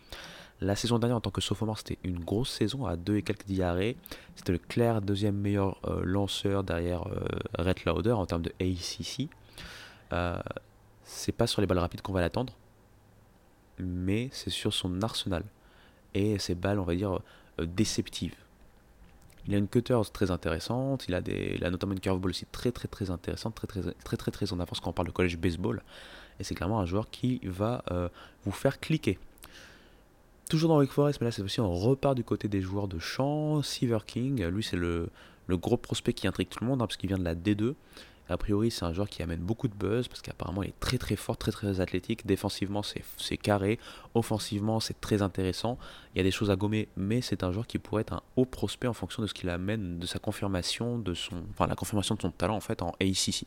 La 0.63 0.77
saison 0.77 1.01
dernière 1.01 1.17
en 1.17 1.21
tant 1.21 1.33
que 1.33 1.41
sophomore 1.41 1.77
c'était 1.77 1.99
une 2.05 2.21
grosse 2.21 2.51
saison 2.51 2.87
à 2.87 2.95
2 2.95 3.17
et 3.17 3.23
quelques 3.23 3.47
diarrhées. 3.47 3.97
C'était 4.37 4.53
le 4.53 4.59
clair 4.59 5.03
deuxième 5.03 5.35
meilleur 5.35 5.77
euh, 5.89 6.03
lanceur 6.05 6.63
derrière 6.63 7.05
euh, 7.09 7.27
Red 7.59 7.85
Lauder 7.85 8.13
en 8.13 8.27
termes 8.27 8.43
de 8.43 8.53
ACC. 8.61 9.29
c'est 11.03 11.33
pas 11.33 11.49
sur 11.49 11.63
les 11.63 11.67
balles 11.67 11.81
rapides 11.81 12.01
qu'on 12.01 12.13
va 12.13 12.21
l'attendre, 12.21 12.53
mais 13.81 14.29
c'est 14.31 14.51
sur 14.51 14.73
son 14.73 15.03
arsenal 15.03 15.43
et 16.15 16.39
ses 16.39 16.55
balles 16.55 16.79
on 16.79 16.85
va 16.85 16.95
dire 16.95 17.19
déceptives. 17.59 18.37
Il 19.49 19.55
a 19.57 19.59
une 19.59 19.67
cutter 19.67 20.01
très 20.13 20.31
intéressante, 20.31 21.07
il 21.09 21.15
a, 21.17 21.71
notamment 21.71 21.95
une 21.95 22.01
curveball 22.01 22.31
aussi 22.31 22.47
très 22.53 22.71
très 22.71 22.87
très 22.87 23.11
intéressante, 23.11 23.57
très 23.57 23.67
très 23.67 23.83
très 23.83 24.17
très 24.17 24.31
très, 24.31 24.53
en 24.53 24.61
avance 24.61 24.79
quand 24.79 24.91
on 24.91 24.93
parle 24.93 25.09
de 25.09 25.13
college 25.13 25.37
baseball. 25.39 25.83
Et 26.39 26.45
c'est 26.45 26.55
clairement 26.55 26.79
un 26.79 26.87
joueur 26.87 27.11
qui 27.11 27.41
va 27.43 27.83
euh, 27.91 28.09
vous 28.45 28.53
faire 28.53 28.79
cliquer. 28.79 29.19
Toujours 30.53 30.69
dans 30.69 30.77
Wake 30.77 30.91
Forest, 30.91 31.23
mais 31.23 31.25
là 31.25 31.31
c'est 31.31 31.41
aussi 31.41 31.63
on 31.63 31.73
repart 31.73 32.15
du 32.15 32.25
côté 32.25 32.47
des 32.47 32.61
joueurs 32.61 32.87
de 32.87 32.99
champ. 32.99 33.63
Seaver 33.63 34.01
King, 34.07 34.45
lui 34.49 34.63
c'est 34.63 34.77
le, 34.77 35.09
le, 35.47 35.57
gros 35.57 35.79
prospect 35.79 36.13
qui 36.13 36.27
intrigue 36.29 36.51
tout 36.51 36.63
le 36.63 36.67
monde 36.67 36.83
hein, 36.83 36.87
parce 36.87 36.99
qu'il 36.99 37.09
vient 37.09 37.17
de 37.17 37.25
la 37.25 37.35
D2. 37.35 37.73
A 38.29 38.37
priori, 38.37 38.71
c'est 38.71 38.85
un 38.85 38.93
joueur 38.93 39.09
qui 39.09 39.23
amène 39.23 39.41
beaucoup 39.41 39.67
de 39.67 39.73
buzz 39.73 40.09
parce 40.09 40.21
qu'apparemment 40.21 40.63
il 40.63 40.69
est 40.69 40.79
très 40.79 40.99
très 40.99 41.17
fort, 41.17 41.39
très 41.39 41.53
très 41.53 41.81
athlétique. 41.81 42.27
Défensivement, 42.27 42.83
c'est 42.83 43.37
carré. 43.39 43.79
Offensivement, 44.13 44.79
c'est 44.79 45.01
très 45.01 45.23
intéressant. 45.23 45.79
Il 46.15 46.19
y 46.19 46.21
a 46.21 46.23
des 46.23 46.31
choses 46.31 46.51
à 46.51 46.57
gommer, 46.57 46.87
mais 46.99 47.23
c'est 47.23 47.45
un 47.45 47.51
joueur 47.51 47.67
qui 47.67 47.79
pourrait 47.79 48.03
être 48.03 48.13
un 48.13 48.23
haut 48.37 48.45
prospect 48.45 48.89
en 48.89 48.93
fonction 48.93 49.23
de 49.23 49.29
ce 49.29 49.33
qu'il 49.33 49.49
amène, 49.49 49.99
de 50.01 50.07
sa 50.07 50.19
confirmation, 50.19 50.99
de 50.99 51.15
son, 51.15 51.45
enfin 51.49 51.67
la 51.67 51.77
confirmation 51.77 52.15
de 52.15 52.21
son 52.21 52.31
talent 52.31 52.57
en 52.57 52.61
fait 52.61 52.83
en 52.83 52.91
ACC. 53.01 53.47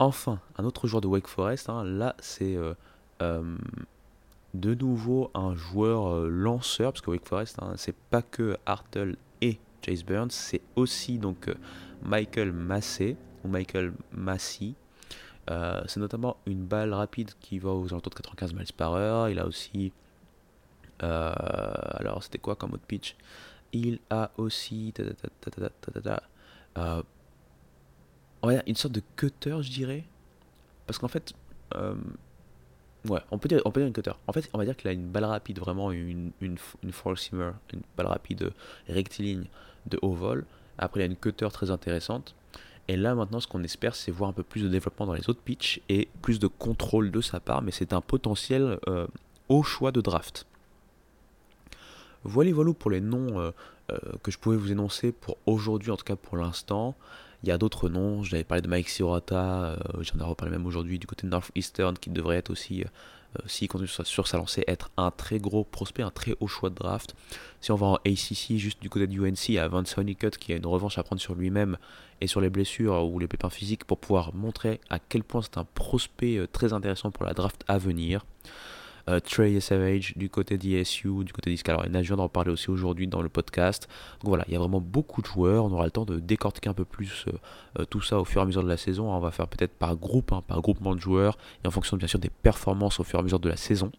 Enfin, 0.00 0.40
un 0.58 0.64
autre 0.64 0.88
joueur 0.88 1.00
de 1.00 1.06
Wake 1.06 1.28
Forest, 1.28 1.68
hein, 1.68 1.84
là 1.84 2.16
c'est 2.18 2.56
euh, 2.56 2.74
euh, 3.22 3.56
de 4.54 4.74
nouveau 4.74 5.30
un 5.34 5.54
joueur 5.54 6.08
euh, 6.08 6.28
lanceur, 6.28 6.92
parce 6.92 7.00
que 7.00 7.10
Wake 7.10 7.26
Forest, 7.26 7.58
hein, 7.60 7.74
c'est 7.76 7.96
pas 7.96 8.22
que 8.22 8.56
Hartle 8.66 9.16
et 9.40 9.58
Chase 9.84 10.04
Burns, 10.04 10.30
c'est 10.30 10.62
aussi 10.76 11.18
donc 11.18 11.50
Michael 12.02 12.52
Massey, 12.52 13.16
ou 13.44 13.48
Michael 13.48 13.92
Massey. 14.12 14.74
Euh, 15.50 15.82
c'est 15.86 16.00
notamment 16.00 16.36
une 16.46 16.64
balle 16.64 16.94
rapide 16.94 17.30
qui 17.40 17.58
va 17.58 17.70
aux 17.70 17.88
alentours 17.88 18.10
de 18.10 18.16
95 18.16 18.54
miles 18.54 18.66
par 18.76 18.94
heure. 18.94 19.28
Il 19.28 19.38
a 19.38 19.46
aussi. 19.46 19.92
Euh, 21.02 21.32
alors, 21.94 22.22
c'était 22.22 22.38
quoi 22.38 22.54
comme 22.54 22.72
autre 22.74 22.86
pitch? 22.86 23.16
Il 23.72 23.98
a 24.10 24.30
aussi. 24.36 24.94
Euh, 26.78 27.02
une 28.66 28.76
sorte 28.76 28.94
de 28.94 29.02
cutter, 29.16 29.62
je 29.62 29.70
dirais. 29.70 30.04
Parce 30.86 30.98
qu'en 30.98 31.08
fait. 31.08 31.34
Ouais, 33.08 33.20
on 33.30 33.38
peut, 33.38 33.48
dire, 33.48 33.60
on 33.64 33.70
peut 33.70 33.80
une 33.80 33.92
cutter. 33.92 34.12
En 34.26 34.32
fait, 34.32 34.48
on 34.52 34.58
va 34.58 34.64
dire 34.64 34.76
qu'il 34.76 34.88
a 34.88 34.92
une 34.92 35.06
balle 35.06 35.24
rapide, 35.24 35.58
vraiment 35.58 35.92
une, 35.92 36.32
une, 36.40 36.56
une 36.82 36.92
une 36.92 37.82
balle 37.96 38.06
rapide 38.06 38.52
rectiligne 38.88 39.46
de 39.86 39.98
haut 40.02 40.12
vol 40.12 40.44
après, 40.78 41.00
il 41.00 41.02
a 41.04 41.06
une 41.06 41.16
cutter 41.16 41.48
très 41.52 41.70
intéressante. 41.70 42.34
Et 42.88 42.96
là 42.96 43.14
maintenant 43.14 43.38
ce 43.38 43.46
qu'on 43.46 43.62
espère 43.62 43.94
c'est 43.94 44.10
voir 44.10 44.28
un 44.30 44.32
peu 44.32 44.42
plus 44.42 44.64
de 44.64 44.68
développement 44.68 45.06
dans 45.06 45.14
les 45.14 45.30
autres 45.30 45.40
pitchs 45.40 45.80
et 45.88 46.08
plus 46.20 46.40
de 46.40 46.48
contrôle 46.48 47.12
de 47.12 47.20
sa 47.20 47.38
part, 47.38 47.62
mais 47.62 47.70
c'est 47.70 47.92
un 47.92 48.00
potentiel 48.00 48.80
euh, 48.88 49.06
au 49.48 49.62
choix 49.62 49.92
de 49.92 50.00
draft. 50.00 50.46
Voilà, 52.24 52.52
voilà 52.52 52.72
pour 52.72 52.90
les 52.90 53.00
noms 53.00 53.38
euh, 53.38 53.52
euh, 53.92 53.98
que 54.24 54.32
je 54.32 54.38
pouvais 54.38 54.56
vous 54.56 54.72
énoncer 54.72 55.12
pour 55.12 55.36
aujourd'hui, 55.46 55.92
en 55.92 55.96
tout 55.96 56.04
cas 56.04 56.16
pour 56.16 56.36
l'instant. 56.36 56.96
Il 57.42 57.48
y 57.48 57.52
a 57.52 57.58
d'autres 57.58 57.88
noms, 57.88 58.22
j'avais 58.22 58.44
parlé 58.44 58.62
de 58.62 58.68
Mike 58.68 58.88
Sirota, 58.88 59.76
j'en 60.00 60.18
ai 60.20 60.22
reparlé 60.22 60.52
même 60.52 60.66
aujourd'hui 60.66 60.98
du 60.98 61.06
côté 61.06 61.26
de 61.26 61.32
Northeastern 61.32 61.98
qui 61.98 62.10
devrait 62.10 62.36
être 62.36 62.50
aussi 62.50 62.84
euh, 63.38 63.42
s'il 63.46 63.68
continue 63.68 63.88
sur, 63.88 64.26
sa 64.26 64.36
lancée, 64.36 64.64
être 64.66 64.90
un 64.96 65.10
très 65.10 65.38
gros 65.38 65.64
prospect, 65.64 66.02
un 66.02 66.10
très 66.10 66.34
haut 66.40 66.46
choix 66.46 66.70
de 66.70 66.74
draft. 66.74 67.14
Si 67.60 67.72
on 67.72 67.76
va 67.76 67.86
en 67.86 67.94
ACC, 68.06 68.56
juste 68.56 68.80
du 68.82 68.90
côté 68.90 69.06
du 69.06 69.26
UNC, 69.26 69.48
il 69.48 69.54
y 69.54 69.58
a 69.58 69.68
Vance 69.68 69.96
Honeycutt 69.96 70.36
qui 70.36 70.52
a 70.52 70.56
une 70.56 70.66
revanche 70.66 70.98
à 70.98 71.02
prendre 71.02 71.20
sur 71.20 71.34
lui-même 71.34 71.78
et 72.20 72.26
sur 72.26 72.40
les 72.40 72.50
blessures 72.50 73.04
ou 73.04 73.18
les 73.18 73.28
pépins 73.28 73.50
physiques 73.50 73.84
pour 73.84 73.98
pouvoir 73.98 74.34
montrer 74.34 74.80
à 74.90 74.98
quel 74.98 75.24
point 75.24 75.42
c'est 75.42 75.58
un 75.58 75.64
prospect 75.64 76.36
euh, 76.36 76.46
très 76.46 76.72
intéressant 76.72 77.10
pour 77.10 77.24
la 77.24 77.32
draft 77.32 77.64
à 77.68 77.78
venir. 77.78 78.24
Euh, 79.08 79.18
Trey 79.18 79.58
Savage 79.60 80.16
du 80.16 80.30
côté 80.30 80.58
d'ISU, 80.58 81.24
du 81.24 81.32
côté 81.32 81.50
d'Iscal. 81.50 81.74
Alors, 81.74 81.86
il 81.86 82.16
d'en 82.16 82.22
reparler 82.22 82.52
aussi 82.52 82.70
aujourd'hui 82.70 83.08
dans 83.08 83.20
le 83.20 83.28
podcast. 83.28 83.88
Donc 84.20 84.28
voilà, 84.28 84.44
il 84.46 84.52
y 84.52 84.56
a 84.56 84.60
vraiment 84.60 84.80
beaucoup 84.80 85.22
de 85.22 85.26
joueurs. 85.26 85.64
On 85.64 85.72
aura 85.72 85.84
le 85.84 85.90
temps 85.90 86.04
de 86.04 86.20
décortiquer 86.20 86.68
un 86.68 86.74
peu 86.74 86.84
plus 86.84 87.24
euh, 87.26 87.32
euh, 87.80 87.84
tout 87.84 88.00
ça 88.00 88.20
au 88.20 88.24
fur 88.24 88.40
et 88.40 88.44
à 88.44 88.46
mesure 88.46 88.62
de 88.62 88.68
la 88.68 88.76
saison. 88.76 89.10
On 89.10 89.18
va 89.18 89.32
faire 89.32 89.48
peut-être 89.48 89.72
par 89.72 89.96
groupe, 89.96 90.32
hein, 90.32 90.42
par 90.46 90.60
groupement 90.60 90.94
de 90.94 91.00
joueurs, 91.00 91.36
et 91.64 91.68
en 91.68 91.70
fonction 91.72 91.96
bien 91.96 92.06
sûr 92.06 92.20
des 92.20 92.30
performances 92.30 93.00
au 93.00 93.04
fur 93.04 93.18
et 93.18 93.20
à 93.20 93.22
mesure 93.24 93.40
de 93.40 93.48
la 93.48 93.56
saison. 93.56 93.90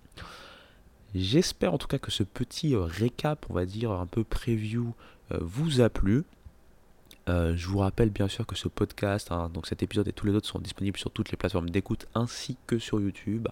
J'espère 1.14 1.74
en 1.74 1.78
tout 1.78 1.88
cas 1.88 2.00
que 2.00 2.10
ce 2.10 2.24
petit 2.24 2.76
récap, 2.76 3.46
on 3.50 3.54
va 3.54 3.66
dire 3.66 3.92
un 3.92 4.08
peu 4.08 4.24
preview, 4.24 4.96
vous 5.30 5.80
a 5.82 5.90
plu. 5.90 6.24
je 7.28 7.68
vous 7.68 7.78
rappelle 7.78 8.10
bien 8.10 8.28
sûr 8.28 8.48
que 8.48 8.56
ce 8.56 8.68
podcast, 8.68 9.32
hein, 9.32 9.52
donc 9.54 9.68
cet 9.68 9.84
épisode 9.84 10.08
et 10.08 10.12
tous 10.12 10.26
les 10.26 10.34
autres 10.34 10.48
sont 10.48 10.58
disponibles 10.58 10.98
sur 10.98 11.12
toutes 11.12 11.30
les 11.30 11.38
plateformes 11.38 11.70
d'écoute 11.70 12.08
ainsi 12.16 12.58
que 12.66 12.80
sur 12.80 13.00
YouTube 13.00 13.48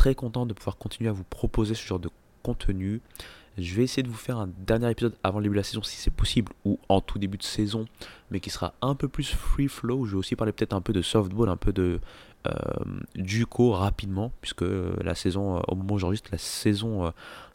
très 0.00 0.14
content 0.14 0.46
de 0.46 0.54
pouvoir 0.54 0.78
continuer 0.78 1.10
à 1.10 1.12
vous 1.12 1.24
proposer 1.24 1.74
ce 1.74 1.86
genre 1.86 1.98
de 1.98 2.08
contenu. 2.42 3.02
Je 3.58 3.74
vais 3.74 3.82
essayer 3.82 4.02
de 4.02 4.08
vous 4.08 4.14
faire 4.16 4.38
un 4.38 4.48
dernier 4.66 4.90
épisode 4.90 5.14
avant 5.22 5.40
le 5.40 5.42
début 5.42 5.56
de 5.56 5.60
la 5.60 5.62
saison 5.62 5.82
si 5.82 5.96
c'est 5.96 6.10
possible, 6.10 6.52
ou 6.64 6.78
en 6.88 7.02
tout 7.02 7.18
début 7.18 7.36
de 7.36 7.42
saison, 7.42 7.84
mais 8.30 8.40
qui 8.40 8.48
sera 8.48 8.72
un 8.80 8.94
peu 8.94 9.08
plus 9.08 9.30
free 9.30 9.68
flow. 9.68 10.06
Je 10.06 10.12
vais 10.12 10.16
aussi 10.16 10.36
parler 10.36 10.52
peut-être 10.52 10.72
un 10.72 10.80
peu 10.80 10.94
de 10.94 11.02
softball, 11.02 11.50
un 11.50 11.58
peu 11.58 11.74
de 11.74 12.00
euh, 12.46 12.52
Duco 13.14 13.72
rapidement, 13.72 14.32
puisque 14.40 14.64
la 15.02 15.14
saison, 15.14 15.58
euh, 15.58 15.60
au 15.68 15.74
moment 15.74 15.96
où 15.96 15.98
j'enregistre, 15.98 16.30
la 16.32 16.38
saison 16.38 17.04
euh, 17.04 17.10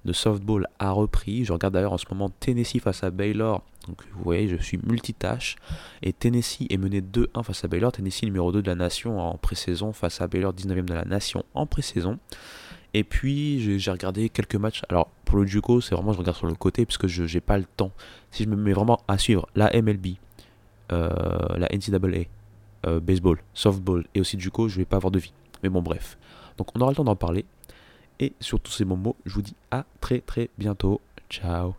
de 0.06 0.14
softball 0.14 0.68
a 0.78 0.92
repris. 0.92 1.46
Je 1.46 1.52
regarde 1.52 1.74
d'ailleurs 1.74 1.94
en 1.94 1.98
ce 1.98 2.06
moment 2.12 2.30
Tennessee 2.30 2.80
face 2.80 3.04
à 3.04 3.10
Baylor. 3.10 3.64
Donc 3.88 4.04
vous 4.14 4.24
voyez, 4.24 4.48
je 4.48 4.56
suis 4.58 4.80
multitâche. 4.84 5.56
Et 6.02 6.14
Tennessee 6.14 6.68
est 6.70 6.78
mené 6.78 7.02
2-1 7.02 7.44
face 7.44 7.64
à 7.64 7.68
Baylor. 7.68 7.92
Tennessee 7.92 8.24
numéro 8.24 8.52
2 8.52 8.62
de 8.62 8.68
la 8.68 8.76
nation 8.76 9.20
en 9.20 9.38
pré-saison 9.38 9.94
face 9.94 10.22
à 10.22 10.28
Baylor 10.28 10.54
19e 10.54 10.86
de 10.86 10.94
la 10.94 11.06
nation 11.06 11.46
en 11.54 11.66
pré-saison. 11.66 12.20
Et 12.94 13.04
puis 13.04 13.80
j'ai 13.80 13.92
regardé 13.92 14.30
quelques 14.30 14.56
matchs. 14.56 14.82
Alors 14.90 15.10
pour 15.26 15.38
le 15.38 15.46
Juco, 15.46 15.82
c'est 15.82 15.96
vraiment 15.96 16.14
je 16.14 16.20
regarde 16.20 16.38
sur 16.38 16.48
le 16.48 16.56
côté 16.56 16.86
puisque 16.86 17.08
je 17.08 17.24
n'ai 17.24 17.42
pas 17.42 17.58
le 17.58 17.66
temps. 17.66 17.92
Si 18.32 18.44
je 18.44 18.50
me 18.50 18.56
mets 18.56 18.74
vraiment 18.74 19.02
à 19.08 19.18
suivre 19.18 19.48
la 19.56 19.70
MLB, 19.74 20.16
euh, 20.92 21.10
la 21.58 21.68
NCAA, 21.68 22.28
euh, 22.88 23.00
baseball, 23.00 23.40
softball 23.54 24.06
et 24.16 24.22
aussi 24.22 24.40
Juco, 24.40 24.70
je 24.70 24.78
vais 24.78 24.86
pas 24.86 24.98
avoir 24.98 25.12
de 25.12 25.20
vie. 25.20 25.34
Mais 25.62 25.70
bon 25.70 25.82
bref. 25.82 26.18
Donc 26.58 26.68
on 26.76 26.82
aura 26.82 26.92
le 26.92 26.96
temps 26.96 27.04
d'en 27.04 27.16
parler. 27.16 27.46
Et 28.20 28.34
sur 28.40 28.62
tous 28.62 28.72
ces 28.72 28.86
bons 28.86 28.96
mots, 28.96 29.18
je 29.26 29.34
vous 29.34 29.42
dis 29.42 29.56
à 29.72 29.86
très 30.00 30.22
très 30.22 30.50
bientôt. 30.58 31.02
Ciao 31.30 31.76